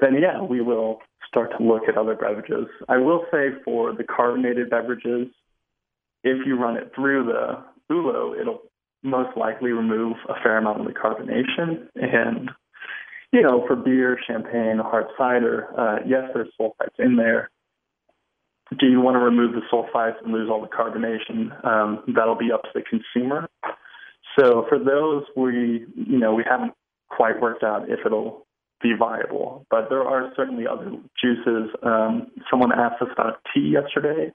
then 0.00 0.16
yeah, 0.20 0.42
we 0.42 0.60
will 0.60 1.00
start 1.26 1.50
to 1.58 1.64
look 1.64 1.82
at 1.88 1.96
other 1.96 2.14
beverages. 2.14 2.66
I 2.88 2.98
will 2.98 3.24
say 3.30 3.48
for 3.64 3.92
the 3.92 4.04
carbonated 4.04 4.70
beverages, 4.70 5.28
if 6.22 6.46
you 6.46 6.56
run 6.56 6.76
it 6.76 6.92
through 6.94 7.24
the 7.24 7.62
Ullo, 7.92 8.38
it'll 8.40 8.62
most 9.04 9.36
likely 9.36 9.70
remove 9.70 10.16
a 10.28 10.34
fair 10.42 10.56
amount 10.56 10.80
of 10.80 10.86
the 10.86 10.92
carbonation. 10.92 11.86
And, 11.94 12.50
you 13.32 13.42
know, 13.42 13.64
for 13.66 13.76
beer, 13.76 14.18
champagne, 14.26 14.78
hard 14.78 15.06
cider, 15.16 15.68
uh, 15.78 15.98
yes, 16.06 16.30
there's 16.34 16.48
sulfites 16.60 16.98
in 16.98 17.16
there. 17.16 17.50
Do 18.80 18.86
you 18.86 19.00
want 19.00 19.16
to 19.16 19.18
remove 19.20 19.52
the 19.52 19.60
sulfites 19.70 20.22
and 20.24 20.32
lose 20.32 20.48
all 20.50 20.62
the 20.62 20.68
carbonation? 20.68 21.64
Um, 21.64 22.02
that'll 22.16 22.34
be 22.34 22.50
up 22.50 22.62
to 22.62 22.70
the 22.74 22.82
consumer. 22.82 23.48
So 24.38 24.64
for 24.68 24.78
those, 24.78 25.24
we, 25.36 25.84
you 25.94 26.18
know, 26.18 26.34
we 26.34 26.42
haven't 26.48 26.72
quite 27.10 27.40
worked 27.40 27.62
out 27.62 27.88
if 27.90 28.00
it'll 28.04 28.46
be 28.82 28.94
viable. 28.98 29.66
But 29.70 29.90
there 29.90 30.02
are 30.02 30.32
certainly 30.34 30.66
other 30.66 30.92
juices. 31.22 31.70
Um, 31.82 32.28
someone 32.50 32.72
asked 32.72 33.02
us 33.02 33.08
about 33.12 33.40
tea 33.54 33.72
yesterday, 33.72 34.32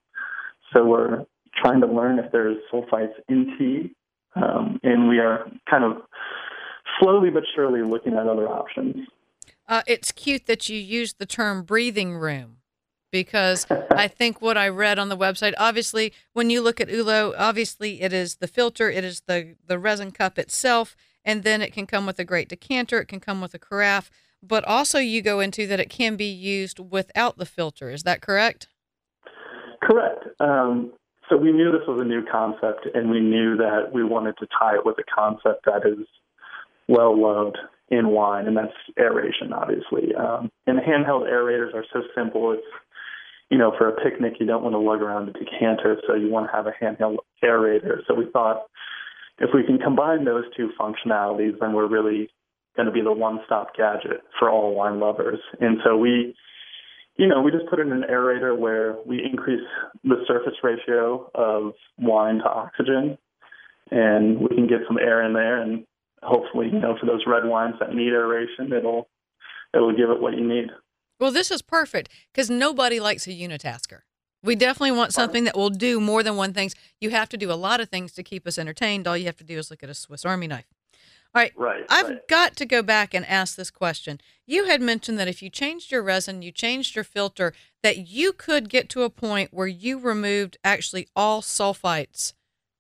so 0.72 0.86
we're 0.86 1.26
trying 1.56 1.82
to 1.82 1.88
learn 1.88 2.20
if 2.20 2.32
there's 2.32 2.58
sulfites 2.72 3.14
in 3.28 3.56
tea, 3.58 3.96
um, 4.36 4.80
and 4.84 5.08
we 5.08 5.20
are 5.20 5.50
kind 5.70 5.84
of 5.84 5.98
slowly 7.00 7.30
but 7.30 7.44
surely 7.56 7.82
looking 7.82 8.14
at 8.14 8.28
other 8.28 8.48
options. 8.48 9.08
Uh, 9.68 9.84
it's 9.88 10.12
cute 10.12 10.46
that 10.48 10.68
you 10.70 10.78
use 10.78 11.14
the 11.14 11.26
term 11.26 11.64
breathing 11.64 12.16
room 12.16 12.58
because 13.12 13.66
I 13.92 14.08
think 14.08 14.42
what 14.42 14.58
I 14.58 14.70
read 14.70 15.00
on 15.00 15.10
the 15.10 15.18
website, 15.18 15.54
obviously, 15.58 16.14
when 16.34 16.50
you 16.50 16.62
look 16.62 16.82
at 16.82 16.90
Ullo, 16.90 17.34
obviously 17.38 18.02
it 18.02 18.14
is 18.14 18.38
the 18.38 18.48
filter, 18.48 18.90
it 18.90 19.04
is 19.04 19.22
the, 19.28 19.56
the 19.66 19.80
resin 19.80 20.12
cup 20.12 20.40
itself, 20.40 20.96
and 21.24 21.44
then 21.44 21.62
it 21.62 21.74
can 21.74 21.86
come 21.86 22.06
with 22.06 22.20
a 22.20 22.26
great 22.26 22.50
decanter, 22.50 23.00
it 23.00 23.08
can 23.08 23.20
come 23.20 23.42
with 23.42 23.54
a 23.54 23.60
carafe 23.60 24.10
but 24.42 24.64
also 24.66 25.00
you 25.00 25.22
go 25.22 25.40
into 25.40 25.68
that 25.68 25.80
it 25.80 25.90
can 25.90 26.16
be 26.16 26.30
used 26.30 26.80
without 26.80 27.38
the 27.38 27.46
filter. 27.46 27.90
Is 27.90 28.04
that 28.04 28.22
correct? 28.22 28.68
Correct. 29.82 30.26
Um, 30.40 30.94
so 31.30 31.38
we 31.38 31.52
knew 31.52 31.72
this 31.72 31.88
was 31.88 32.02
a 32.02 32.06
new 32.06 32.26
concept, 32.26 32.88
and 32.94 33.10
we 33.10 33.20
knew 33.20 33.56
that 33.58 33.92
we 33.94 34.04
wanted 34.04 34.38
to 34.40 34.48
tie 34.58 34.76
it 34.76 34.86
with 34.86 34.98
a 35.00 35.04
concept 35.04 35.66
that 35.66 35.86
is 35.86 36.06
well 36.88 37.20
loved 37.20 37.58
in 37.90 38.10
wine, 38.10 38.48
and 38.48 38.58
that's 38.58 38.74
aeration, 38.98 39.54
obviously. 39.54 40.14
Um, 40.16 40.52
and 40.68 40.80
handheld 40.80 41.30
aerators 41.30 41.74
are 41.74 41.86
so 41.94 42.02
simple. 42.16 42.52
It's 42.52 42.64
you 43.50 43.58
know, 43.58 43.74
for 43.78 43.90
a 43.90 43.96
picnic, 44.04 44.34
you 44.40 44.46
don't 44.46 44.64
want 44.64 44.74
to 44.74 44.80
lug 44.80 45.02
around 45.02 45.28
a 45.28 45.34
decanter, 45.34 45.98
so 46.08 46.14
you 46.14 46.30
want 46.30 46.48
to 46.48 46.56
have 46.56 46.68
a 46.68 46.74
handheld 46.82 47.18
aerator. 47.44 48.02
So 48.08 48.14
we 48.14 48.30
thought 48.32 48.68
if 49.40 49.50
we 49.54 49.64
can 49.64 49.80
combine 49.80 50.26
those 50.26 50.44
two 50.56 50.70
functionalities, 50.80 51.60
then 51.60 51.74
we're 51.74 51.88
really 51.88 52.30
going 52.76 52.86
to 52.86 52.92
be 52.92 53.02
the 53.02 53.12
one-stop 53.12 53.76
gadget 53.76 54.22
for 54.38 54.50
all 54.50 54.76
wine 54.76 55.00
lovers. 55.00 55.40
And 55.60 55.80
so 55.84 55.98
we, 55.98 56.36
you 57.20 57.28
know, 57.28 57.42
we 57.42 57.52
just 57.52 57.68
put 57.70 57.82
in 57.82 57.92
an 57.92 58.06
aerator 58.10 58.58
where 58.58 58.96
we 59.06 59.22
increase 59.22 59.68
the 60.06 60.24
surface 60.26 60.54
ratio 60.64 61.30
of 61.36 61.74
wine 61.98 62.38
to 62.38 62.50
oxygen, 62.50 63.18
and 63.92 64.40
we 64.40 64.48
can 64.48 64.68
get 64.68 64.80
some 64.88 64.98
air 64.98 65.22
in 65.26 65.34
there, 65.34 65.62
and 65.62 65.86
hopefully, 66.24 66.68
you 66.72 66.80
know, 66.80 66.96
for 66.98 67.06
those 67.06 67.26
red 67.28 67.44
wines 67.44 67.76
that 67.82 67.94
need 67.94 68.14
aeration, 68.14 68.72
it'll 68.72 69.10
it'll 69.74 69.92
give 69.92 70.10
it 70.10 70.22
what 70.22 70.38
you 70.38 70.48
need. 70.48 70.70
Well, 71.20 71.32
this 71.32 71.52
is 71.52 71.62
perfect 71.62 72.10
because 72.32 72.50
nobody 72.50 73.02
likes 73.02 73.28
a 73.28 73.32
unitasker. 73.32 74.04
We 74.42 74.56
definitely 74.56 74.92
want 74.92 75.14
something 75.14 75.44
that 75.44 75.58
will 75.58 75.70
do 75.70 76.00
more 76.00 76.24
than 76.24 76.38
one 76.38 76.54
thing. 76.54 76.72
You 77.02 77.10
have 77.10 77.28
to 77.30 77.38
do 77.38 77.52
a 77.52 77.60
lot 77.60 77.82
of 77.82 77.90
things 77.90 78.14
to 78.14 78.24
keep 78.24 78.48
us 78.48 78.58
entertained. 78.58 79.06
All 79.06 79.18
you 79.18 79.26
have 79.26 79.36
to 79.36 79.44
do 79.44 79.58
is 79.58 79.70
look 79.70 79.84
at 79.84 79.90
a 79.90 79.94
Swiss 79.94 80.24
Army 80.24 80.48
knife. 80.48 80.79
All 81.36 81.42
right. 81.42 81.54
Right. 81.56 81.86
I've 81.90 82.10
right. 82.10 82.28
got 82.28 82.56
to 82.58 82.66
go 82.66 82.82
back 82.82 83.14
and 83.14 83.26
ask 83.26 83.56
this 83.56 83.70
question. 83.70 84.20
You 84.48 84.66
had 84.66 84.82
mentioned 84.82 85.20
that 85.20 85.28
if 85.28 85.44
you 85.44 85.50
changed 85.50 85.92
your 85.92 86.02
resin, 86.02 86.42
you 86.42 86.52
changed 86.52 86.96
your 86.96 87.04
filter, 87.04 87.54
that 87.84 88.08
you 88.08 88.34
could 88.34 88.68
get 88.68 88.90
to 88.90 89.04
a 89.04 89.12
point 89.12 89.54
where 89.54 89.68
you 89.68 90.00
removed 90.00 90.58
actually 90.64 91.08
all 91.16 91.42
sulfites 91.42 92.34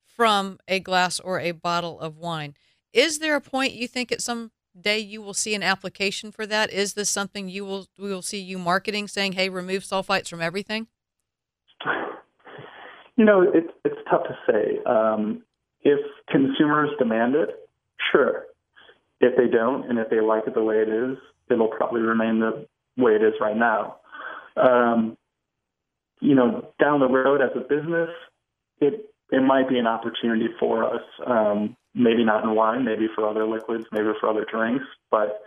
from 0.03 0.57
a 0.67 0.79
glass 0.79 1.19
or 1.19 1.39
a 1.39 1.51
bottle 1.51 1.99
of 1.99 2.17
wine. 2.17 2.55
Is 2.91 3.19
there 3.19 3.35
a 3.35 3.41
point 3.41 3.73
you 3.73 3.87
think 3.87 4.11
at 4.11 4.21
some 4.21 4.51
day 4.79 4.97
you 4.97 5.21
will 5.21 5.35
see 5.35 5.53
an 5.53 5.63
application 5.63 6.31
for 6.31 6.47
that? 6.47 6.71
Is 6.71 6.93
this 6.93 7.09
something 7.09 7.49
you 7.49 7.63
will 7.65 7.87
we 7.97 8.09
will 8.09 8.23
see 8.23 8.39
you 8.39 8.57
marketing 8.57 9.07
saying, 9.07 9.33
"Hey, 9.33 9.49
remove 9.49 9.83
sulfites 9.83 10.27
from 10.27 10.41
everything"? 10.41 10.87
You 13.15 13.25
know, 13.25 13.43
it's 13.53 13.71
it's 13.85 13.99
tough 14.09 14.23
to 14.23 14.37
say. 14.49 14.79
Um, 14.85 15.43
if 15.81 15.99
consumers 16.29 16.89
demand 16.97 17.35
it, 17.35 17.68
Sure. 18.12 18.45
If 19.22 19.36
they 19.38 19.47
don't, 19.47 19.89
and 19.89 19.99
if 19.99 20.10
they 20.10 20.22
like 20.22 20.43
it 20.47 20.53
the 20.53 20.64
way 20.64 20.78
it 20.78 20.89
is, 20.89 21.18
it'll 21.49 21.68
probably 21.68 22.01
remain 22.01 22.39
the 22.39 22.66
way 22.97 23.14
it 23.14 23.24
is 23.24 23.34
right 23.41 23.57
now. 23.57 23.97
Um, 24.55 25.18
you 26.22 26.36
know, 26.36 26.70
down 26.80 26.99
the 26.99 27.07
road 27.07 27.41
as 27.41 27.51
a 27.55 27.62
business, 27.62 28.10
it 28.80 29.10
it 29.32 29.41
might 29.41 29.70
be 29.70 29.78
an 29.78 29.88
opportunity 29.88 30.47
for 30.60 30.84
us. 30.84 31.01
Um, 31.26 31.76
maybe 31.93 32.24
not 32.24 32.43
in 32.43 32.55
wine, 32.55 32.86
maybe 32.86 33.07
for 33.16 33.28
other 33.28 33.45
liquids, 33.45 33.86
maybe 33.91 34.10
for 34.20 34.30
other 34.30 34.45
drinks, 34.49 34.86
but 35.12 35.41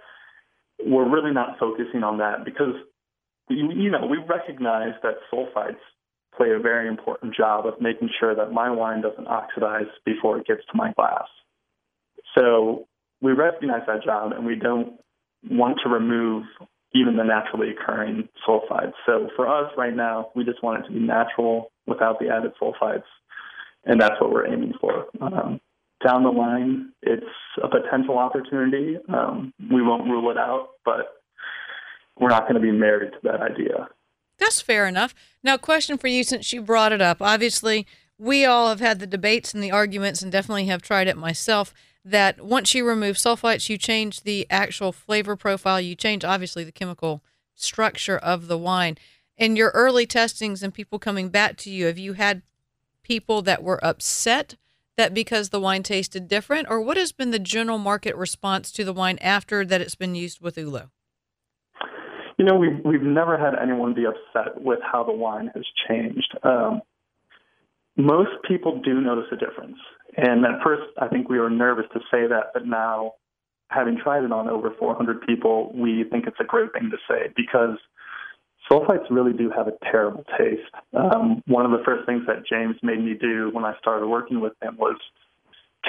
we're 0.85 1.09
really 1.09 1.33
not 1.33 1.59
focusing 1.59 2.03
on 2.03 2.19
that 2.19 2.45
because 2.45 2.75
you, 3.49 3.71
you 3.73 3.91
know 3.91 4.07
we 4.07 4.19
recognize 4.19 4.95
that 5.03 5.15
sulfites 5.33 5.77
play 6.37 6.51
a 6.51 6.59
very 6.59 6.89
important 6.89 7.35
job 7.35 7.67
of 7.67 7.81
making 7.81 8.09
sure 8.19 8.35
that 8.35 8.53
my 8.53 8.71
wine 8.71 9.03
doesn't 9.03 9.27
oxidize 9.27 9.91
before 10.05 10.39
it 10.39 10.47
gets 10.47 10.63
to 10.71 10.77
my 10.77 10.93
glass. 10.93 11.27
So 12.37 12.87
we 13.21 13.33
recognize 13.33 13.83
that 13.87 14.03
job 14.05 14.33
and 14.33 14.45
we 14.47 14.57
don't 14.57 14.99
want 15.51 15.79
to 15.85 15.89
remove 15.89 16.45
even 16.95 17.17
the 17.17 17.25
naturally 17.25 17.71
occurring 17.71 18.29
sulfides. 18.47 18.93
So 19.07 19.29
for 19.37 19.49
us 19.49 19.73
right 19.77 19.95
now, 19.95 20.31
we 20.35 20.45
just 20.45 20.63
want 20.63 20.85
it 20.85 20.89
to 20.89 20.95
be 20.95 21.01
natural 21.01 21.73
without 21.87 22.19
the 22.19 22.29
added 22.29 22.53
sulfides, 22.61 23.05
and 23.85 24.01
that's 24.01 24.21
what 24.21 24.31
we're 24.31 24.47
aiming 24.47 24.75
for. 24.81 25.07
Um, 25.21 25.61
down 26.07 26.23
the 26.23 26.31
line, 26.31 26.93
it's 27.03 27.25
a 27.63 27.69
potential 27.69 28.19
opportunity. 28.19 28.99
Um, 29.09 29.55
we 29.71 29.83
won't 29.83 30.05
rule 30.05 30.31
it 30.31 30.37
out, 30.37 30.71
but 30.85 31.23
we're 32.19 32.29
not 32.29 32.43
going 32.43 32.55
to 32.55 32.61
be 32.61 32.73
married 32.73 33.13
to 33.13 33.19
that 33.23 33.41
idea. 33.41 33.89
That's 34.39 34.61
fair 34.61 34.87
enough. 34.87 35.15
Now, 35.43 35.57
question 35.57 35.97
for 35.97 36.09
you 36.09 36.25
since 36.25 36.53
you 36.53 36.61
brought 36.61 36.93
it 36.93 37.01
up. 37.01 37.23
Obviously, 37.23 37.87
we 38.19 38.45
all 38.45 38.69
have 38.69 38.81
had 38.81 38.99
the 38.99 39.07
debates 39.07 39.55
and 39.55 39.63
the 39.63 39.71
arguments 39.71 40.23
and 40.23 40.31
definitely 40.31 40.67
have 40.67 40.83
tried 40.83 41.09
it 41.09 41.17
myself 41.17 41.73
that 42.05 42.41
once 42.41 42.75
you 42.75 42.87
remove 42.87 43.17
sulfites, 43.17 43.69
you 43.69 43.79
change 43.79 44.23
the 44.23 44.47
actual 44.51 44.93
flavor 44.93 45.37
profile. 45.37 45.81
You 45.81 45.95
change, 45.95 46.25
obviously, 46.25 46.65
the 46.65 46.73
chemical 46.73 47.23
structure 47.55 48.19
of 48.19 48.49
the 48.49 48.59
wine. 48.59 48.99
In 49.37 49.57
your 49.57 49.71
early 49.71 50.07
testings 50.07 50.63
and 50.63 50.75
people 50.75 50.99
coming 50.99 51.29
back 51.29 51.57
to 51.59 51.71
you, 51.71 51.87
have 51.87 51.99
you 51.99 52.15
had 52.15 52.43
people 53.03 53.43
that 53.43 53.63
were 53.63 53.85
upset 53.85 54.57
that 54.97 55.15
because 55.15 55.49
the 55.49 55.61
wine 55.61 55.83
tasted 55.83 56.29
different, 56.29 56.69
or 56.69 56.81
what 56.81 56.97
has 56.97 57.13
been 57.13 57.31
the 57.31 57.39
general 57.39 57.79
market 57.79 58.15
response 58.15 58.71
to 58.73 58.85
the 58.85 58.93
wine 58.93 59.19
after 59.21 59.65
that 59.65 59.81
it's 59.81 59.95
been 59.95 60.15
used 60.15 60.41
with 60.41 60.57
Ullo? 60.57 60.91
You 62.39 62.45
know, 62.45 62.57
we've 62.57 62.85
we've 62.85 63.03
never 63.03 63.39
had 63.39 63.55
anyone 63.61 63.95
be 63.95 64.05
upset 64.05 64.61
with 64.61 64.81
how 64.83 65.05
the 65.05 65.13
wine 65.13 65.51
has 65.55 65.65
changed. 65.89 66.37
Um, 66.43 66.83
most 67.97 68.31
people 68.49 68.81
do 68.83 69.01
notice 69.01 69.27
a 69.33 69.37
difference, 69.37 69.77
and 70.17 70.45
at 70.45 70.63
first, 70.63 70.83
I 71.01 71.09
think 71.09 71.29
we 71.29 71.39
were 71.39 71.51
nervous 71.51 71.87
to 71.95 72.01
say 72.11 72.27
that, 72.27 72.51
but 72.55 72.67
now, 72.67 73.13
having 73.71 73.97
tried 73.99 74.25
it 74.25 74.33
on 74.33 74.49
over 74.49 74.71
400 74.79 75.23
people, 75.27 75.73
we 75.75 76.05
think 76.11 76.27
it's 76.27 76.37
a 76.41 76.45
great 76.45 76.73
thing 76.73 76.91
to 76.91 76.99
say 77.09 77.33
because 77.37 77.79
sulfites 78.71 79.07
really 79.11 79.33
do 79.33 79.51
have 79.51 79.67
a 79.69 79.73
terrible 79.91 80.25
taste. 80.39 80.71
Um, 80.95 81.43
one 81.47 81.65
of 81.65 81.73
the 81.73 81.83
first 81.85 82.07
things 82.07 82.23
that 82.27 82.47
James 82.47 82.77
made 82.83 83.03
me 83.03 83.15
do 83.15 83.51
when 83.53 83.65
I 83.65 83.75
started 83.79 84.07
working 84.07 84.41
with 84.41 84.53
him 84.63 84.77
was 84.77 84.97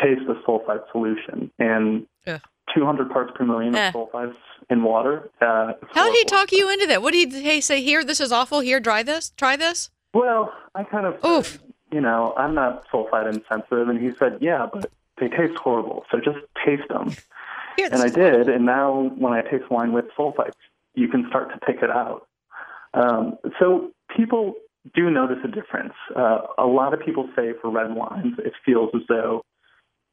taste 0.02 0.22
the 0.28 0.36
sulfite 0.48 0.90
solution, 0.92 1.52
and 1.60 2.08
yeah. 2.26 2.40
200 2.74 3.12
parts 3.12 3.32
per 3.36 3.46
million 3.46 3.76
Eh. 3.76 3.90
of 3.90 3.94
sulfites 3.94 4.34
in 4.70 4.82
water. 4.84 5.30
Uh, 5.42 5.74
How 5.94 6.06
did 6.06 6.16
he 6.16 6.24
talk 6.24 6.52
you 6.52 6.72
into 6.72 6.88
that? 6.88 7.02
What 7.02 7.14
did 7.14 7.32
he 7.34 7.62
say? 7.62 7.84
Here, 7.84 8.04
this 8.04 8.20
is 8.20 8.32
awful. 8.32 8.62
Here, 8.62 8.80
try 8.80 9.04
this. 9.04 9.32
Try 9.38 9.56
this. 9.58 9.92
Well, 10.14 10.52
I 10.74 10.84
kind 10.84 11.06
of, 11.06 11.24
Oof. 11.26 11.60
You 11.94 12.02
know, 12.02 12.34
I'm 12.36 12.56
not 12.56 12.88
sulfite 12.90 13.28
insensitive, 13.32 13.88
and 13.88 14.02
he 14.02 14.12
said, 14.18 14.40
yeah, 14.42 14.68
but 14.72 14.92
they 15.20 15.28
taste 15.28 15.58
horrible, 15.58 16.06
so 16.12 16.18
just 16.20 16.40
taste 16.66 16.88
them. 16.90 17.16
Here, 17.78 17.90
and 17.92 18.02
I 18.02 18.10
did, 18.10 18.50
and 18.50 18.66
now 18.66 19.12
when 19.16 19.34
I 19.34 19.42
taste 19.42 19.70
wine 19.70 19.94
with 19.94 20.06
sulfites, 20.18 20.54
you 20.96 21.08
can 21.08 21.28
start 21.30 21.52
to 21.54 21.60
pick 21.66 21.84
it 21.84 21.90
out. 21.90 22.28
Um, 22.94 23.38
so 23.60 23.92
people 24.16 24.54
do 24.96 25.10
notice 25.10 25.38
a 25.44 25.48
difference. 25.48 25.94
Uh, 26.16 26.40
a 26.58 26.66
lot 26.66 26.94
of 26.94 27.00
people 27.00 27.30
say 27.36 27.54
for 27.62 27.70
red 27.70 27.94
wines, 27.96 28.36
it 28.40 28.54
feels 28.66 28.90
as 28.96 29.02
though 29.08 29.44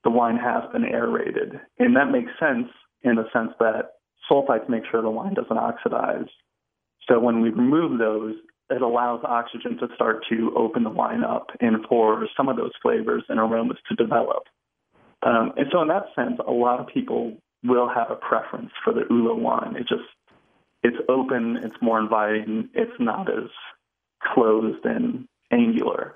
the 0.05 0.11
wine 0.11 0.37
has 0.37 0.63
been 0.73 0.85
aerated, 0.85 1.61
and 1.79 1.97
that 1.97 2.11
makes 2.11 2.31
sense 2.39 2.69
in 3.03 3.17
the 3.17 3.25
sense 3.33 3.53
that 3.59 3.93
sulfites 4.31 4.69
make 4.69 4.83
sure 4.91 5.01
the 5.03 5.11
wine 5.11 5.35
doesn't 5.35 5.57
oxidize. 5.57 6.29
So 7.09 7.19
when 7.19 7.41
we 7.41 7.51
remove 7.51 7.99
those, 7.99 8.37
it 8.71 8.83
allows 8.83 9.21
oxygen 9.25 9.77
to 9.79 9.89
start 9.95 10.25
to 10.29 10.53
open 10.57 10.85
the 10.85 10.91
wine 10.91 11.25
up 11.25 11.49
and 11.61 11.85
for 11.89 12.27
some 12.37 12.49
of 12.49 12.57
those 12.57 12.73
flavors 12.83 13.25
and 13.29 13.39
aromas 13.39 13.79
to 13.89 13.95
develop. 13.97 14.45
Um, 15.23 15.53
and 15.57 15.67
so 15.71 15.83
in 15.83 15.89
that 15.89 16.07
sense, 16.15 16.41
a 16.47 16.53
lot 16.53 16.81
of 16.81 16.87
people 16.87 17.37
will 17.63 17.89
have 17.89 18.11
a 18.11 18.17
preference 18.17 18.71
for 18.83 18.93
the 18.93 19.03
Ullo 19.03 19.37
wine. 19.37 19.77
It 19.77 19.87
just 19.89 20.09
it's 20.83 20.97
open, 21.09 21.59
it's 21.63 21.77
more 21.83 22.01
inviting, 22.01 22.71
it's 22.73 22.99
not 22.99 23.31
as 23.31 23.51
closed 24.23 24.85
and 24.85 25.27
angular. 25.51 26.15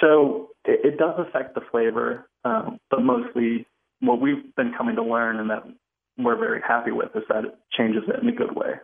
So 0.00 0.50
it, 0.64 0.80
it 0.84 0.98
does 0.98 1.14
affect 1.18 1.54
the 1.54 1.60
flavor, 1.70 2.28
um, 2.44 2.78
but 2.90 3.02
mostly 3.02 3.66
what 4.00 4.20
we've 4.20 4.54
been 4.56 4.72
coming 4.76 4.96
to 4.96 5.02
learn 5.02 5.38
and 5.38 5.50
that 5.50 5.64
we're 6.18 6.36
very 6.36 6.60
happy 6.66 6.90
with 6.90 7.08
is 7.14 7.22
that 7.28 7.44
it 7.44 7.58
changes 7.76 8.02
it 8.08 8.22
in 8.22 8.28
a 8.28 8.32
good 8.32 8.54
way. 8.54 8.74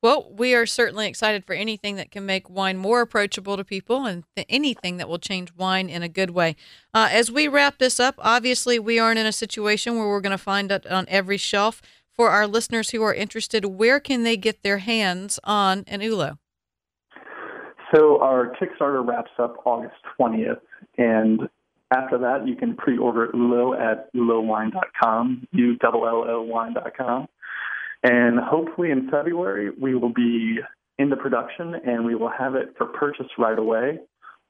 Well, 0.00 0.32
we 0.32 0.54
are 0.54 0.64
certainly 0.64 1.08
excited 1.08 1.44
for 1.44 1.54
anything 1.54 1.96
that 1.96 2.12
can 2.12 2.24
make 2.24 2.48
wine 2.48 2.78
more 2.78 3.00
approachable 3.00 3.56
to 3.56 3.64
people 3.64 4.06
and 4.06 4.22
th- 4.36 4.46
anything 4.48 4.96
that 4.98 5.08
will 5.08 5.18
change 5.18 5.52
wine 5.56 5.88
in 5.88 6.04
a 6.04 6.08
good 6.08 6.30
way. 6.30 6.54
Uh, 6.94 7.08
as 7.10 7.32
we 7.32 7.48
wrap 7.48 7.78
this 7.78 7.98
up, 7.98 8.14
obviously, 8.18 8.78
we 8.78 9.00
aren't 9.00 9.18
in 9.18 9.26
a 9.26 9.32
situation 9.32 9.96
where 9.96 10.06
we're 10.06 10.20
going 10.20 10.30
to 10.30 10.38
find 10.38 10.70
it 10.70 10.86
on 10.86 11.04
every 11.08 11.36
shelf. 11.36 11.82
For 12.12 12.30
our 12.30 12.46
listeners 12.48 12.90
who 12.90 13.02
are 13.02 13.14
interested, 13.14 13.64
where 13.64 14.00
can 14.00 14.24
they 14.24 14.36
get 14.36 14.62
their 14.62 14.78
hands 14.78 15.38
on 15.44 15.84
an 15.86 16.00
Ullo? 16.00 16.38
So 17.94 18.20
our 18.20 18.54
Kickstarter 18.60 19.06
wraps 19.06 19.30
up 19.38 19.56
August 19.64 19.94
20th, 20.18 20.60
and 20.96 21.48
after 21.90 22.18
that, 22.18 22.46
you 22.46 22.54
can 22.54 22.76
pre-order 22.76 23.28
Ullo 23.28 23.78
at 23.78 24.12
ullowine.com, 24.14 25.48
U-L-L-O 25.52 26.42
wine.com. 26.42 27.28
And 28.02 28.38
hopefully 28.38 28.90
in 28.90 29.10
February, 29.10 29.70
we 29.70 29.94
will 29.94 30.12
be 30.12 30.58
in 30.98 31.10
the 31.10 31.16
production 31.16 31.74
and 31.86 32.04
we 32.04 32.14
will 32.14 32.30
have 32.30 32.54
it 32.54 32.74
for 32.76 32.86
purchase 32.86 33.26
right 33.38 33.58
away. 33.58 33.98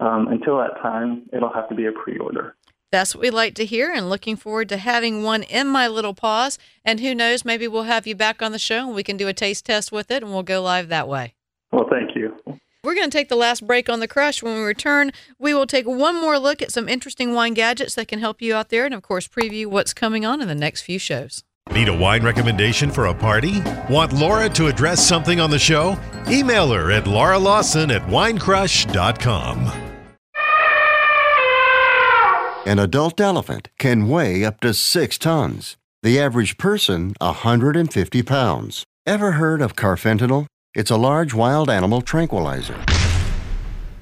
Um, 0.01 0.29
until 0.29 0.59
that 0.59 0.81
time, 0.83 1.29
it'll 1.33 1.53
have 1.53 1.69
to 1.71 1.75
be 1.75 1.87
a 1.87 1.93
pre-order. 1.93 2.55
That's 2.91 3.15
what 3.15 3.23
we 3.23 3.31
like 3.31 3.55
to 3.57 3.67
hear, 3.67 3.93
and 3.93 4.09
looking 4.09 4.35
forward 4.37 4.71
to 4.71 4.79
having 4.79 5.23
one 5.23 5.43
in 5.43 5.67
my 5.67 5.89
little 5.89 6.15
paws. 6.15 6.59
And 6.85 7.01
who 7.01 7.15
knows, 7.15 7.45
maybe 7.45 7.69
we'll 7.69 7.83
have 7.83 8.07
you 8.07 8.15
back 8.15 8.41
on 8.41 8.53
the 8.53 8.59
show 8.59 8.87
and 8.87 8.95
we 8.95 9.03
can 9.03 9.19
do 9.19 9.29
a 9.29 9.35
taste 9.35 9.67
test 9.67 9.93
with 9.93 10.11
it 10.11 10.23
and 10.23 10.33
we'll 10.33 10.43
go 10.43 10.63
live 10.63 10.89
that 10.89 11.09
way. 11.09 11.35
Well, 11.71 11.87
thank 11.91 12.08
you. 12.08 12.08
We're 12.85 12.95
going 12.95 13.11
to 13.11 13.17
take 13.17 13.29
the 13.29 13.37
last 13.37 13.67
break 13.67 13.89
on 13.89 13.99
the 13.99 14.07
crush. 14.07 14.41
When 14.41 14.55
we 14.55 14.63
return, 14.63 15.11
we 15.39 15.53
will 15.53 15.67
take 15.67 15.85
one 15.87 16.15
more 16.15 16.39
look 16.39 16.63
at 16.63 16.71
some 16.71 16.89
interesting 16.89 17.35
wine 17.35 17.55
gadgets 17.55 17.97
that 17.97 18.07
can 18.07 18.21
help 18.21 18.41
you 18.41 18.55
out 18.55 18.69
there, 18.69 18.85
and 18.85 18.95
of 18.95 19.03
course, 19.03 19.27
preview 19.27 19.67
what's 19.67 19.93
coming 19.93 20.25
on 20.25 20.41
in 20.41 20.47
the 20.47 20.55
next 20.55 20.83
few 20.83 20.99
shows. 20.99 21.43
Need 21.73 21.89
a 21.89 21.97
wine 21.97 22.23
recommendation 22.23 22.91
for 22.91 23.07
a 23.07 23.15
party? 23.15 23.61
Want 23.91 24.13
Laura 24.13 24.49
to 24.51 24.69
address 24.69 25.05
something 25.05 25.41
on 25.41 25.51
the 25.51 25.59
show? 25.59 25.99
Email 26.29 26.71
her 26.73 26.93
at 26.93 27.07
Laura 27.07 27.39
Lawson 27.39 27.91
at 27.91 28.03
winecrush.com. 28.03 29.73
An 32.65 32.79
adult 32.79 33.21
elephant 33.21 33.69
can 33.79 34.09
weigh 34.09 34.45
up 34.45 34.61
to 34.61 34.73
six 34.73 35.19
tons. 35.19 35.77
The 36.03 36.21
average 36.21 36.59
person, 36.59 37.15
150 37.19 38.23
pounds. 38.23 38.85
Ever 39.05 39.33
heard 39.33 39.61
of 39.61 39.75
carfentanil? 39.75 40.47
It's 40.79 40.93
a 40.93 40.97
large 40.97 41.35
wild 41.35 41.71
animal 41.71 42.01
tranquilizer. 42.01 42.81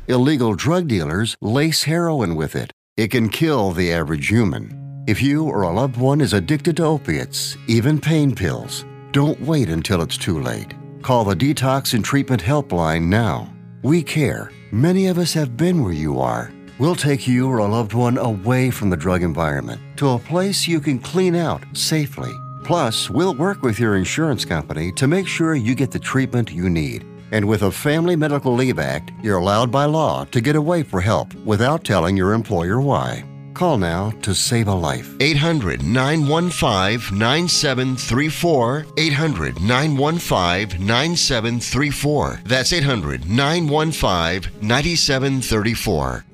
Illegal 0.09 0.53
drug 0.53 0.89
dealers 0.89 1.35
lace 1.41 1.85
heroin 1.85 2.37
with 2.37 2.55
it. 2.55 2.71
It 2.99 3.09
can 3.09 3.31
kill 3.31 3.71
the 3.71 3.91
average 3.95 4.29
human. 4.29 5.05
If 5.09 5.23
you 5.23 5.45
or 5.45 5.63
a 5.63 5.73
loved 5.73 5.97
one 5.97 6.21
is 6.21 6.35
addicted 6.35 6.77
to 6.77 6.85
opiates, 6.85 7.57
even 7.67 7.99
pain 7.99 8.35
pills, 8.35 8.85
don't 9.13 9.41
wait 9.41 9.71
until 9.71 10.03
it's 10.03 10.19
too 10.19 10.39
late. 10.39 10.75
Call 11.01 11.25
the 11.25 11.35
Detox 11.35 11.95
and 11.95 12.05
Treatment 12.05 12.43
Helpline 12.43 13.07
now. 13.07 13.51
We 13.83 14.03
care. 14.03 14.53
Many 14.71 15.07
of 15.07 15.17
us 15.17 15.33
have 15.33 15.57
been 15.57 15.83
where 15.83 15.95
you 15.95 16.21
are. 16.21 16.53
We'll 16.79 16.95
take 16.95 17.27
you 17.27 17.49
or 17.49 17.57
a 17.57 17.67
loved 17.67 17.95
one 17.95 18.19
away 18.19 18.71
from 18.71 18.91
the 18.91 18.99
drug 18.99 19.23
environment 19.23 19.81
to 19.97 20.11
a 20.11 20.19
place 20.19 20.69
you 20.69 20.81
can 20.81 20.99
clean 20.99 21.37
out 21.37 21.65
safely. 21.73 22.33
Plus, 22.67 23.09
we'll 23.09 23.35
work 23.35 23.63
with 23.63 23.79
your 23.79 23.95
insurance 23.95 24.45
company 24.45 24.91
to 24.91 25.07
make 25.07 25.29
sure 25.29 25.55
you 25.55 25.73
get 25.73 25.93
the 25.93 26.01
treatment 26.01 26.51
you 26.51 26.69
need. 26.69 27.07
And 27.31 27.45
with 27.45 27.63
a 27.63 27.71
Family 27.71 28.17
Medical 28.17 28.53
Leave 28.53 28.81
Act, 28.81 29.13
you're 29.23 29.39
allowed 29.39 29.71
by 29.71 29.85
law 29.85 30.25
to 30.33 30.41
get 30.41 30.57
away 30.57 30.83
for 30.83 31.01
help 31.01 31.33
without 31.45 31.85
telling 31.85 32.17
your 32.17 32.33
employer 32.33 32.81
why. 32.81 33.25
Call 33.55 33.79
now 33.79 34.11
to 34.23 34.35
save 34.35 34.67
a 34.67 34.75
life. 34.75 35.15
800 35.21 35.85
915 35.85 37.17
9734. 37.17 38.87
800 38.97 39.63
915 39.63 40.85
9734. 40.85 42.41
That's 42.45 42.73
800 42.73 43.31
915 43.31 44.53
9734. 44.61 46.25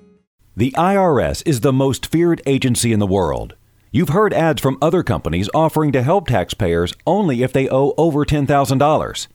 The 0.56 0.74
IRS 0.78 1.42
is 1.44 1.60
the 1.60 1.72
most 1.74 2.06
feared 2.06 2.40
agency 2.46 2.94
in 2.94 3.00
the 3.00 3.06
world. 3.06 3.54
You've 3.94 4.08
heard 4.08 4.32
ads 4.32 4.62
from 4.62 4.78
other 4.80 5.02
companies 5.02 5.50
offering 5.52 5.92
to 5.92 6.02
help 6.02 6.26
taxpayers 6.26 6.94
only 7.06 7.42
if 7.42 7.52
they 7.52 7.68
owe 7.68 7.92
over 7.98 8.24
$10,000. 8.24 9.26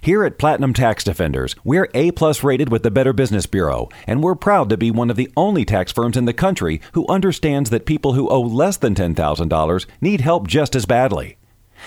Here 0.00 0.24
at 0.24 0.38
Platinum 0.38 0.72
Tax 0.72 1.02
Defenders, 1.02 1.56
we're 1.64 1.88
A 1.92 2.12
plus 2.12 2.44
rated 2.44 2.70
with 2.70 2.84
the 2.84 2.90
Better 2.92 3.12
Business 3.12 3.46
Bureau, 3.46 3.88
and 4.06 4.22
we're 4.22 4.36
proud 4.36 4.70
to 4.70 4.76
be 4.76 4.92
one 4.92 5.10
of 5.10 5.16
the 5.16 5.28
only 5.36 5.64
tax 5.64 5.90
firms 5.90 6.16
in 6.16 6.24
the 6.24 6.32
country 6.32 6.80
who 6.92 7.04
understands 7.08 7.70
that 7.70 7.84
people 7.84 8.12
who 8.12 8.28
owe 8.28 8.42
less 8.42 8.76
than 8.76 8.94
$10,000 8.94 9.86
need 10.00 10.20
help 10.20 10.46
just 10.46 10.76
as 10.76 10.86
badly. 10.86 11.36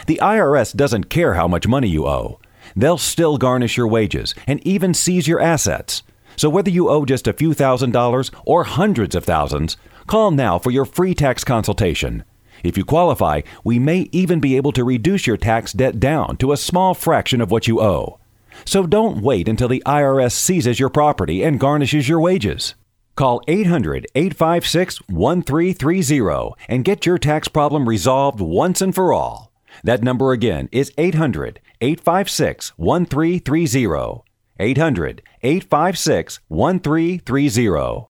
The 0.05 0.19
IRS 0.21 0.75
doesn't 0.75 1.09
care 1.09 1.35
how 1.35 1.47
much 1.47 1.69
money 1.69 1.87
you 1.87 2.05
owe. 2.05 2.41
They'll 2.75 2.97
still 2.97 3.37
garnish 3.37 3.77
your 3.77 3.87
wages 3.87 4.35
and 4.45 4.59
even 4.67 4.93
seize 4.93 5.29
your 5.29 5.39
assets. 5.39 6.03
So 6.35 6.49
whether 6.49 6.69
you 6.69 6.89
owe 6.89 7.03
just 7.03 7.27
a 7.27 7.33
few 7.33 7.53
thousand 7.53 7.91
dollars 7.91 8.29
or 8.45 8.63
hundreds 8.63 9.15
of 9.15 9.25
thousands, 9.25 9.77
call 10.09 10.31
now 10.31 10.57
for 10.57 10.71
your 10.71 10.85
free 10.85 11.13
tax 11.13 11.43
consultation. 11.43 12.23
If 12.63 12.77
you 12.77 12.83
qualify, 12.83 13.41
we 13.63 13.77
may 13.77 14.09
even 14.11 14.39
be 14.39 14.57
able 14.57 14.71
to 14.71 14.83
reduce 14.83 15.27
your 15.27 15.37
tax 15.37 15.71
debt 15.71 15.99
down 15.99 16.35
to 16.37 16.51
a 16.51 16.57
small 16.57 16.95
fraction 16.95 17.41
of 17.41 17.51
what 17.51 17.67
you 17.67 17.79
owe. 17.79 18.19
So 18.65 18.87
don't 18.87 19.21
wait 19.21 19.47
until 19.47 19.67
the 19.67 19.83
IRS 19.85 20.31
seizes 20.31 20.79
your 20.79 20.89
property 20.89 21.43
and 21.43 21.59
garnishes 21.59 22.09
your 22.09 22.19
wages. 22.19 22.73
Call 23.15 23.41
800 23.47 24.07
856 24.15 24.97
1330 25.09 26.55
and 26.67 26.83
get 26.83 27.05
your 27.05 27.19
tax 27.19 27.47
problem 27.47 27.87
resolved 27.87 28.41
once 28.41 28.81
and 28.81 28.95
for 28.95 29.13
all. 29.13 29.51
That 29.83 30.03
number 30.03 30.31
again 30.31 30.69
is 30.71 30.91
800 30.97 31.61
856 31.81 32.69
1330. 32.77 34.23
800 34.59 35.21
856 35.43 36.39
1330. 36.47 38.09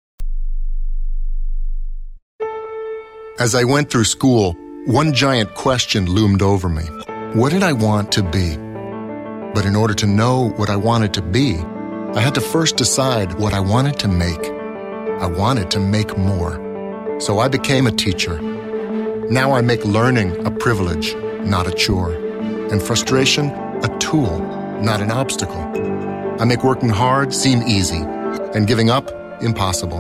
As 3.43 3.57
I 3.57 3.65
went 3.65 3.91
through 3.91 4.05
school, 4.05 4.53
one 4.87 5.13
giant 5.13 5.53
question 5.55 6.07
loomed 6.07 6.43
over 6.43 6.69
me 6.69 6.85
What 7.35 7.51
did 7.51 7.65
I 7.65 7.73
want 7.73 8.13
to 8.13 8.23
be? 8.23 8.57
But 9.53 9.67
in 9.67 9.75
order 9.75 9.95
to 9.95 10.07
know 10.07 10.51
what 10.51 10.71
I 10.71 10.77
wanted 10.77 11.13
to 11.15 11.23
be, 11.23 11.57
I 12.15 12.21
had 12.21 12.37
to 12.37 12.41
first 12.41 12.77
decide 12.77 13.41
what 13.41 13.53
I 13.53 13.59
wanted 13.59 13.99
to 13.99 14.07
make. 14.07 14.45
I 15.21 15.27
wanted 15.27 15.73
to 15.73 15.81
make 15.81 16.17
more. 16.17 16.55
So 17.19 17.41
I 17.41 17.49
became 17.49 17.89
a 17.89 17.99
teacher. 18.05 18.41
Now 19.29 19.51
I 19.55 19.61
make 19.61 19.85
learning 19.85 20.47
a 20.47 20.53
privilege, 20.53 21.17
not 21.41 21.67
a 21.67 21.73
chore, 21.73 22.15
and 22.71 22.81
frustration 22.81 23.51
a 23.83 23.99
tool, 23.99 24.39
not 24.81 25.03
an 25.03 25.11
obstacle. 25.11 25.65
I 26.41 26.45
make 26.45 26.63
working 26.63 26.91
hard 26.91 27.35
seem 27.35 27.63
easy, 27.63 28.03
and 28.55 28.69
giving 28.69 28.89
up 28.89 29.11
impossible. 29.43 29.99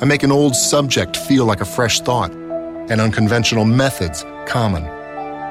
I 0.00 0.04
make 0.04 0.22
an 0.22 0.30
old 0.30 0.54
subject 0.54 1.16
feel 1.16 1.46
like 1.46 1.60
a 1.60 1.72
fresh 1.76 2.00
thought, 2.00 2.45
and 2.88 3.00
unconventional 3.00 3.64
methods 3.64 4.24
common. 4.46 4.84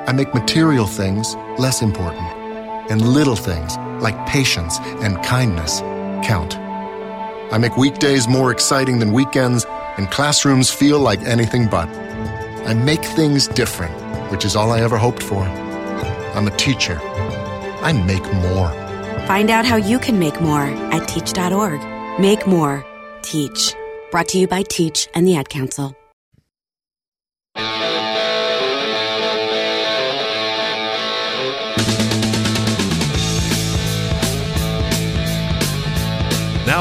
I 0.07 0.11
make 0.11 0.33
material 0.33 0.88
things 0.88 1.36
less 1.57 1.81
important, 1.81 2.25
and 2.91 3.01
little 3.01 3.36
things 3.36 3.77
like 4.01 4.27
patience 4.27 4.79
and 5.01 5.21
kindness 5.23 5.79
count. 6.25 6.55
I 7.51 7.57
make 7.57 7.77
weekdays 7.77 8.27
more 8.27 8.51
exciting 8.51 8.99
than 8.99 9.11
weekends, 9.13 9.65
and 9.97 10.09
classrooms 10.11 10.71
feel 10.71 10.99
like 10.99 11.21
anything 11.21 11.67
but. 11.67 11.88
I 12.67 12.73
make 12.73 13.03
things 13.03 13.47
different, 13.47 13.93
which 14.31 14.45
is 14.45 14.55
all 14.55 14.71
I 14.71 14.81
ever 14.81 14.97
hoped 14.97 15.23
for. 15.23 15.43
I'm 16.36 16.47
a 16.47 16.57
teacher. 16.57 16.99
I 17.81 17.93
make 17.93 18.25
more. 18.33 18.69
Find 19.27 19.49
out 19.49 19.65
how 19.65 19.75
you 19.75 19.99
can 19.99 20.19
make 20.19 20.41
more 20.41 20.65
at 20.91 21.07
teach.org. 21.07 21.79
Make 22.19 22.45
more. 22.47 22.86
Teach. 23.21 23.73
Brought 24.11 24.27
to 24.29 24.38
you 24.38 24.47
by 24.47 24.63
Teach 24.63 25.07
and 25.13 25.25
the 25.27 25.36
Ad 25.36 25.49
Council. 25.49 25.95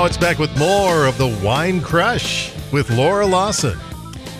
It's 0.07 0.19
back 0.19 0.39
with 0.39 0.55
more 0.59 1.07
of 1.07 1.17
the 1.17 1.29
Wine 1.43 1.81
Crush 1.81 2.53
with 2.73 2.91
Laura 2.91 3.27
Lawson. 3.27 3.79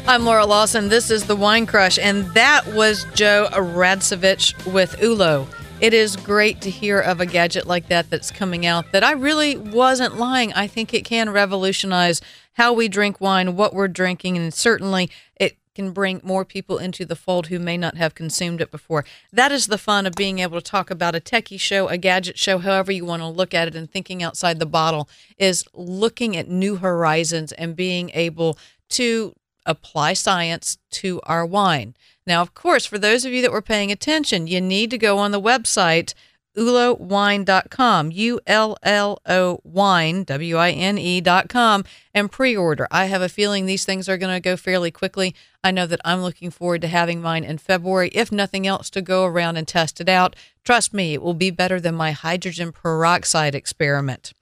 I'm 0.07 0.27
Laura 0.27 0.45
Lawson. 0.45 0.91
This 0.91 1.11
is 1.11 1.25
the 1.25 1.35
Wine 1.35 1.65
Crush, 1.65 1.99
and 1.99 2.27
that 2.35 2.67
was 2.75 3.07
Joe 3.15 3.49
Radosavich 3.51 4.71
with 4.71 4.95
Ullo. 4.99 5.49
It 5.81 5.95
is 5.95 6.17
great 6.17 6.61
to 6.61 6.71
hear 6.71 7.01
of 7.01 7.19
a 7.21 7.27
gadget 7.27 7.67
like 7.67 7.89
that 7.89 8.11
that's 8.11 8.31
coming 8.31 8.67
out 8.67 8.93
that 8.93 9.03
I 9.03 9.13
really 9.13 9.57
wasn't 9.57 10.19
lying. 10.19 10.53
I 10.53 10.67
think 10.67 10.93
it 10.93 11.07
can 11.07 11.31
revolutionize 11.31 12.21
how 12.53 12.75
we 12.75 12.87
drink 12.87 13.19
wine, 13.19 13.57
what 13.57 13.73
we're 13.73 13.89
drinking, 13.89 14.37
and 14.37 14.53
certainly 14.53 15.11
it 15.41 15.57
can 15.75 15.91
bring 15.91 16.21
more 16.23 16.45
people 16.45 16.79
into 16.79 17.05
the 17.05 17.17
fold 17.17 17.49
who 17.49 17.59
may 17.59 17.77
not 17.77 17.97
have 17.97 18.15
consumed 18.15 18.61
it 18.61 18.71
before. 18.71 19.05
That 19.33 19.53
is 19.53 19.67
the 19.67 19.79
fun 19.79 20.07
of 20.07 20.15
being 20.15 20.39
able 20.39 20.61
to 20.61 20.71
talk 20.71 20.91
about 20.91 21.15
a 21.15 21.21
techie 21.21 21.61
show, 21.61 21.89
a 21.89 21.99
gadget 21.99 22.39
show, 22.39 22.59
however 22.59 22.93
you 22.93 23.05
want 23.05 23.23
to 23.23 23.29
look 23.29 23.55
at 23.55 23.69
it, 23.69 23.75
and 23.75 23.91
thinking 23.91 24.23
outside 24.23 24.59
the 24.59 24.67
bottle 24.67 25.09
is 25.37 25.65
looking 25.75 26.37
at 26.37 26.49
new 26.49 26.77
horizons 26.77 27.53
and 27.53 27.77
being 27.77 28.11
able 28.15 28.59
to 28.91 29.35
apply 29.67 30.13
science 30.13 30.79
to 30.91 31.21
our 31.25 31.45
wine. 31.45 31.95
Now, 32.27 32.41
of 32.43 32.55
course, 32.55 32.87
for 32.87 32.99
those 32.99 33.25
of 33.25 33.33
you 33.33 33.43
that 33.43 33.53
were 33.53 33.63
paying 33.63 33.91
attention, 33.91 34.47
you 34.47 34.61
need 34.61 34.91
to 34.91 34.99
go 34.99 35.19
on 35.19 35.31
the 35.31 35.41
website 35.41 36.15
ullowine.com, 36.57 38.11
U 38.11 38.41
L 38.47 38.77
L 38.83 39.19
O 39.27 39.61
wine, 39.65 40.25
W 40.25 40.57
I 40.57 40.71
N 40.71 40.99
E.com, 40.99 41.85
and 42.13 42.31
pre 42.31 42.57
order. 42.57 42.87
I 42.91 43.07
have 43.07 43.23
a 43.23 43.29
feeling 43.29 43.67
these 43.67 43.85
things 43.85 44.09
are 44.09 44.19
going 44.19 44.35
to 44.35 44.41
go 44.41 44.57
fairly 44.57 44.91
quickly. 44.91 45.35
I 45.63 45.71
know 45.71 45.87
that 45.87 46.01
I'm 46.05 46.23
looking 46.23 46.51
forward 46.51 46.83
to 46.83 46.89
having 46.89 47.21
mine 47.21 47.45
in 47.45 47.59
February, 47.59 48.11
if 48.13 48.31
nothing 48.31 48.67
else, 48.67 48.91
to 48.91 49.03
go 49.03 49.25
around 49.25 49.57
and 49.57 49.67
test 49.67 50.01
it 50.01 50.09
out. 50.09 50.37
Trust 50.65 50.95
me, 50.95 51.15
it 51.15 51.23
will 51.23 51.35
be 51.35 51.51
better 51.51 51.81
than 51.81 51.95
my 51.95 52.13
hydrogen 52.13 52.73
peroxide 52.73 53.55
experiment. 53.55 54.33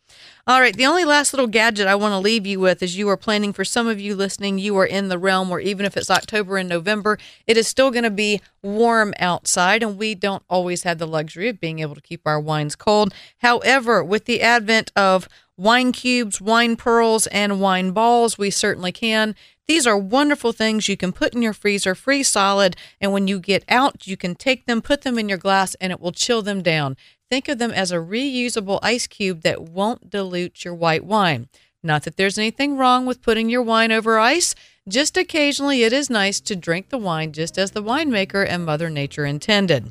All 0.44 0.60
right, 0.60 0.76
the 0.76 0.86
only 0.86 1.04
last 1.04 1.32
little 1.32 1.46
gadget 1.46 1.86
I 1.86 1.94
want 1.94 2.14
to 2.14 2.18
leave 2.18 2.48
you 2.48 2.58
with 2.58 2.82
is 2.82 2.98
you 2.98 3.08
are 3.10 3.16
planning 3.16 3.52
for 3.52 3.64
some 3.64 3.86
of 3.86 4.00
you 4.00 4.16
listening, 4.16 4.58
you 4.58 4.76
are 4.76 4.84
in 4.84 5.08
the 5.08 5.16
realm 5.16 5.48
where 5.48 5.60
even 5.60 5.86
if 5.86 5.96
it's 5.96 6.10
October 6.10 6.56
and 6.56 6.68
November, 6.68 7.16
it 7.46 7.56
is 7.56 7.68
still 7.68 7.92
going 7.92 8.02
to 8.02 8.10
be 8.10 8.40
warm 8.60 9.14
outside, 9.20 9.84
and 9.84 9.96
we 9.96 10.16
don't 10.16 10.42
always 10.50 10.82
have 10.82 10.98
the 10.98 11.06
luxury 11.06 11.48
of 11.48 11.60
being 11.60 11.78
able 11.78 11.94
to 11.94 12.00
keep 12.00 12.22
our 12.26 12.40
wines 12.40 12.74
cold. 12.74 13.14
However, 13.38 14.02
with 14.02 14.24
the 14.24 14.42
advent 14.42 14.90
of 14.96 15.28
wine 15.56 15.92
cubes, 15.92 16.40
wine 16.40 16.74
pearls, 16.74 17.28
and 17.28 17.60
wine 17.60 17.92
balls, 17.92 18.36
we 18.36 18.50
certainly 18.50 18.90
can. 18.90 19.36
These 19.68 19.86
are 19.86 19.96
wonderful 19.96 20.50
things 20.50 20.88
you 20.88 20.96
can 20.96 21.12
put 21.12 21.34
in 21.34 21.42
your 21.42 21.52
freezer, 21.52 21.94
free 21.94 22.24
solid, 22.24 22.74
and 23.00 23.12
when 23.12 23.28
you 23.28 23.38
get 23.38 23.62
out, 23.68 24.08
you 24.08 24.16
can 24.16 24.34
take 24.34 24.66
them, 24.66 24.82
put 24.82 25.02
them 25.02 25.20
in 25.20 25.28
your 25.28 25.38
glass, 25.38 25.76
and 25.76 25.92
it 25.92 26.00
will 26.00 26.10
chill 26.10 26.42
them 26.42 26.62
down. 26.62 26.96
Think 27.32 27.48
of 27.48 27.56
them 27.56 27.70
as 27.70 27.90
a 27.90 27.96
reusable 27.96 28.78
ice 28.82 29.06
cube 29.06 29.40
that 29.40 29.62
won't 29.62 30.10
dilute 30.10 30.66
your 30.66 30.74
white 30.74 31.02
wine. 31.02 31.48
Not 31.82 32.02
that 32.02 32.18
there's 32.18 32.36
anything 32.36 32.76
wrong 32.76 33.06
with 33.06 33.22
putting 33.22 33.48
your 33.48 33.62
wine 33.62 33.90
over 33.90 34.18
ice, 34.18 34.54
just 34.86 35.16
occasionally 35.16 35.82
it 35.82 35.94
is 35.94 36.10
nice 36.10 36.40
to 36.40 36.54
drink 36.54 36.90
the 36.90 36.98
wine 36.98 37.32
just 37.32 37.56
as 37.56 37.70
the 37.70 37.82
winemaker 37.82 38.46
and 38.46 38.66
Mother 38.66 38.90
Nature 38.90 39.24
intended. 39.24 39.90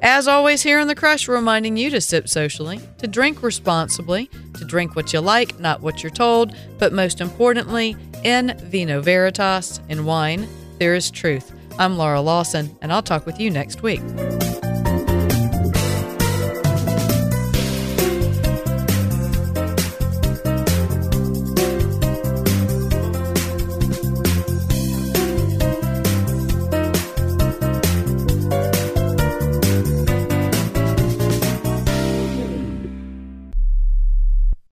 As 0.00 0.26
always, 0.26 0.62
here 0.62 0.80
in 0.80 0.88
the 0.88 0.94
Crush, 0.94 1.28
reminding 1.28 1.76
you 1.76 1.90
to 1.90 2.00
sip 2.00 2.30
socially, 2.30 2.80
to 2.96 3.06
drink 3.06 3.42
responsibly, 3.42 4.30
to 4.54 4.64
drink 4.64 4.96
what 4.96 5.12
you 5.12 5.20
like, 5.20 5.60
not 5.60 5.82
what 5.82 6.02
you're 6.02 6.08
told, 6.08 6.56
but 6.78 6.94
most 6.94 7.20
importantly, 7.20 7.94
in 8.24 8.56
vino 8.56 9.02
veritas, 9.02 9.82
in 9.90 10.06
wine, 10.06 10.48
there 10.78 10.94
is 10.94 11.10
truth. 11.10 11.52
I'm 11.78 11.98
Laura 11.98 12.22
Lawson, 12.22 12.74
and 12.80 12.90
I'll 12.90 13.02
talk 13.02 13.26
with 13.26 13.38
you 13.38 13.50
next 13.50 13.82
week. 13.82 14.00